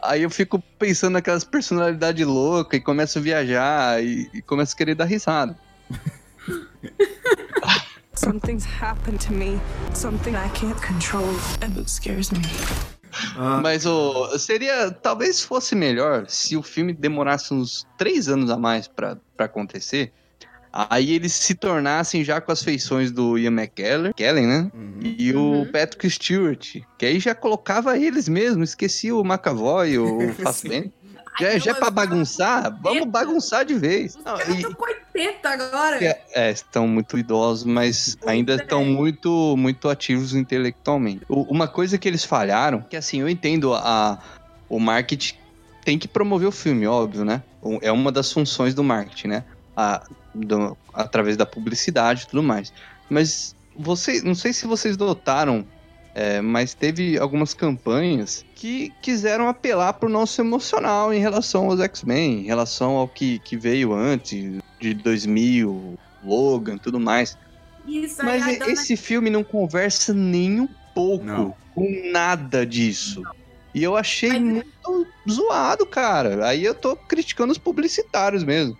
Aí 0.02 0.22
eu 0.22 0.30
fico 0.30 0.60
pensando 0.78 1.12
naquelas 1.12 1.44
personalidades 1.44 2.26
loucas 2.26 2.78
e 2.78 2.82
começo 2.82 3.18
a 3.18 3.22
viajar 3.22 4.02
e, 4.02 4.28
e 4.34 4.42
começo 4.42 4.74
a 4.74 4.76
querer 4.76 4.96
dar 4.96 5.04
risada. 5.04 5.56
Something's 8.14 8.64
happened 8.64 9.20
to 9.26 9.32
me. 9.32 9.60
Something 9.94 10.34
I 10.34 10.48
can't 10.54 10.80
control. 10.80 11.28
And 11.62 11.78
it 11.78 11.88
scares 11.88 12.30
me. 12.30 12.42
Mas 13.62 13.86
o 13.86 14.38
seria, 14.38 14.90
talvez 14.90 15.42
fosse 15.42 15.74
melhor 15.74 16.26
se 16.28 16.56
o 16.56 16.62
filme 16.62 16.92
demorasse 16.92 17.52
uns 17.52 17.86
três 17.98 18.28
anos 18.28 18.50
a 18.50 18.56
mais 18.56 18.88
pra 18.88 19.18
acontecer. 19.38 20.12
Aí 20.72 21.12
eles 21.12 21.32
se 21.34 21.54
tornassem 21.54 22.24
já 22.24 22.40
com 22.40 22.50
as 22.50 22.62
feições 22.62 23.10
do 23.10 23.36
Ian 23.36 23.50
McKellen, 23.50 24.12
Kellen, 24.14 24.46
né? 24.46 24.70
E 25.18 25.34
o 25.34 25.66
Patrick 25.70 26.08
Stewart, 26.08 26.76
que 26.96 27.04
aí 27.06 27.20
já 27.20 27.34
colocava 27.34 27.98
eles 27.98 28.26
mesmo, 28.28 28.64
esquecia 28.64 29.14
o 29.14 29.20
McAvoy, 29.22 29.98
o 29.98 30.32
Fassbender. 30.42 30.90
Já, 31.40 31.58
já 31.58 31.70
é 31.70 31.74
pra 31.74 31.90
bagunçar, 31.90 32.78
vamos 32.82 33.06
bagunçar 33.08 33.64
de 33.64 33.72
vez. 33.74 34.16
Não, 34.22 34.36
Eu 34.38 34.54
e- 34.54 34.62
tô 34.62 34.74
com 34.74 34.84
80 34.84 35.48
agora. 35.48 36.04
é, 36.04 36.20
é, 36.34 36.50
estão 36.50 36.86
muito 36.86 37.16
idosos, 37.18 37.64
mas 37.64 38.18
ainda 38.26 38.54
estão 38.56 38.84
muito, 38.84 39.54
muito 39.56 39.88
ativos 39.88 40.34
intelectualmente. 40.34 41.22
O- 41.28 41.42
uma 41.50 41.66
coisa 41.66 41.96
que 41.96 42.06
eles 42.06 42.22
falharam, 42.22 42.82
que 42.82 42.96
assim, 42.96 43.20
eu 43.20 43.28
entendo 43.30 43.72
a, 43.74 44.18
o 44.68 44.78
marketing 44.78 45.34
tem 45.84 45.98
que 45.98 46.06
promover 46.06 46.48
o 46.48 46.52
filme, 46.52 46.86
óbvio, 46.86 47.24
né? 47.24 47.42
É 47.80 47.90
uma 47.90 48.12
das 48.12 48.30
funções 48.30 48.74
do 48.74 48.84
marketing, 48.84 49.28
né? 49.28 49.44
A- 49.74 50.02
do- 50.34 50.76
através 50.92 51.36
da 51.36 51.46
publicidade 51.46 52.24
e 52.24 52.26
tudo 52.28 52.42
mais. 52.42 52.72
Mas 53.10 53.54
você, 53.76 54.20
não 54.22 54.34
sei 54.34 54.52
se 54.52 54.66
vocês 54.66 54.96
notaram, 54.96 55.64
é, 56.14 56.40
mas 56.40 56.74
teve 56.74 57.18
algumas 57.18 57.54
campanhas 57.54 58.44
que 58.54 58.92
quiseram 59.02 59.48
apelar 59.48 59.94
pro 59.94 60.08
nosso 60.08 60.40
emocional 60.40 61.12
em 61.12 61.18
relação 61.20 61.70
aos 61.70 61.80
X-Men, 61.80 62.40
em 62.40 62.44
relação 62.46 62.92
ao 62.96 63.08
que, 63.08 63.38
que 63.40 63.56
veio 63.56 63.92
antes, 63.94 64.60
de 64.80 64.94
2000, 64.94 65.98
Logan 66.24 66.76
tudo 66.78 66.98
mais. 67.00 67.36
Isso 67.86 68.20
aí, 68.22 68.40
Mas 68.40 68.58
dona- 68.58 68.72
esse 68.72 68.96
filme 68.96 69.28
não 69.30 69.42
conversa 69.42 70.12
nem 70.14 70.60
um 70.60 70.68
pouco 70.94 71.24
Não. 71.24 71.54
com 71.74 72.10
nada 72.12 72.64
disso. 72.66 73.22
E 73.74 73.82
eu 73.82 73.96
achei 73.96 74.28
Mas- 74.28 74.40
muito 74.42 75.06
zoado, 75.28 75.86
cara. 75.86 76.46
Aí 76.46 76.62
eu 76.62 76.74
tô 76.74 76.94
criticando 76.94 77.50
os 77.52 77.58
publicitários 77.58 78.44
mesmo. 78.44 78.76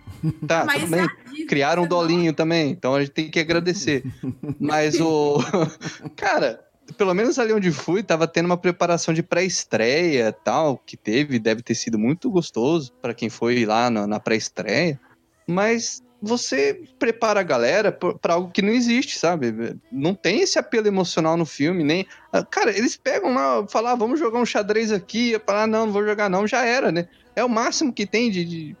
Tá, 0.47 0.63
Mas 0.65 0.81
tudo 0.83 0.91
bem. 0.91 1.01
a 1.01 1.22
Criaram 1.45 1.83
um 1.83 1.85
não- 1.85 1.89
dolinho 1.89 2.33
também, 2.33 2.71
então 2.71 2.95
a 2.95 2.99
gente 3.01 3.11
tem 3.11 3.29
que 3.29 3.39
agradecer. 3.39 4.03
Mas 4.59 4.99
o. 4.99 5.37
Cara, 6.15 6.59
pelo 6.97 7.13
menos 7.13 7.39
ali 7.39 7.53
onde 7.53 7.71
fui, 7.71 8.03
tava 8.03 8.27
tendo 8.27 8.45
uma 8.45 8.57
preparação 8.57 9.13
de 9.13 9.23
pré-estreia 9.23 10.31
tal, 10.31 10.77
que 10.77 10.97
teve, 10.97 11.39
deve 11.39 11.61
ter 11.61 11.75
sido 11.75 11.97
muito 11.97 12.29
gostoso 12.29 12.91
pra 13.01 13.13
quem 13.13 13.29
foi 13.29 13.65
lá 13.65 13.89
na, 13.89 14.05
na 14.07 14.19
pré-estreia. 14.19 14.99
Mas 15.47 16.01
você 16.21 16.81
prepara 16.97 17.41
a 17.41 17.43
galera 17.43 17.91
pra 17.91 18.35
algo 18.35 18.49
que 18.49 18.61
não 18.61 18.69
existe, 18.71 19.19
sabe? 19.19 19.75
Não 19.91 20.15
tem 20.15 20.39
esse 20.41 20.57
apelo 20.57 20.87
emocional 20.87 21.35
no 21.35 21.45
filme, 21.45 21.83
nem. 21.83 22.05
Ah, 22.31 22.45
Cara, 22.45 22.71
eles 22.77 22.95
pegam 22.95 23.33
lá, 23.33 23.67
falam, 23.67 23.91
ah, 23.91 23.95
vamos 23.95 24.19
jogar 24.19 24.39
um 24.39 24.45
xadrez 24.45 24.89
aqui, 24.91 25.37
falar, 25.45 25.63
ah, 25.63 25.67
não, 25.67 25.85
não 25.87 25.93
vou 25.93 26.05
jogar, 26.05 26.29
não, 26.29 26.47
já 26.47 26.65
era, 26.65 26.91
né? 26.93 27.07
É 27.35 27.43
o 27.43 27.49
máximo 27.49 27.91
que 27.91 28.05
tem 28.05 28.31
de, 28.31 28.45
de, 28.45 28.77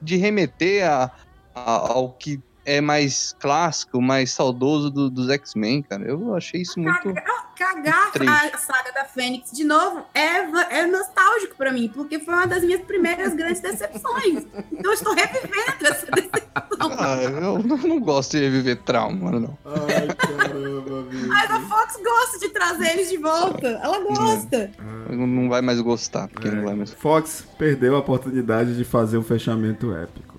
de 0.00 0.16
remeter 0.16 0.84
a- 0.90 1.10
ao 1.54 2.10
que 2.12 2.40
é 2.64 2.80
mais 2.80 3.34
clássico, 3.40 4.00
mais 4.00 4.30
saudoso 4.30 4.88
do- 4.88 5.10
dos 5.10 5.28
X-Men, 5.30 5.82
cara. 5.82 6.04
Eu 6.04 6.32
achei 6.36 6.62
isso 6.62 6.78
muito. 6.78 7.12
Cagar 7.56 8.10
Triste. 8.12 8.54
a 8.54 8.58
saga 8.58 8.92
da 8.92 9.04
Fênix 9.04 9.50
de 9.52 9.62
novo 9.64 10.04
é, 10.14 10.78
é 10.78 10.86
nostálgico 10.86 11.54
pra 11.56 11.70
mim, 11.72 11.88
porque 11.92 12.18
foi 12.18 12.32
uma 12.34 12.46
das 12.46 12.62
minhas 12.64 12.80
primeiras 12.82 13.34
grandes 13.34 13.60
decepções. 13.60 14.46
Então 14.72 14.90
eu 14.90 14.92
estou 14.92 15.12
revivendo 15.14 15.86
essa 15.86 16.06
decepção. 16.06 16.90
Ah, 16.98 17.16
eu 17.22 17.58
não, 17.62 18.00
gosto 18.00 18.32
de 18.32 18.40
reviver 18.44 18.80
trauma, 18.82 19.32
não. 19.32 19.58
Ai, 19.64 20.08
caramba. 20.14 21.06
Mas 21.28 21.50
a 21.50 21.60
Fox 21.60 21.96
gosta 22.02 22.38
de 22.38 22.48
trazer 22.48 22.90
eles 22.92 23.10
de 23.10 23.18
volta. 23.18 23.66
Ela 23.82 23.98
gosta. 24.00 24.70
Não 25.10 25.48
vai 25.48 25.60
mais 25.62 25.80
gostar, 25.80 26.28
porque 26.28 26.48
não 26.50 26.64
vai 26.64 26.74
mais. 26.74 26.92
Fox 26.92 27.44
perdeu 27.58 27.94
a 27.96 27.98
oportunidade 27.98 28.76
de 28.76 28.84
fazer 28.84 29.18
um 29.18 29.22
fechamento 29.22 29.94
épico. 29.94 30.31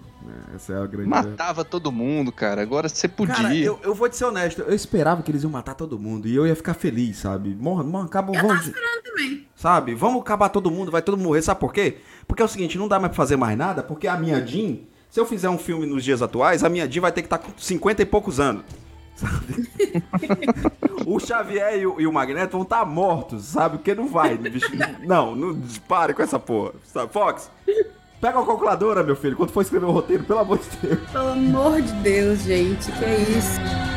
Essa 0.54 0.74
é 0.74 0.82
a 0.82 0.86
grande. 0.86 1.10
Matava 1.10 1.64
todo 1.66 1.91
mundo, 1.91 2.32
cara. 2.32 2.62
Agora 2.62 2.88
você 2.88 3.08
podia. 3.08 3.36
Cara, 3.36 3.56
eu, 3.56 3.80
eu 3.84 3.93
vou 3.95 4.08
te 4.08 4.16
ser 4.18 4.26
honesto, 4.26 4.62
eu 4.62 4.74
esperava 4.74 5.24
que 5.24 5.32
eles 5.32 5.43
iam 5.43 5.51
matar 5.51 5.74
todo 5.74 5.97
mundo 5.97 6.28
e 6.28 6.36
eu 6.36 6.45
ia 6.45 6.56
ficar 6.56 6.74
feliz, 6.74 7.18
sabe? 7.18 7.56
Morra, 7.56 7.84
morra, 7.84 8.06
acaba, 8.06 8.30
Eu 8.30 8.36
tava 8.36 8.47
vamos, 8.47 8.68
esperando 8.68 9.01
também. 9.04 9.47
sabe? 9.56 9.95
Vamos 9.95 10.22
acabar 10.22 10.49
todo 10.49 10.70
mundo, 10.70 10.91
vai 10.91 11.01
todo 11.01 11.18
mundo 11.18 11.28
morrer, 11.28 11.41
sabe 11.41 11.60
por 11.60 11.74
quê? 11.74 11.97
Porque 12.28 12.41
é 12.41 12.45
o 12.45 12.49
seguinte, 12.49 12.78
não 12.78 12.88
dá 12.88 12.99
mais 12.99 13.10
pra 13.12 13.18
fazer 13.18 13.36
mais 13.36 13.58
nada, 13.58 13.82
porque 13.84 14.08
a 14.08 14.16
minha 14.18 14.45
Jean, 14.45 14.78
se 15.10 15.20
eu 15.20 15.26
fizer 15.26 15.49
um 15.49 15.58
filme 15.58 15.86
nos 15.86 16.04
dias 16.04 16.22
atuais, 16.22 16.64
a 16.64 16.70
minha 16.70 16.89
Jean 16.89 17.01
vai 17.01 17.12
ter 17.12 17.22
que 17.22 17.28
estar 17.28 17.39
com 17.39 17.51
50 17.58 18.01
e 18.01 18.06
poucos 18.06 18.39
anos. 18.39 18.64
Sabe? 19.16 19.70
o 21.06 21.20
Xavier 21.20 21.78
e 21.80 21.86
o, 21.86 22.01
e 22.01 22.08
o 22.08 22.12
Magneto 22.12 22.54
vão 22.54 22.64
estar 22.64 22.84
mortos, 22.84 23.43
sabe? 23.45 23.78
Porque 23.78 23.93
não 23.93 24.08
vai, 24.08 24.36
bicho. 24.36 24.68
Não, 25.04 25.36
não 25.36 25.56
pare 25.88 26.16
com 26.16 26.24
essa 26.24 26.39
porra. 26.39 26.74
Sabe? 26.84 27.14
Fox, 27.14 27.49
pega 28.24 28.40
a 28.40 28.46
calculadora, 28.46 29.04
meu 29.04 29.18
filho, 29.18 29.36
quando 29.36 29.50
for 29.50 29.62
escrever 29.62 29.86
o 29.86 29.92
roteiro, 29.92 30.24
pelo 30.24 30.40
amor 30.40 30.58
de 30.58 30.88
Deus. 30.88 31.12
Pelo 31.12 31.28
amor 31.32 31.82
de 31.82 31.92
Deus, 31.96 32.40
gente. 32.44 32.90
Que 32.94 33.04
é 33.04 33.20
isso? 33.20 33.93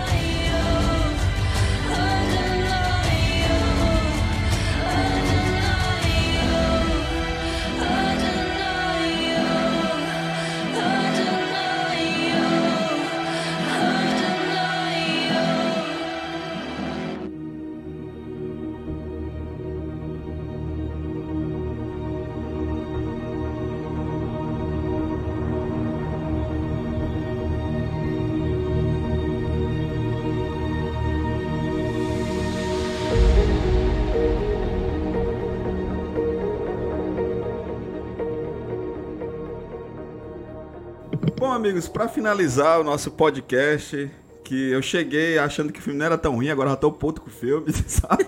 Amigos, 41.57 41.89
pra 41.89 42.07
finalizar 42.07 42.79
o 42.79 42.85
nosso 42.85 43.11
podcast, 43.11 44.11
que 44.45 44.71
eu 44.71 44.83
cheguei 44.83 45.39
achando 45.39 45.73
que 45.73 45.81
o 45.81 45.83
filme 45.83 45.99
não 45.99 46.05
era 46.05 46.19
tão 46.19 46.35
ruim, 46.35 46.51
agora 46.51 46.69
já 46.71 46.77
tô 46.77 46.93
puto 46.93 47.23
com 47.23 47.29
o 47.29 47.33
filme, 47.33 47.73
sabe? 47.89 48.27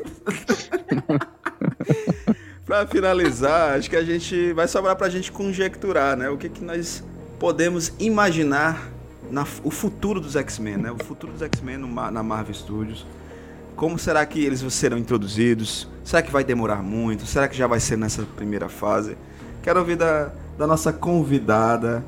pra 2.65 2.87
finalizar, 2.87 3.77
acho 3.77 3.91
que 3.91 3.97
a 3.97 4.03
gente 4.03 4.55
vai 4.55 4.67
sobrar 4.67 4.97
pra 4.97 5.11
gente 5.11 5.31
conjecturar, 5.31 6.17
né? 6.17 6.31
O 6.31 6.39
que 6.39 6.49
que 6.49 6.65
nós 6.65 7.05
podemos 7.39 7.93
imaginar 7.99 8.91
na, 9.31 9.47
o 9.63 9.71
futuro 9.71 10.21
dos 10.21 10.35
X-Men, 10.35 10.79
né? 10.79 10.91
O 10.91 11.05
futuro 11.05 11.31
dos 11.31 11.43
X-Men 11.43 11.77
na 11.77 12.23
Marvel 12.23 12.55
Studios. 12.55 13.07
Como 13.77 13.99
será 13.99 14.25
que 14.25 14.43
eles 14.43 14.61
serão 14.73 14.97
introduzidos? 14.97 15.87
Será 16.03 16.23
que 16.23 16.33
vai 16.33 16.45
demorar 16.45 16.83
muito? 16.83 17.27
Será 17.27 17.47
que 17.47 17.57
já 17.57 17.67
vai 17.67 17.79
ser 17.79 17.99
nessa 17.99 18.23
primeira 18.23 18.71
fase? 18.71 19.19
Quero 19.63 19.81
ouvir 19.81 19.97
da, 19.97 20.33
da 20.57 20.67
nossa 20.67 20.95
convidada. 20.95 22.03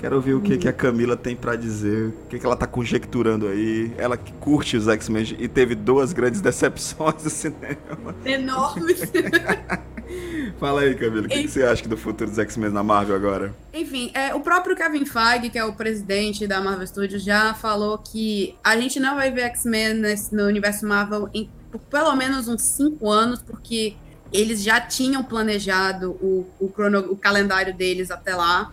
Quero 0.00 0.16
ouvir 0.16 0.34
o 0.34 0.40
que, 0.40 0.56
que 0.56 0.68
a 0.68 0.72
Camila 0.72 1.16
tem 1.16 1.34
pra 1.34 1.56
dizer, 1.56 2.08
o 2.08 2.28
que, 2.28 2.38
que 2.38 2.46
ela 2.46 2.56
tá 2.56 2.66
conjecturando 2.68 3.48
aí. 3.48 3.92
Ela 3.98 4.16
que 4.16 4.32
curte 4.34 4.76
os 4.76 4.86
X-Men 4.86 5.36
e 5.38 5.48
teve 5.48 5.74
duas 5.74 6.12
grandes 6.12 6.40
decepções 6.42 7.24
no 7.24 7.30
cinema. 7.30 8.14
Enormes. 8.24 9.00
Fala 10.58 10.80
aí, 10.82 10.94
Camila, 10.94 11.26
o 11.26 11.28
que, 11.28 11.42
que 11.42 11.48
você 11.48 11.62
acha 11.62 11.86
do 11.88 11.96
futuro 11.96 12.30
dos 12.30 12.38
X-Men 12.38 12.70
na 12.70 12.82
Marvel 12.82 13.14
agora? 13.14 13.54
Enfim, 13.74 14.10
é, 14.14 14.34
o 14.34 14.40
próprio 14.40 14.74
Kevin 14.74 15.04
Feige, 15.04 15.50
que 15.50 15.58
é 15.58 15.64
o 15.64 15.72
presidente 15.72 16.46
da 16.46 16.60
Marvel 16.60 16.86
Studios, 16.86 17.22
já 17.22 17.52
falou 17.54 17.98
que 17.98 18.54
a 18.64 18.76
gente 18.76 18.98
não 18.98 19.16
vai 19.16 19.30
ver 19.30 19.42
X-Men 19.42 20.02
no 20.32 20.44
universo 20.44 20.86
Marvel 20.86 21.28
em 21.34 21.50
por 21.70 21.80
pelo 21.80 22.16
menos 22.16 22.48
uns 22.48 22.62
cinco 22.62 23.10
anos, 23.10 23.42
porque 23.42 23.94
eles 24.32 24.62
já 24.62 24.80
tinham 24.80 25.22
planejado 25.22 26.12
o, 26.12 26.46
o, 26.58 26.68
crono- 26.68 27.10
o 27.12 27.16
calendário 27.16 27.74
deles 27.76 28.10
até 28.10 28.34
lá. 28.34 28.72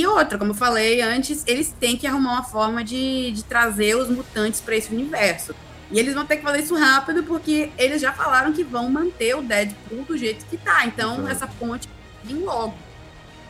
E 0.00 0.06
outra, 0.06 0.38
como 0.38 0.52
eu 0.52 0.54
falei 0.54 1.02
antes, 1.02 1.44
eles 1.46 1.74
têm 1.78 1.94
que 1.94 2.06
arrumar 2.06 2.32
uma 2.32 2.42
forma 2.42 2.82
de, 2.82 3.32
de 3.32 3.44
trazer 3.44 3.94
os 3.96 4.08
mutantes 4.08 4.58
para 4.58 4.74
esse 4.74 4.90
universo. 4.90 5.54
E 5.90 5.98
eles 5.98 6.14
vão 6.14 6.24
ter 6.24 6.38
que 6.38 6.42
fazer 6.42 6.60
isso 6.60 6.74
rápido, 6.74 7.22
porque 7.24 7.70
eles 7.76 8.00
já 8.00 8.10
falaram 8.10 8.50
que 8.50 8.64
vão 8.64 8.88
manter 8.88 9.36
o 9.36 9.42
Deadpool 9.42 10.04
do 10.04 10.16
jeito 10.16 10.46
que 10.46 10.56
tá. 10.56 10.86
Então, 10.86 11.16
Exato. 11.16 11.28
essa 11.30 11.46
ponte 11.46 11.86
vem 12.24 12.36
logo. 12.38 12.74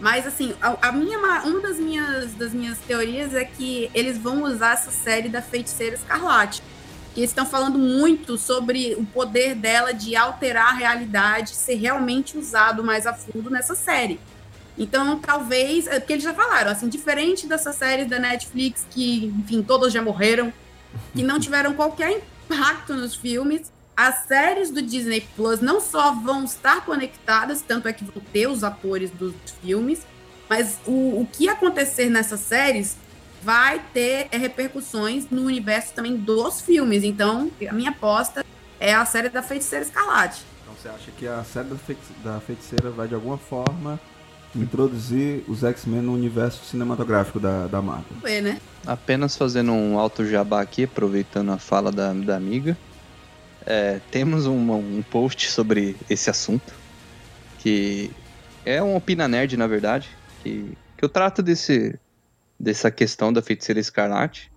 Mas 0.00 0.26
assim, 0.26 0.52
a, 0.60 0.88
a 0.88 0.90
minha, 0.90 1.20
ma- 1.20 1.42
uma 1.44 1.60
das 1.60 1.78
minhas, 1.78 2.34
das 2.34 2.52
minhas 2.52 2.78
teorias 2.78 3.32
é 3.32 3.44
que 3.44 3.88
eles 3.94 4.18
vão 4.18 4.42
usar 4.42 4.72
essa 4.72 4.90
série 4.90 5.28
da 5.28 5.40
Feiticeira 5.40 5.94
Escarlate. 5.94 6.62
Que 7.14 7.20
eles 7.20 7.30
estão 7.30 7.46
falando 7.46 7.78
muito 7.78 8.36
sobre 8.36 8.96
o 8.96 9.06
poder 9.06 9.54
dela 9.54 9.94
de 9.94 10.16
alterar 10.16 10.70
a 10.70 10.72
realidade, 10.72 11.50
ser 11.50 11.76
realmente 11.76 12.36
usado 12.36 12.82
mais 12.82 13.06
a 13.06 13.12
fundo 13.12 13.50
nessa 13.50 13.76
série. 13.76 14.18
Então, 14.80 15.18
talvez, 15.18 15.86
é 15.86 16.00
porque 16.00 16.14
eles 16.14 16.24
já 16.24 16.32
falaram, 16.32 16.70
assim, 16.70 16.88
diferente 16.88 17.46
dessas 17.46 17.76
séries 17.76 18.08
da 18.08 18.18
Netflix, 18.18 18.86
que, 18.90 19.26
enfim, 19.26 19.62
todas 19.62 19.92
já 19.92 20.00
morreram, 20.00 20.50
que 21.12 21.22
não 21.22 21.38
tiveram 21.38 21.74
qualquer 21.74 22.22
impacto 22.48 22.94
nos 22.94 23.14
filmes, 23.14 23.70
as 23.94 24.20
séries 24.20 24.70
do 24.70 24.80
Disney 24.80 25.20
Plus 25.36 25.60
não 25.60 25.82
só 25.82 26.12
vão 26.12 26.44
estar 26.44 26.82
conectadas, 26.86 27.60
tanto 27.60 27.88
é 27.88 27.92
que 27.92 28.02
vão 28.02 28.22
ter 28.32 28.46
os 28.46 28.64
atores 28.64 29.10
dos 29.10 29.34
filmes, 29.62 30.00
mas 30.48 30.80
o, 30.86 31.20
o 31.20 31.28
que 31.30 31.46
acontecer 31.46 32.08
nessas 32.08 32.40
séries 32.40 32.96
vai 33.42 33.82
ter 33.92 34.28
é, 34.32 34.38
repercussões 34.38 35.28
no 35.30 35.42
universo 35.42 35.92
também 35.92 36.16
dos 36.16 36.62
filmes. 36.62 37.04
Então, 37.04 37.50
a 37.68 37.72
minha 37.74 37.90
aposta 37.90 38.46
é 38.80 38.94
a 38.94 39.04
série 39.04 39.28
da 39.28 39.42
Feiticeira 39.42 39.84
Escarlate. 39.84 40.42
Então 40.62 40.74
você 40.74 40.88
acha 40.88 41.10
que 41.10 41.26
a 41.26 41.44
série 41.44 41.68
da 42.24 42.40
feiticeira 42.40 42.90
vai 42.90 43.06
de 43.06 43.14
alguma 43.14 43.36
forma 43.36 44.00
introduzir 44.54 45.44
os 45.48 45.62
X-Men 45.62 46.02
no 46.02 46.12
universo 46.14 46.64
cinematográfico 46.64 47.38
da, 47.38 47.66
da 47.66 47.80
Marvel? 47.80 48.16
Ver, 48.22 48.40
né? 48.42 48.60
Apenas 48.86 49.36
fazendo 49.36 49.72
um 49.72 49.98
alto 49.98 50.24
jabá 50.24 50.60
aqui, 50.60 50.84
aproveitando 50.84 51.52
a 51.52 51.58
fala 51.58 51.92
da, 51.92 52.12
da 52.12 52.36
amiga. 52.36 52.76
É, 53.66 53.98
temos 54.10 54.46
uma- 54.46 54.74
um 54.76 55.02
post 55.02 55.50
sobre 55.50 55.96
esse 56.08 56.30
assunto, 56.30 56.72
que 57.58 58.10
é 58.64 58.82
um 58.82 58.96
Opina 58.96 59.28
Nerd, 59.28 59.56
na 59.56 59.66
verdade, 59.66 60.08
que, 60.42 60.72
que 60.96 61.04
eu 61.04 61.08
trato 61.08 61.42
desse, 61.42 61.98
dessa 62.58 62.90
questão 62.90 63.32
da 63.32 63.42
feiticeira 63.42 63.78
escarlate 63.80 64.50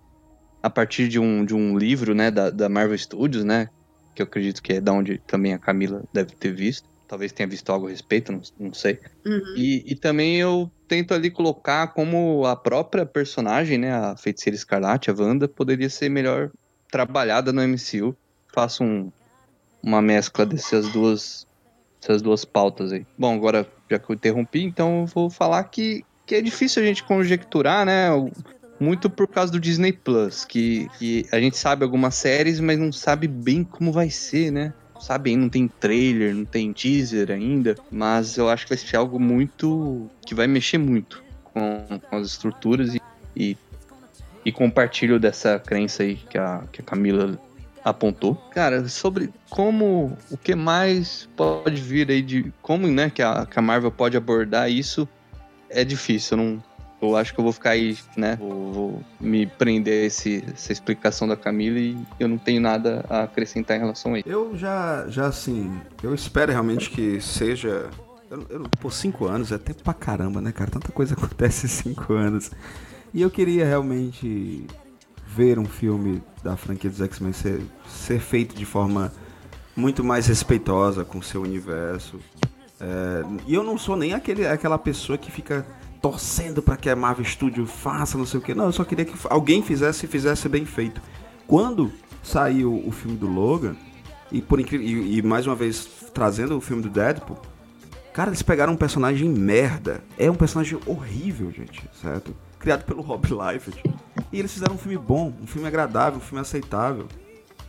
a 0.62 0.70
partir 0.70 1.08
de 1.08 1.18
um, 1.18 1.44
de 1.44 1.54
um 1.54 1.76
livro 1.76 2.14
né, 2.14 2.30
da, 2.30 2.48
da 2.48 2.68
Marvel 2.68 2.96
Studios, 2.96 3.44
né? 3.44 3.68
Que 4.14 4.22
eu 4.22 4.26
acredito 4.26 4.62
que 4.62 4.72
é 4.74 4.80
da 4.80 4.92
onde 4.92 5.18
também 5.26 5.52
a 5.52 5.58
Camila 5.58 6.02
deve 6.12 6.34
ter 6.36 6.52
visto. 6.54 6.88
Talvez 7.06 7.32
tenha 7.32 7.48
visto 7.48 7.70
algo 7.70 7.86
a 7.86 7.90
respeito, 7.90 8.32
não, 8.32 8.40
não 8.58 8.74
sei. 8.74 8.98
Uhum. 9.26 9.54
E, 9.56 9.92
e 9.92 9.96
também 9.96 10.36
eu 10.36 10.70
tento 10.88 11.12
ali 11.12 11.30
colocar 11.30 11.88
como 11.88 12.44
a 12.46 12.56
própria 12.56 13.04
personagem, 13.04 13.78
né, 13.78 13.92
a 13.92 14.16
Feiticeira 14.16 14.56
Escarlate, 14.56 15.10
a 15.10 15.14
Wanda, 15.14 15.48
poderia 15.48 15.90
ser 15.90 16.08
melhor 16.08 16.50
trabalhada 16.90 17.52
no 17.52 17.62
MCU. 17.62 18.16
Faço 18.54 18.84
um, 18.84 19.10
uma 19.82 20.00
mescla 20.00 20.46
dessas 20.46 20.88
duas, 20.88 21.46
dessas 22.00 22.22
duas 22.22 22.44
pautas 22.44 22.92
aí. 22.92 23.04
Bom, 23.18 23.34
agora, 23.34 23.66
já 23.90 23.98
que 23.98 24.10
eu 24.10 24.14
interrompi, 24.14 24.62
então 24.62 25.00
eu 25.00 25.06
vou 25.06 25.28
falar 25.28 25.64
que, 25.64 26.04
que 26.26 26.36
é 26.36 26.40
difícil 26.40 26.82
a 26.82 26.86
gente 26.86 27.02
conjecturar, 27.02 27.84
né, 27.84 28.08
muito 28.80 29.08
por 29.10 29.28
causa 29.28 29.52
do 29.52 29.60
Disney 29.60 29.92
Plus, 29.92 30.44
que, 30.44 30.88
que 30.98 31.26
a 31.32 31.40
gente 31.40 31.56
sabe 31.56 31.84
algumas 31.84 32.14
séries, 32.14 32.60
mas 32.60 32.78
não 32.78 32.92
sabe 32.92 33.26
bem 33.26 33.64
como 33.64 33.92
vai 33.92 34.10
ser, 34.10 34.50
né? 34.50 34.72
Sabe, 35.00 35.36
não 35.36 35.48
tem 35.48 35.68
trailer, 35.68 36.34
não 36.34 36.44
tem 36.44 36.72
teaser 36.72 37.30
ainda, 37.30 37.76
mas 37.90 38.36
eu 38.36 38.48
acho 38.48 38.64
que 38.64 38.70
vai 38.70 38.78
ser 38.78 38.96
algo 38.96 39.18
muito. 39.18 40.08
que 40.26 40.34
vai 40.34 40.46
mexer 40.46 40.78
muito 40.78 41.22
com, 41.44 41.84
com 42.08 42.16
as 42.16 42.28
estruturas 42.28 42.94
e, 42.94 43.00
e, 43.36 43.56
e 44.44 44.52
compartilho 44.52 45.18
dessa 45.18 45.58
crença 45.58 46.02
aí 46.02 46.16
que 46.16 46.38
a, 46.38 46.62
que 46.72 46.80
a 46.80 46.84
Camila 46.84 47.38
apontou. 47.84 48.34
Cara, 48.52 48.88
sobre 48.88 49.30
como. 49.50 50.16
o 50.30 50.36
que 50.36 50.54
mais 50.54 51.28
pode 51.36 51.80
vir 51.80 52.10
aí 52.10 52.22
de. 52.22 52.52
como, 52.62 52.86
né, 52.86 53.10
que 53.10 53.22
a, 53.22 53.46
que 53.46 53.58
a 53.58 53.62
Marvel 53.62 53.90
pode 53.90 54.16
abordar 54.16 54.70
isso 54.70 55.08
é 55.68 55.84
difícil, 55.84 56.38
eu 56.38 56.44
não. 56.44 56.73
Eu 57.10 57.16
acho 57.16 57.32
que 57.34 57.40
eu 57.40 57.44
vou 57.44 57.52
ficar 57.52 57.70
aí, 57.70 57.96
né? 58.16 58.36
Vou, 58.36 58.72
vou 58.72 59.02
me 59.20 59.46
prender 59.46 60.02
a 60.02 60.06
esse, 60.06 60.44
essa 60.52 60.72
explicação 60.72 61.26
da 61.26 61.36
Camila 61.36 61.78
e 61.78 61.96
eu 62.18 62.28
não 62.28 62.38
tenho 62.38 62.60
nada 62.60 63.04
a 63.08 63.22
acrescentar 63.22 63.76
em 63.76 63.80
relação 63.80 64.14
a 64.14 64.18
isso. 64.18 64.28
Eu 64.28 64.56
já, 64.56 65.06
já 65.08 65.26
assim, 65.26 65.80
eu 66.02 66.14
espero 66.14 66.52
realmente 66.52 66.90
que 66.90 67.20
seja. 67.20 67.88
Eu, 68.30 68.46
eu, 68.48 68.62
pô, 68.80 68.90
cinco 68.90 69.26
anos 69.26 69.52
é 69.52 69.58
tempo 69.58 69.82
pra 69.82 69.94
caramba, 69.94 70.40
né, 70.40 70.52
cara? 70.52 70.70
Tanta 70.70 70.90
coisa 70.92 71.14
acontece 71.18 71.66
em 71.66 71.68
cinco 71.68 72.12
anos. 72.12 72.50
E 73.12 73.22
eu 73.22 73.30
queria 73.30 73.64
realmente 73.64 74.66
ver 75.26 75.58
um 75.58 75.64
filme 75.64 76.22
da 76.42 76.56
franquia 76.56 76.90
dos 76.90 77.00
X-Men 77.00 77.32
ser, 77.32 77.60
ser 77.88 78.20
feito 78.20 78.54
de 78.54 78.64
forma 78.64 79.12
muito 79.76 80.04
mais 80.04 80.26
respeitosa 80.26 81.04
com 81.04 81.18
o 81.18 81.22
seu 81.22 81.42
universo. 81.42 82.20
É, 82.80 83.22
e 83.46 83.54
eu 83.54 83.62
não 83.62 83.78
sou 83.78 83.96
nem 83.96 84.12
aquele, 84.12 84.46
aquela 84.46 84.78
pessoa 84.78 85.16
que 85.16 85.30
fica 85.30 85.66
torcendo 86.04 86.60
para 86.60 86.76
que 86.76 86.90
a 86.90 86.94
Marvel 86.94 87.24
Studio 87.24 87.64
faça, 87.64 88.18
não 88.18 88.26
sei 88.26 88.38
o 88.38 88.42
que. 88.42 88.54
Não, 88.54 88.66
eu 88.66 88.72
só 88.72 88.84
queria 88.84 89.06
que 89.06 89.14
alguém 89.30 89.62
fizesse 89.62 90.04
e 90.04 90.08
fizesse 90.08 90.46
bem 90.50 90.66
feito. 90.66 91.00
Quando 91.46 91.90
saiu 92.22 92.74
o 92.86 92.90
filme 92.92 93.16
do 93.16 93.26
Logan, 93.26 93.74
e 94.30 94.42
por 94.42 94.60
incrível 94.60 94.86
e, 94.86 95.16
e 95.16 95.22
mais 95.22 95.46
uma 95.46 95.54
vez 95.56 95.88
trazendo 96.12 96.58
o 96.58 96.60
filme 96.60 96.82
do 96.82 96.90
Deadpool, 96.90 97.38
cara, 98.12 98.28
eles 98.28 98.42
pegaram 98.42 98.74
um 98.74 98.76
personagem 98.76 99.30
merda. 99.30 100.04
É 100.18 100.30
um 100.30 100.34
personagem 100.34 100.78
horrível, 100.84 101.50
gente, 101.50 101.82
certo? 102.02 102.36
Criado 102.58 102.84
pelo 102.84 103.00
Rob 103.00 103.26
Liefeld. 103.26 103.82
E 104.30 104.38
eles 104.38 104.52
fizeram 104.52 104.74
um 104.74 104.78
filme 104.78 104.98
bom, 104.98 105.32
um 105.42 105.46
filme 105.46 105.66
agradável, 105.66 106.18
um 106.18 106.22
filme 106.22 106.42
aceitável. 106.42 107.06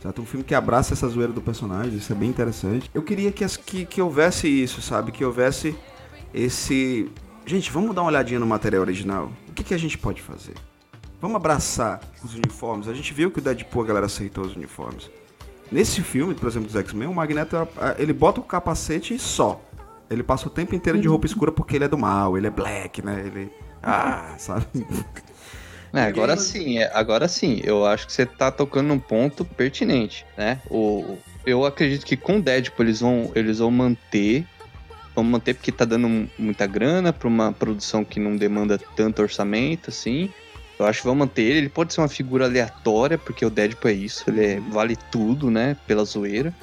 Certo? 0.02 0.20
Um 0.20 0.26
filme 0.26 0.44
que 0.44 0.54
abraça 0.54 0.92
essa 0.92 1.08
zoeira 1.08 1.32
do 1.32 1.40
personagem, 1.40 1.96
isso 1.96 2.12
é 2.12 2.14
bem 2.14 2.28
interessante. 2.28 2.90
Eu 2.92 3.00
queria 3.00 3.32
que, 3.32 3.42
as- 3.44 3.56
que, 3.56 3.86
que 3.86 4.02
houvesse 4.02 4.46
isso, 4.46 4.82
sabe? 4.82 5.10
Que 5.10 5.24
houvesse 5.24 5.74
esse. 6.34 7.10
Gente, 7.46 7.70
vamos 7.70 7.94
dar 7.94 8.02
uma 8.02 8.08
olhadinha 8.08 8.40
no 8.40 8.46
material 8.46 8.82
original. 8.82 9.30
O 9.48 9.52
que, 9.52 9.62
que 9.62 9.72
a 9.72 9.78
gente 9.78 9.96
pode 9.96 10.20
fazer? 10.20 10.54
Vamos 11.20 11.36
abraçar 11.36 12.00
os 12.22 12.34
uniformes. 12.34 12.88
A 12.88 12.92
gente 12.92 13.14
viu 13.14 13.30
que 13.30 13.38
o 13.38 13.42
Deadpool 13.42 13.84
a 13.84 13.86
galera 13.86 14.06
aceitou 14.06 14.44
os 14.44 14.56
uniformes. 14.56 15.08
Nesse 15.70 16.02
filme, 16.02 16.34
por 16.34 16.48
exemplo, 16.48 16.66
dos 16.66 16.74
X-Men, 16.74 17.06
o 17.06 17.14
Magneto, 17.14 17.56
ah, 17.56 17.94
ele 17.98 18.12
bota 18.12 18.40
o 18.40 18.42
capacete 18.42 19.14
e 19.14 19.18
só. 19.18 19.60
Ele 20.10 20.24
passa 20.24 20.48
o 20.48 20.50
tempo 20.50 20.74
inteiro 20.74 21.00
de 21.00 21.06
roupa 21.06 21.26
escura 21.26 21.52
porque 21.52 21.76
ele 21.76 21.84
é 21.84 21.88
do 21.88 21.96
mal, 21.96 22.36
ele 22.36 22.48
é 22.48 22.50
black, 22.50 23.00
né? 23.04 23.22
Ele. 23.24 23.52
Ah, 23.80 24.34
sabe? 24.38 24.66
É, 25.92 26.02
agora 26.02 26.36
sim, 26.36 26.78
é, 26.78 26.90
agora 26.92 27.26
sim, 27.26 27.60
eu 27.64 27.86
acho 27.86 28.06
que 28.06 28.12
você 28.12 28.26
tá 28.26 28.50
tocando 28.50 28.88
num 28.88 28.98
ponto 28.98 29.44
pertinente, 29.44 30.26
né? 30.36 30.60
O, 30.68 31.16
eu 31.46 31.64
acredito 31.64 32.04
que 32.04 32.16
com 32.16 32.36
o 32.36 32.42
Deadpool 32.42 32.84
eles 32.84 33.00
vão, 33.00 33.30
eles 33.34 33.58
vão 33.60 33.70
manter, 33.70 34.44
vão 35.16 35.24
manter 35.24 35.54
porque 35.54 35.72
tá 35.72 35.84
dando 35.84 36.08
mu- 36.08 36.28
muita 36.38 36.66
grana 36.66 37.12
pra 37.12 37.26
uma 37.26 37.50
produção 37.52 38.04
que 38.04 38.20
não 38.20 38.36
demanda 38.36 38.78
tanto 38.94 39.22
orçamento, 39.22 39.90
assim. 39.90 40.30
Eu 40.78 40.84
acho 40.86 41.00
que 41.00 41.06
vão 41.06 41.14
manter 41.16 41.42
ele, 41.42 41.58
ele 41.58 41.68
pode 41.70 41.92
ser 41.94 42.02
uma 42.02 42.08
figura 42.08 42.44
aleatória, 42.44 43.16
porque 43.16 43.44
o 43.44 43.50
Deadpool 43.50 43.90
é 43.90 43.94
isso, 43.94 44.24
ele 44.28 44.44
é- 44.44 44.60
vale 44.60 44.94
tudo, 45.10 45.50
né, 45.50 45.74
pela 45.86 46.04
zoeira. 46.04 46.54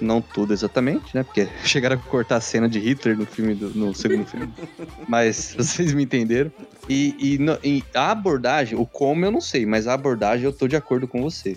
Não 0.00 0.20
tudo 0.20 0.52
exatamente, 0.52 1.12
né? 1.16 1.24
Porque 1.24 1.48
chegaram 1.64 1.96
a 1.96 1.98
cortar 1.98 2.36
a 2.36 2.40
cena 2.40 2.68
de 2.68 2.78
Hitler 2.78 3.16
no 3.16 3.26
filme 3.26 3.54
do- 3.54 3.70
no 3.70 3.92
segundo 3.94 4.24
filme. 4.26 4.52
Mas 5.08 5.54
vocês 5.56 5.92
me 5.92 6.04
entenderam. 6.04 6.52
E, 6.88 7.16
e 7.18 7.38
no- 7.38 7.58
e 7.64 7.82
a 7.94 8.12
abordagem, 8.12 8.78
o 8.78 8.86
como 8.86 9.24
eu 9.24 9.30
não 9.32 9.40
sei, 9.40 9.66
mas 9.66 9.86
a 9.88 9.94
abordagem 9.94 10.44
eu 10.44 10.52
tô 10.52 10.68
de 10.68 10.76
acordo 10.76 11.08
com 11.08 11.20
você. 11.22 11.56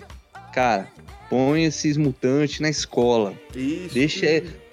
Cara, 0.52 0.88
põe 1.30 1.64
esses 1.64 1.96
mutantes 1.96 2.58
na 2.60 2.68
escola. 2.68 3.32
Isso. 3.54 3.94
Deixa 3.94 4.26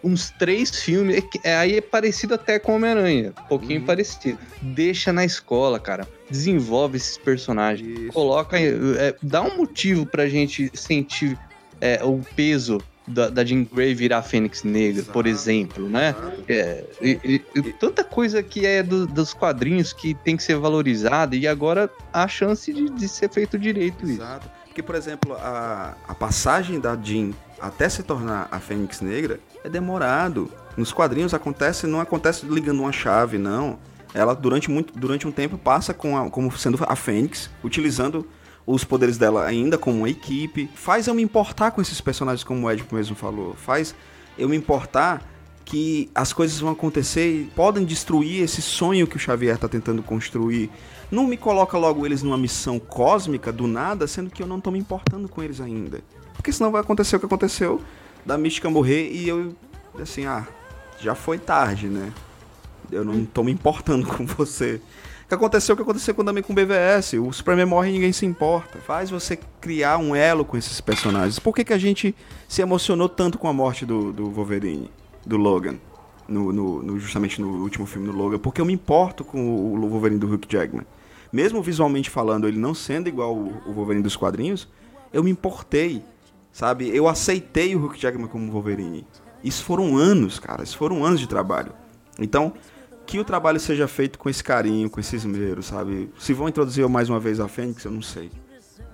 uns 0.04 0.30
três 0.32 0.70
filmes. 0.82 1.24
é 1.44 1.50
é, 1.50 1.56
aí 1.58 1.78
é 1.78 1.82
parecido 1.82 2.34
até 2.36 2.58
com 2.60 2.76
Homem-Aranha. 2.76 3.34
Um 3.46 3.48
pouquinho 3.48 3.80
Uhum. 3.82 3.86
parecido. 3.86 4.38
Deixa 4.62 5.12
na 5.14 5.26
escola, 5.26 5.80
cara. 5.80 6.08
Desenvolve 6.30 6.98
esses 6.98 7.18
personagens. 7.18 8.00
Isso. 8.00 8.12
Coloca. 8.14 8.58
é, 8.60 9.16
dá 9.22 9.42
um 9.42 9.58
motivo 9.58 10.06
pra 10.06 10.28
gente 10.28 10.72
sentir 10.74 11.38
é, 11.82 12.04
o 12.04 12.22
peso 12.36 12.80
da, 13.08 13.28
da 13.30 13.44
Jean 13.44 13.64
Grey 13.64 13.96
virar 13.96 14.22
Fênix 14.22 14.62
Negra, 14.64 15.02
por 15.04 15.26
exemplo, 15.26 15.90
né? 15.90 16.14
É, 16.48 16.84
e- 17.02 17.42
e- 17.56 17.74
tanta 17.80 18.04
coisa 18.04 18.44
que 18.44 18.66
é 18.68 18.84
do- 18.84 19.08
dos 19.08 19.34
quadrinhos 19.34 19.92
que 19.94 20.14
tem 20.14 20.38
que 20.38 20.44
ser 20.44 20.58
valorizada 20.58 21.36
e 21.36 21.48
agora 21.48 21.90
há 22.14 22.24
a 22.24 22.28
chance 22.28 22.72
de, 22.72 22.88
de 22.92 23.08
ser 23.08 23.30
feito 23.32 23.58
direito 23.58 24.06
isso. 24.08 24.22
Porque, 24.80 24.84
por 24.84 24.96
exemplo, 24.96 25.34
a, 25.34 25.94
a 26.08 26.16
passagem 26.16 26.80
da 26.80 26.96
Jean 26.96 27.32
até 27.60 27.90
se 27.90 28.02
tornar 28.02 28.48
a 28.50 28.60
Fênix 28.60 29.02
Negra 29.02 29.40
é 29.62 29.68
demorado. 29.68 30.50
Nos 30.78 30.94
quadrinhos 30.94 31.34
acontece, 31.34 31.86
não 31.86 32.00
acontece 32.00 32.46
ligando 32.46 32.80
uma 32.80 32.92
chave, 32.94 33.38
não. 33.38 33.78
Ela, 34.14 34.34
durante, 34.34 34.72
muito, 34.72 34.98
durante 34.98 35.28
um 35.28 35.32
tempo, 35.34 35.58
passa 35.58 35.94
com 35.94 36.18
a- 36.18 36.30
como 36.30 36.50
sendo 36.58 36.80
a 36.88 36.96
Fênix, 36.96 37.50
utilizando 37.62 38.26
os 38.66 38.86
poderes 38.86 39.18
dela 39.18 39.46
ainda 39.46 39.78
como 39.78 39.98
uma 39.98 40.10
equipe. 40.10 40.70
Faz 40.76 41.08
eu 41.08 41.14
me 41.14 41.22
importar 41.22 41.72
com 41.72 41.82
esses 41.82 42.00
personagens, 42.00 42.44
como 42.46 42.66
o 42.66 42.72
Ed 42.72 42.86
mesmo 42.90 43.16
falou. 43.18 43.56
Faz 43.56 43.94
eu 44.38 44.48
me 44.48 44.56
importar 44.56 45.22
que 45.70 46.10
as 46.16 46.34
coisas 46.34 46.60
vão 46.60 46.72
acontecer 46.72 47.32
e 47.32 47.44
podem 47.56 47.86
destruir 47.86 48.42
esse 48.42 48.60
sonho 48.60 49.06
que 49.06 49.16
o 49.18 49.20
Xavier 49.20 49.54
está 49.54 49.68
tentando 49.68 50.02
construir. 50.02 50.72
Não 51.12 51.28
me 51.28 51.38
coloca 51.38 51.78
logo 51.78 52.06
eles 52.08 52.24
numa 52.24 52.38
missão 52.40 52.80
cósmica 52.80 53.52
do 53.52 53.68
nada, 53.68 54.08
sendo 54.08 54.32
que 54.32 54.42
eu 54.42 54.48
não 54.48 54.60
tô 54.60 54.72
me 54.72 54.80
importando 54.80 55.30
com 55.30 55.44
eles 55.44 55.62
ainda. 55.62 56.02
Porque 56.34 56.52
senão 56.52 56.72
vai 56.72 56.82
acontecer 56.82 57.16
o 57.16 57.20
que 57.20 57.26
aconteceu 57.28 57.80
da 58.26 58.36
Mística 58.36 58.68
morrer 58.68 59.12
e 59.12 59.30
eu, 59.30 59.54
assim, 60.02 60.26
ah, 60.26 60.48
já 61.00 61.14
foi 61.14 61.38
tarde, 61.38 61.86
né? 61.88 62.12
Eu 62.92 63.06
não 63.06 63.24
tô 63.24 63.44
me 63.44 63.52
importando 63.52 64.08
com 64.08 64.26
você. 64.26 64.82
O 65.26 65.28
que 65.30 65.36
aconteceu 65.36 65.74
o 65.74 65.76
que 65.76 65.84
aconteceu 65.84 66.16
com- 66.16 66.26
também 66.26 66.42
com 66.42 66.52
o 66.52 66.56
BVS. 66.56 67.14
O 67.14 67.32
Superman 67.32 67.68
morre 67.68 67.90
e 67.90 67.94
ninguém 67.94 68.12
se 68.12 68.26
importa. 68.26 68.80
Faz 68.80 69.12
você 69.12 69.38
criar 69.62 70.00
um 70.00 70.16
elo 70.16 70.44
com 70.44 70.58
esses 70.58 70.82
personagens. 70.82 71.38
Por 71.38 71.54
que, 71.54 71.64
que 71.64 71.74
a 71.74 71.78
gente 71.78 72.16
se 72.48 72.64
emocionou 72.64 73.08
tanto 73.08 73.38
com 73.38 73.48
a 73.48 73.54
morte 73.54 73.86
do, 73.86 74.12
do 74.12 74.32
Wolverine, 74.32 74.90
do 75.30 75.38
Logan? 75.38 75.76
No, 76.28 76.52
no- 76.52 76.84
no- 76.84 77.00
justamente 77.00 77.42
no 77.42 77.62
último 77.64 77.86
filme 77.86 78.08
do 78.08 78.16
Logan. 78.16 78.38
Porque 78.40 78.60
eu 78.62 78.66
me 78.66 78.74
importo 78.74 79.24
com 79.24 79.74
o, 79.74 79.88
Wolverine 79.90 80.20
do 80.20 80.28
Hugh 80.32 80.42
Jackman. 80.48 80.86
Mesmo 81.32 81.62
visualmente 81.62 82.10
falando, 82.10 82.48
ele 82.48 82.60
não 82.60 82.74
sendo 82.74 83.08
igual 83.08 83.36
o, 83.36 83.54
o 83.66 83.72
Wolverine 83.74 84.04
dos 84.04 84.16
quadrinhos, 84.16 84.68
eu 85.14 85.24
me 85.24 85.32
importei. 85.32 86.04
Sabe? 86.52 86.90
Eu 86.96 87.08
aceitei 87.08 87.76
o 87.76 87.84
Hugh 87.86 87.96
Jackman 87.96 88.28
como 88.28 88.52
Wolverine. 88.52 89.06
Isso 89.44 89.64
foram 89.64 89.96
anos, 89.96 90.40
cara. 90.40 90.64
Isso 90.64 90.78
foram 90.78 91.06
anos 91.06 91.20
de 91.20 91.28
trabalho. 91.28 91.72
Então, 92.20 92.54
que 93.06 93.18
o 93.20 93.24
trabalho 93.24 93.60
seja 93.60 93.88
feito 93.88 94.20
com 94.20 94.30
esse 94.30 94.44
carinho, 94.44 94.90
com 94.90 95.00
esse 95.00 95.16
esmero, 95.16 95.64
sabe? 95.64 96.10
Se 96.20 96.34
vão 96.34 96.50
introduzir 96.50 96.88
mais 96.90 97.10
uma 97.10 97.20
vez 97.20 97.40
a 97.40 97.48
Fênix, 97.48 97.86
eu 97.86 97.92
não 97.92 98.02
sei. 98.02 98.30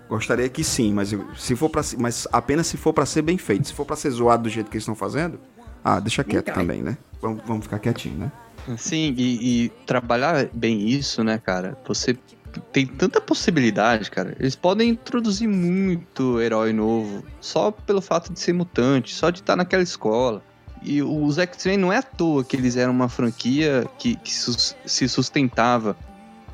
Gostaria 0.07 0.47
que 0.47 0.63
sim, 0.63 0.93
mas 0.93 1.13
se 1.35 1.55
for 1.55 1.69
para 1.69 1.81
mas 1.97 2.27
apenas 2.31 2.67
se 2.67 2.77
for 2.77 2.93
pra 2.93 3.05
ser 3.05 3.23
bem 3.23 3.37
feito. 3.37 3.67
Se 3.67 3.73
for 3.73 3.85
pra 3.85 3.95
ser 3.95 4.11
zoado 4.11 4.43
do 4.43 4.49
jeito 4.49 4.69
que 4.69 4.75
eles 4.77 4.83
estão 4.83 4.93
fazendo, 4.95 5.39
ah, 5.85 5.99
deixa 6.01 6.23
quieto 6.23 6.45
cai. 6.47 6.55
também, 6.55 6.81
né? 6.81 6.97
Vamos, 7.21 7.41
vamos 7.45 7.63
ficar 7.63 7.79
quietinho, 7.79 8.17
né? 8.17 8.31
Sim, 8.77 9.13
e, 9.17 9.65
e 9.65 9.69
trabalhar 9.85 10.47
bem 10.53 10.89
isso, 10.89 11.23
né, 11.23 11.37
cara? 11.37 11.77
Você 11.87 12.17
tem 12.71 12.85
tanta 12.87 13.21
possibilidade, 13.21 14.09
cara. 14.09 14.35
Eles 14.39 14.55
podem 14.55 14.89
introduzir 14.89 15.47
muito 15.47 16.41
herói 16.41 16.73
novo 16.73 17.23
só 17.39 17.69
pelo 17.71 18.01
fato 18.01 18.33
de 18.33 18.39
ser 18.39 18.53
mutante, 18.53 19.13
só 19.13 19.29
de 19.29 19.39
estar 19.41 19.55
naquela 19.55 19.83
escola. 19.83 20.41
E 20.81 21.01
os 21.01 21.37
X-Men 21.37 21.77
não 21.77 21.91
é 21.93 21.97
à 21.97 22.01
toa 22.01 22.43
que 22.43 22.55
eles 22.55 22.75
eram 22.75 22.91
uma 22.93 23.09
franquia 23.09 23.85
que, 23.97 24.15
que 24.15 24.33
sus- 24.33 24.75
se 24.85 25.07
sustentava 25.09 25.95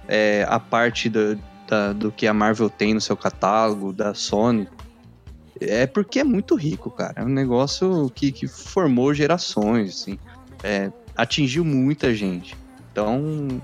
é, 0.08 0.46
a 0.50 0.60
parte 0.60 1.10
da- 1.10 1.36
da- 1.68 1.94
do 1.94 2.12
que 2.12 2.28
a 2.28 2.34
Marvel 2.34 2.70
tem 2.70 2.94
no 2.94 3.00
seu 3.02 3.16
catálogo, 3.16 3.94
da 3.94 4.14
Sony. 4.14 4.68
É 5.60 5.86
porque 5.86 6.20
é 6.20 6.24
muito 6.24 6.56
rico, 6.56 6.90
cara. 6.90 7.14
É 7.18 7.24
um 7.24 7.30
negócio 7.30 8.12
que, 8.16 8.32
que 8.32 8.48
formou 8.48 9.14
gerações, 9.14 9.90
assim. 9.90 10.20
É, 10.64 10.92
atingiu 11.16 11.66
muita 11.66 12.14
gente. 12.14 12.56
Então, 12.92 13.62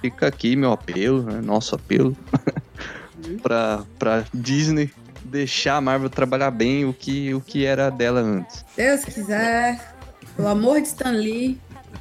fica 0.00 0.26
aqui 0.26 0.56
meu 0.56 0.72
apelo, 0.72 1.22
né, 1.22 1.40
nosso 1.40 1.74
apelo, 1.74 2.16
pra, 3.42 3.84
pra 3.98 4.24
Disney 4.32 4.90
deixar 5.24 5.76
a 5.76 5.80
Marvel 5.80 6.08
trabalhar 6.08 6.50
bem 6.50 6.84
o 6.84 6.92
que, 6.92 7.34
o 7.34 7.40
que 7.40 7.64
era 7.64 7.90
dela 7.90 8.20
antes. 8.20 8.64
Deus 8.76 9.04
quiser, 9.04 9.94
pelo 10.36 10.48
amor 10.48 10.80
de 10.80 10.88
Stan 10.88 11.10
Lee, 11.10 11.60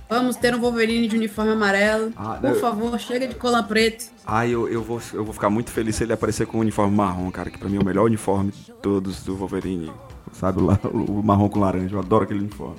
vamos 0.09 0.35
ter 0.35 0.53
um 0.55 0.59
Wolverine 0.59 1.07
de 1.07 1.15
uniforme 1.15 1.51
amarelo. 1.51 2.11
Ah, 2.15 2.37
Por 2.41 2.49
eu- 2.51 2.55
favor, 2.59 2.99
chega 2.99 3.27
de 3.27 3.35
cola 3.35 3.61
preto. 3.63 4.05
Ah, 4.25 4.45
eu, 4.47 4.67
eu, 4.67 4.81
vou, 4.83 5.01
eu 5.13 5.23
vou 5.23 5.33
ficar 5.33 5.49
muito 5.49 5.71
feliz 5.71 5.95
se 5.95 6.03
ele 6.03 6.13
aparecer 6.13 6.45
com 6.47 6.57
o 6.57 6.61
uniforme 6.61 6.95
marrom, 6.95 7.29
cara, 7.31 7.49
que 7.49 7.57
pra 7.57 7.69
mim 7.69 7.77
é 7.77 7.79
o 7.81 7.85
melhor 7.85 8.05
uniforme 8.05 8.51
de 8.51 8.71
todos 8.81 9.23
do 9.23 9.35
Wolverine. 9.35 9.91
Sabe, 10.33 10.61
o, 10.61 11.19
o 11.19 11.23
marrom 11.23 11.49
com 11.49 11.59
laranja, 11.59 11.95
eu 11.95 11.99
adoro 11.99 12.23
aquele 12.25 12.39
uniforme. 12.41 12.75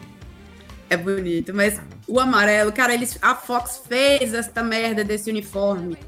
É 0.90 0.96
bonito, 0.96 1.52
mas 1.54 1.80
o 2.06 2.18
amarelo, 2.18 2.72
cara, 2.72 2.94
eles, 2.94 3.18
a 3.20 3.34
Fox 3.34 3.82
fez 3.86 4.32
esta 4.32 4.62
merda 4.62 5.04
desse 5.04 5.28
uniforme. 5.30 5.98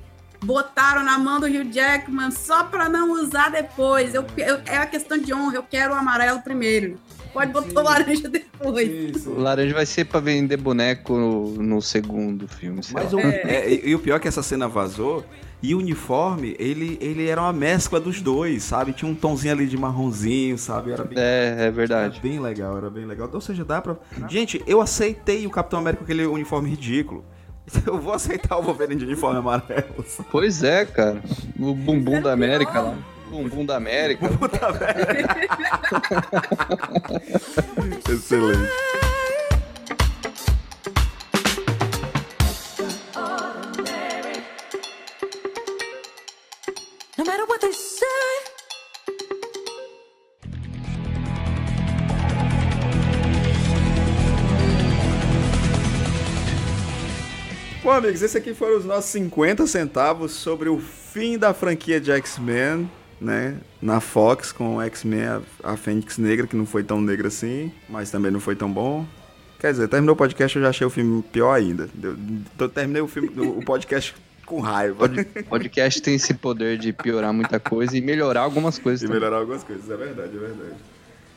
Botaram 0.42 1.02
na 1.04 1.18
mão 1.18 1.38
do 1.38 1.46
Hugh 1.46 1.70
Jackman 1.70 2.30
só 2.30 2.64
pra 2.64 2.88
não 2.88 3.12
usar 3.12 3.50
depois. 3.50 4.14
Eu, 4.14 4.24
eu- 4.38 4.60
é 4.64 4.78
a 4.78 4.86
questão 4.86 5.18
de 5.18 5.34
honra, 5.34 5.56
eu 5.56 5.62
quero 5.62 5.92
o 5.92 5.96
amarelo 5.96 6.40
primeiro. 6.40 6.98
Pode 7.32 7.52
botar 7.52 7.80
o 7.80 7.84
laranja 7.84 8.28
depois. 8.28 9.26
O 9.26 9.38
laranja 9.38 9.74
vai 9.74 9.86
ser 9.86 10.04
pra 10.04 10.20
vender 10.20 10.56
boneco 10.56 11.14
no, 11.16 11.50
no 11.62 11.80
segundo 11.82 12.48
filme. 12.48 12.82
sei 12.82 12.94
Mas 12.94 13.12
lá. 13.12 13.20
o, 13.20 13.26
é, 13.26 13.70
e, 13.72 13.90
e 13.90 13.94
o 13.94 13.98
pior 13.98 14.16
é 14.16 14.18
que 14.18 14.28
essa 14.28 14.42
cena 14.42 14.66
vazou 14.68 15.24
e 15.62 15.74
o 15.74 15.78
uniforme, 15.78 16.56
ele, 16.58 16.96
ele 17.00 17.28
era 17.28 17.40
uma 17.42 17.52
mescla 17.52 18.00
dos 18.00 18.20
dois, 18.22 18.62
sabe? 18.62 18.92
Tinha 18.92 19.10
um 19.10 19.14
tomzinho 19.14 19.52
ali 19.52 19.66
de 19.66 19.76
marronzinho, 19.76 20.56
sabe? 20.56 20.90
Era 20.90 21.04
bem, 21.04 21.18
É, 21.18 21.22
é 21.22 21.62
era 21.64 21.70
verdade. 21.70 22.20
bem 22.22 22.40
legal, 22.40 22.76
era 22.76 22.88
bem 22.88 23.04
legal. 23.04 23.28
Ou 23.32 23.40
seja, 23.40 23.64
dá 23.64 23.80
pra. 23.80 23.96
Gente, 24.28 24.62
eu 24.66 24.80
aceitei 24.80 25.46
o 25.46 25.50
Capitão 25.50 25.78
América 25.78 25.98
com 26.00 26.04
aquele 26.04 26.26
uniforme 26.26 26.70
ridículo. 26.70 27.24
Eu 27.86 27.98
vou 28.00 28.12
aceitar 28.14 28.56
o 28.56 28.62
Wolverine 28.62 28.98
de 28.98 29.04
uniforme 29.04 29.38
amarelo. 29.38 30.04
Pois 30.32 30.62
é, 30.64 30.84
cara. 30.84 31.22
O 31.58 31.72
bumbum 31.74 32.20
da 32.20 32.32
América 32.32 32.80
lá. 32.80 32.96
Bumbum 33.30 33.64
da 33.64 33.76
América. 33.76 34.28
Puta 34.28 34.72
merda. 34.72 35.48
Excelente. 38.12 38.70
No 47.16 47.24
matter 47.24 47.46
what 47.46 47.60
they 47.60 47.72
say. 47.72 48.06
Bom, 57.82 57.92
amigos, 57.92 58.22
esse 58.22 58.36
aqui 58.36 58.52
foram 58.54 58.76
os 58.76 58.84
nossos 58.84 59.10
50 59.10 59.66
centavos 59.66 60.32
sobre 60.32 60.68
o 60.68 60.78
fim 60.78 61.38
da 61.38 61.54
franquia 61.54 62.00
de 62.00 62.10
X-Men, 62.12 62.90
né? 63.20 63.56
Na 63.82 64.00
Fox, 64.00 64.52
com 64.52 64.76
o 64.76 64.82
X-Men, 64.82 65.22
a, 65.24 65.40
a 65.64 65.76
Fênix 65.76 66.16
Negra, 66.18 66.46
que 66.46 66.56
não 66.56 66.66
foi 66.66 66.82
tão 66.82 67.00
negra 67.00 67.28
assim, 67.28 67.70
mas 67.88 68.10
também 68.10 68.30
não 68.30 68.40
foi 68.40 68.56
tão 68.56 68.70
bom. 68.70 69.06
Quer 69.58 69.72
dizer, 69.72 69.88
terminou 69.88 70.14
o 70.14 70.16
podcast, 70.16 70.56
eu 70.56 70.62
já 70.62 70.70
achei 70.70 70.86
o 70.86 70.90
filme 70.90 71.22
pior 71.22 71.52
ainda. 71.52 71.88
Eu, 72.02 72.16
eu 72.58 72.68
terminei 72.68 73.02
o, 73.02 73.06
filme, 73.06 73.28
o 73.36 73.62
podcast 73.62 74.14
com 74.46 74.58
raiva. 74.60 75.06
Pod- 75.08 75.24
podcast 75.48 76.00
tem 76.00 76.14
esse 76.14 76.32
poder 76.34 76.78
de 76.78 76.92
piorar 76.94 77.32
muita 77.32 77.60
coisa 77.60 77.96
e 77.96 78.00
melhorar 78.00 78.40
algumas 78.40 78.78
coisas 78.78 79.02
E 79.02 79.06
também. 79.06 79.20
melhorar 79.20 79.38
algumas 79.40 79.62
coisas, 79.62 79.88
é 79.90 79.96
verdade, 79.96 80.34
é 80.34 80.40
verdade. 80.40 80.74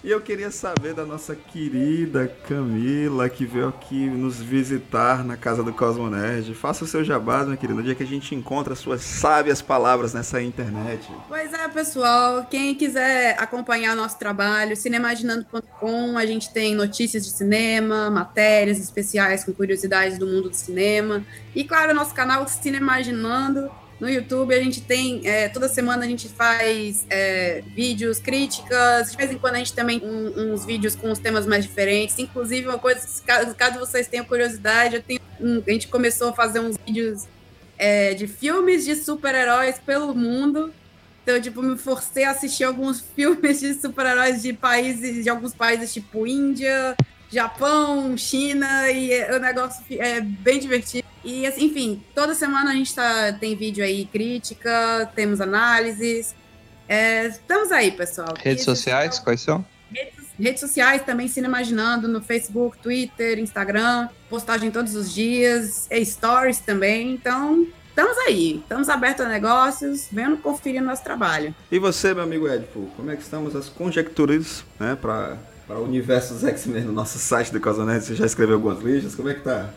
E 0.03 0.11
eu 0.11 0.19
queria 0.19 0.51
saber 0.51 0.93
da 0.93 1.05
nossa 1.05 1.33
querida 1.33 2.27
Camila, 2.45 3.29
que 3.29 3.45
veio 3.45 3.69
aqui 3.69 4.05
nos 4.05 4.41
visitar 4.41 5.23
na 5.23 5.37
casa 5.37 5.63
do 5.63 5.71
Cosmo 5.71 6.09
Nerd. 6.09 6.53
Faça 6.53 6.83
o 6.83 6.87
seu 6.87 7.05
jabá, 7.05 7.45
minha 7.45 7.55
querida, 7.55 7.77
no 7.77 7.81
dia 7.81 7.95
que 7.95 8.03
a 8.03 8.05
gente 8.05 8.35
encontra 8.35 8.75
suas 8.75 8.99
sábias 9.01 9.61
palavras 9.61 10.13
nessa 10.13 10.41
internet. 10.41 11.09
Pois 11.29 11.53
é, 11.53 11.69
pessoal. 11.69 12.45
Quem 12.49 12.75
quiser 12.75 13.37
acompanhar 13.39 13.95
nosso 13.95 14.19
trabalho, 14.19 14.75
cinemaginando.com, 14.75 16.17
a 16.17 16.25
gente 16.25 16.51
tem 16.51 16.75
notícias 16.75 17.23
de 17.23 17.31
cinema, 17.31 18.09
matérias 18.09 18.79
especiais 18.79 19.45
com 19.45 19.53
curiosidades 19.53 20.17
do 20.17 20.27
mundo 20.27 20.49
do 20.49 20.55
cinema. 20.55 21.25
E, 21.55 21.63
claro, 21.63 21.93
nosso 21.93 22.13
canal 22.13 22.45
Cinemaginando. 22.45 23.71
No 24.03 24.09
YouTube 24.09 24.53
a 24.53 24.61
gente 24.61 24.81
tem, 24.81 25.21
é, 25.25 25.47
toda 25.47 25.69
semana 25.69 26.03
a 26.03 26.07
gente 26.09 26.27
faz 26.27 27.05
é, 27.09 27.63
vídeos, 27.73 28.19
críticas, 28.19 29.09
de 29.11 29.15
vez 29.15 29.31
em 29.31 29.37
quando 29.37 29.55
a 29.55 29.59
gente 29.59 29.71
também 29.71 30.01
um- 30.03 30.51
uns 30.51 30.65
vídeos 30.65 30.93
com 30.93 31.09
os 31.09 31.19
temas 31.19 31.45
mais 31.47 31.63
diferentes. 31.63 32.19
Inclusive, 32.19 32.67
uma 32.67 32.77
coisa, 32.77 32.99
caso, 33.25 33.55
caso 33.55 33.79
vocês 33.79 34.05
tenham 34.09 34.25
curiosidade, 34.25 34.99
tenho 35.07 35.21
um- 35.39 35.63
a 35.65 35.71
gente 35.71 35.87
começou 35.87 36.27
a 36.31 36.33
fazer 36.33 36.59
uns 36.59 36.75
vídeos 36.85 37.23
é, 37.77 38.13
de 38.13 38.27
filmes 38.27 38.83
de 38.83 38.93
super-heróis 38.97 39.79
pelo 39.79 40.13
mundo. 40.13 40.73
Então, 41.23 41.39
tipo, 41.39 41.61
me 41.61 41.77
forcei 41.77 42.25
a 42.25 42.31
assistir 42.31 42.65
alguns 42.65 42.99
filmes 43.15 43.61
de 43.61 43.73
super-heróis 43.73 44.41
de 44.41 44.51
países, 44.51 45.23
de 45.23 45.29
alguns 45.29 45.55
países 45.55 45.93
tipo 45.93 46.27
Índia, 46.27 46.93
Japão, 47.31 48.17
China, 48.17 48.91
e 48.91 49.13
é- 49.13 49.33
o 49.33 49.39
negócio 49.39 49.81
é 49.91 50.19
bem 50.19 50.59
divertido. 50.59 51.07
E, 51.23 51.45
assim, 51.45 51.65
enfim, 51.65 52.03
toda 52.13 52.33
semana 52.33 52.71
a 52.71 52.73
gente 52.73 52.93
tá, 52.93 53.33
tem 53.33 53.55
vídeo 53.55 53.83
aí, 53.83 54.05
crítica, 54.05 55.09
temos 55.15 55.39
análises. 55.39 56.35
É, 56.87 57.27
estamos 57.27 57.71
aí, 57.71 57.91
pessoal. 57.91 58.33
Redes 58.37 58.63
E, 58.63 58.65
sociais, 58.65 59.19
quais 59.19 59.41
são? 59.41 59.65
Redes, 59.91 60.25
redes 60.37 60.59
sociais 60.59 61.01
também, 61.03 61.27
Cine 61.27 61.47
Imaginando, 61.47 62.07
no 62.07 62.21
Facebook, 62.21 62.77
Twitter, 62.79 63.39
Instagram, 63.39 64.09
postagem 64.29 64.69
todos 64.69 64.95
os 64.95 65.13
dias, 65.13 65.87
e 65.89 66.05
stories 66.05 66.59
também. 66.59 67.13
Então, 67.13 67.65
estamos 67.87 68.17
aí, 68.17 68.57
estamos 68.57 68.89
abertos 68.89 69.25
a 69.25 69.29
negócios, 69.29 70.07
vendo 70.11 70.37
conferir 70.37 70.81
nosso 70.81 71.03
trabalho. 71.03 71.55
E 71.71 71.79
você, 71.79 72.13
meu 72.13 72.23
amigo 72.23 72.47
Edipo, 72.49 72.89
como 72.97 73.11
é 73.11 73.15
que 73.15 73.21
estamos 73.21 73.55
as 73.55 73.69
conjecturas, 73.69 74.65
né, 74.79 74.97
para 74.99 75.37
para 75.65 75.79
o 75.79 75.85
universo 75.85 76.33
dos 76.33 76.43
X-Men 76.43 76.83
no 76.83 76.91
nosso 76.91 77.17
site 77.17 77.51
do 77.53 77.59
Cosanet? 77.59 78.03
Você 78.03 78.15
já 78.15 78.25
escreveu 78.25 78.55
algumas 78.55 78.83
listas? 78.83 79.15
Como 79.15 79.29
é 79.29 79.33
que 79.33 79.41
tá? 79.41 79.69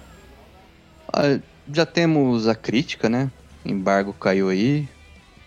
Ah, 1.12 1.40
já 1.72 1.84
temos 1.86 2.46
a 2.48 2.54
crítica, 2.54 3.08
né? 3.08 3.30
Embargo 3.64 4.12
caiu 4.12 4.48
aí. 4.48 4.88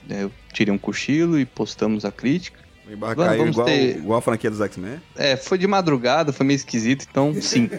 Eu 0.07 0.31
tirei 0.53 0.73
um 0.73 0.77
cochilo 0.77 1.39
e 1.39 1.45
postamos 1.45 2.05
a 2.05 2.11
crítica. 2.11 2.59
O 2.85 2.91
embarque 2.91 3.17
Vamos- 3.17 3.29
caiu 3.29 3.39
vamos 3.43 3.55
igual, 3.55 3.65
ter- 3.67 3.97
igual 3.97 4.19
a 4.19 4.21
franquia 4.21 4.49
dos 4.49 4.61
X-Men? 4.61 5.01
É, 5.15 5.35
foi 5.37 5.57
de 5.57 5.67
madrugada, 5.67 6.31
foi 6.33 6.45
meio 6.45 6.55
esquisito, 6.57 7.05
então 7.09 7.33
sim. 7.39 7.69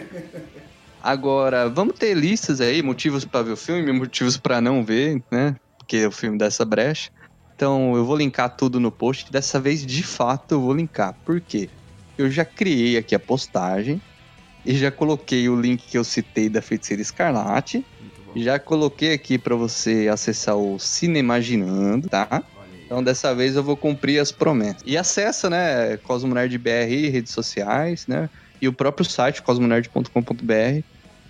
Agora, 1.01 1.67
vamos 1.69 1.97
ter 1.97 2.13
listas 2.15 2.61
aí, 2.61 2.81
motivos 2.83 3.25
pra 3.25 3.41
ver 3.41 3.51
o 3.51 3.57
filme, 3.57 3.91
motivos 3.91 4.37
pra 4.37 4.61
não 4.61 4.85
ver, 4.85 5.21
né? 5.31 5.55
Porque 5.77 6.05
o 6.05 6.11
filme 6.11 6.37
dá 6.37 6.45
essa 6.45 6.63
brecha. 6.63 7.09
Então, 7.55 7.95
eu 7.95 8.05
vou 8.05 8.15
linkar 8.15 8.55
tudo 8.55 8.79
no 8.79 8.91
post. 8.91 9.31
Dessa 9.31 9.59
vez, 9.59 9.85
de 9.85 10.03
fato, 10.03 10.53
eu 10.53 10.61
vou 10.61 10.73
linkar. 10.73 11.15
Por 11.25 11.41
quê? 11.41 11.69
Eu 12.17 12.29
já 12.29 12.45
criei 12.45 12.97
aqui 12.97 13.15
a 13.15 13.19
postagem 13.19 13.99
e 14.65 14.75
já 14.75 14.91
coloquei 14.91 15.49
o 15.49 15.59
link 15.59 15.83
que 15.87 15.97
eu 15.97 16.03
citei 16.03 16.49
da 16.49 16.61
Feiticeira 16.61 17.01
Escarlate. 17.01 17.85
Já 18.35 18.57
coloquei 18.59 19.13
aqui 19.13 19.37
pra 19.37 19.55
você 19.55 20.07
acessar 20.11 20.55
o 20.55 20.79
Cinemaginando, 20.79 22.07
tá? 22.07 22.43
Então 22.85 23.03
dessa 23.03 23.33
vez 23.35 23.55
eu 23.55 23.63
vou 23.63 23.75
cumprir 23.75 24.19
as 24.19 24.31
promessas. 24.31 24.83
E 24.85 24.97
acessa, 24.97 25.49
né, 25.49 25.97
Cosmonerd 25.97 26.57
BR, 26.57 27.11
redes 27.11 27.33
sociais, 27.33 28.05
né? 28.07 28.29
E 28.61 28.67
o 28.67 28.73
próprio 28.73 29.05
site, 29.05 29.41
cosmonerd.com.br 29.41 30.83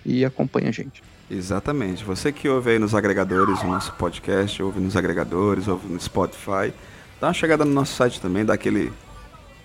e 0.04 0.24
acompanha 0.24 0.68
a 0.68 0.72
gente. 0.72 1.02
Exatamente. 1.30 2.04
Você 2.04 2.30
que 2.30 2.48
ouve 2.48 2.72
aí 2.72 2.78
nos 2.78 2.94
agregadores 2.94 3.60
o 3.62 3.66
nosso 3.66 3.92
podcast, 3.94 4.62
ouve 4.62 4.80
nos 4.80 4.96
agregadores, 4.96 5.66
ouve 5.66 5.90
no 5.90 5.98
Spotify, 5.98 6.72
dá 7.20 7.28
uma 7.28 7.32
chegada 7.32 7.64
no 7.64 7.72
nosso 7.72 7.94
site 7.94 8.20
também, 8.20 8.44
dá 8.44 8.54
aquele 8.54 8.92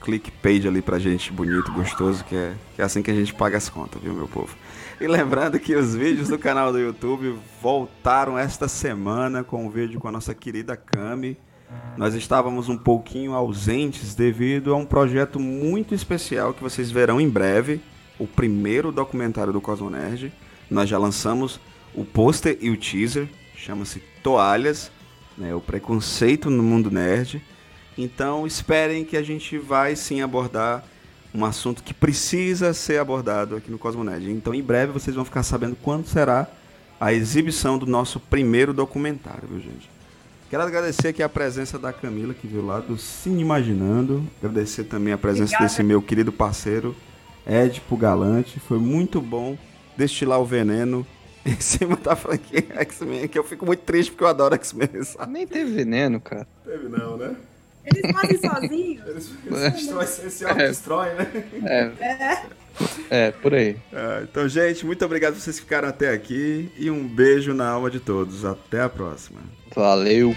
click 0.01 0.31
page 0.31 0.67
ali 0.67 0.81
pra 0.81 0.99
gente 0.99 1.31
bonito, 1.31 1.71
gostoso, 1.71 2.23
que 2.23 2.35
é, 2.35 2.53
que 2.75 2.81
é 2.81 2.85
assim 2.85 3.01
que 3.01 3.11
a 3.11 3.13
gente 3.13 3.33
paga 3.33 3.57
as 3.57 3.69
contas, 3.69 4.01
viu, 4.01 4.13
meu 4.13 4.27
povo? 4.27 4.55
E 4.99 5.07
lembrando 5.07 5.59
que 5.59 5.75
os 5.75 5.95
vídeos 5.95 6.29
do 6.29 6.39
canal 6.39 6.71
do 6.71 6.79
YouTube 6.79 7.37
voltaram 7.61 8.37
esta 8.37 8.67
semana 8.67 9.43
com 9.43 9.65
um 9.65 9.69
vídeo 9.69 9.99
com 9.99 10.07
a 10.07 10.11
nossa 10.11 10.33
querida 10.33 10.75
Cami. 10.75 11.37
Nós 11.97 12.13
estávamos 12.13 12.69
um 12.69 12.77
pouquinho 12.77 13.33
ausentes 13.33 14.15
devido 14.15 14.73
a 14.73 14.77
um 14.77 14.85
projeto 14.85 15.39
muito 15.39 15.93
especial 15.93 16.53
que 16.53 16.63
vocês 16.63 16.89
verão 16.89 17.19
em 17.19 17.29
breve, 17.29 17.81
o 18.17 18.25
primeiro 18.25 18.91
documentário 18.91 19.51
do 19.51 19.61
Cosmonerd. 19.61 20.31
Nós 20.69 20.89
já 20.89 20.97
lançamos 20.97 21.59
o 21.93 22.05
pôster 22.05 22.57
e 22.61 22.69
o 22.69 22.77
teaser, 22.77 23.27
chama-se 23.55 24.01
Toalhas, 24.23 24.91
né, 25.37 25.53
o 25.53 25.61
preconceito 25.61 26.49
no 26.49 26.63
mundo 26.63 26.89
nerd. 26.89 27.43
Então 27.97 28.45
esperem 28.45 29.03
que 29.03 29.17
a 29.17 29.23
gente 29.23 29.57
vai 29.57 29.95
sim 29.95 30.21
abordar 30.21 30.83
um 31.33 31.43
assunto 31.43 31.83
que 31.83 31.93
precisa 31.93 32.73
ser 32.73 32.99
abordado 32.99 33.55
aqui 33.55 33.71
no 33.71 33.77
Cosmonerd. 33.77 34.31
Então 34.31 34.53
em 34.53 34.61
breve 34.61 34.91
vocês 34.91 35.15
vão 35.15 35.25
ficar 35.25 35.43
sabendo 35.43 35.75
quando 35.75 36.07
será 36.07 36.47
a 36.99 37.13
exibição 37.13 37.77
do 37.77 37.85
nosso 37.85 38.19
primeiro 38.19 38.73
documentário, 38.73 39.47
viu 39.47 39.59
gente? 39.59 39.89
Quero 40.49 40.63
agradecer 40.63 41.09
aqui 41.09 41.21
a 41.21 41.27
presença 41.27 41.77
da 41.77 41.91
Camila, 41.91 42.33
que 42.33 42.47
veio 42.47 42.65
lá 42.65 42.79
do 42.79 42.97
Cine 42.97 43.41
Imaginando. 43.41 44.25
Agradecer 44.41 44.85
também 44.85 45.11
a 45.11 45.17
presença 45.17 45.55
Obrigada. 45.55 45.65
desse 45.65 45.83
meu 45.83 46.01
querido 46.01 46.31
parceiro, 46.31 46.95
Edipo 47.45 47.97
Galante. 47.97 48.59
Foi 48.59 48.79
muito 48.79 49.19
bom 49.19 49.57
destilar 49.97 50.39
o 50.39 50.45
veneno 50.45 51.05
em 51.45 51.59
cima 51.59 51.97
da 51.97 52.15
franquia 52.15 52.65
X-Men, 52.75 53.27
que 53.27 53.37
eu 53.37 53.43
fico 53.43 53.65
muito 53.65 53.81
triste 53.81 54.11
porque 54.11 54.23
eu 54.23 54.27
adoro 54.29 54.55
X-Men? 54.55 54.89
Nem 55.27 55.45
teve 55.45 55.69
veneno, 55.71 56.21
cara. 56.21 56.47
Teve 56.63 56.87
não, 56.87 57.17
né? 57.17 57.35
Eles 57.87 58.11
fazem 58.11 58.37
sozinhos. 58.37 59.07
Eles 59.07 59.73
destrói, 59.73 60.05
se 60.05 60.45
auto-destrói, 60.45 61.13
né? 61.13 61.43
É. 61.65 62.57
É, 63.09 63.31
por 63.31 63.53
aí. 63.53 63.75
Ah, 63.91 64.21
então, 64.23 64.47
gente, 64.47 64.85
muito 64.85 65.03
obrigado 65.03 65.33
por 65.33 65.41
vocês 65.41 65.59
ficaram 65.59 65.87
até 65.87 66.11
aqui 66.11 66.71
e 66.77 66.91
um 66.91 67.07
beijo 67.07 67.53
na 67.53 67.67
alma 67.67 67.89
de 67.89 67.99
todos. 67.99 68.45
Até 68.45 68.81
a 68.81 68.89
próxima. 68.89 69.39
Valeu. 69.75 70.35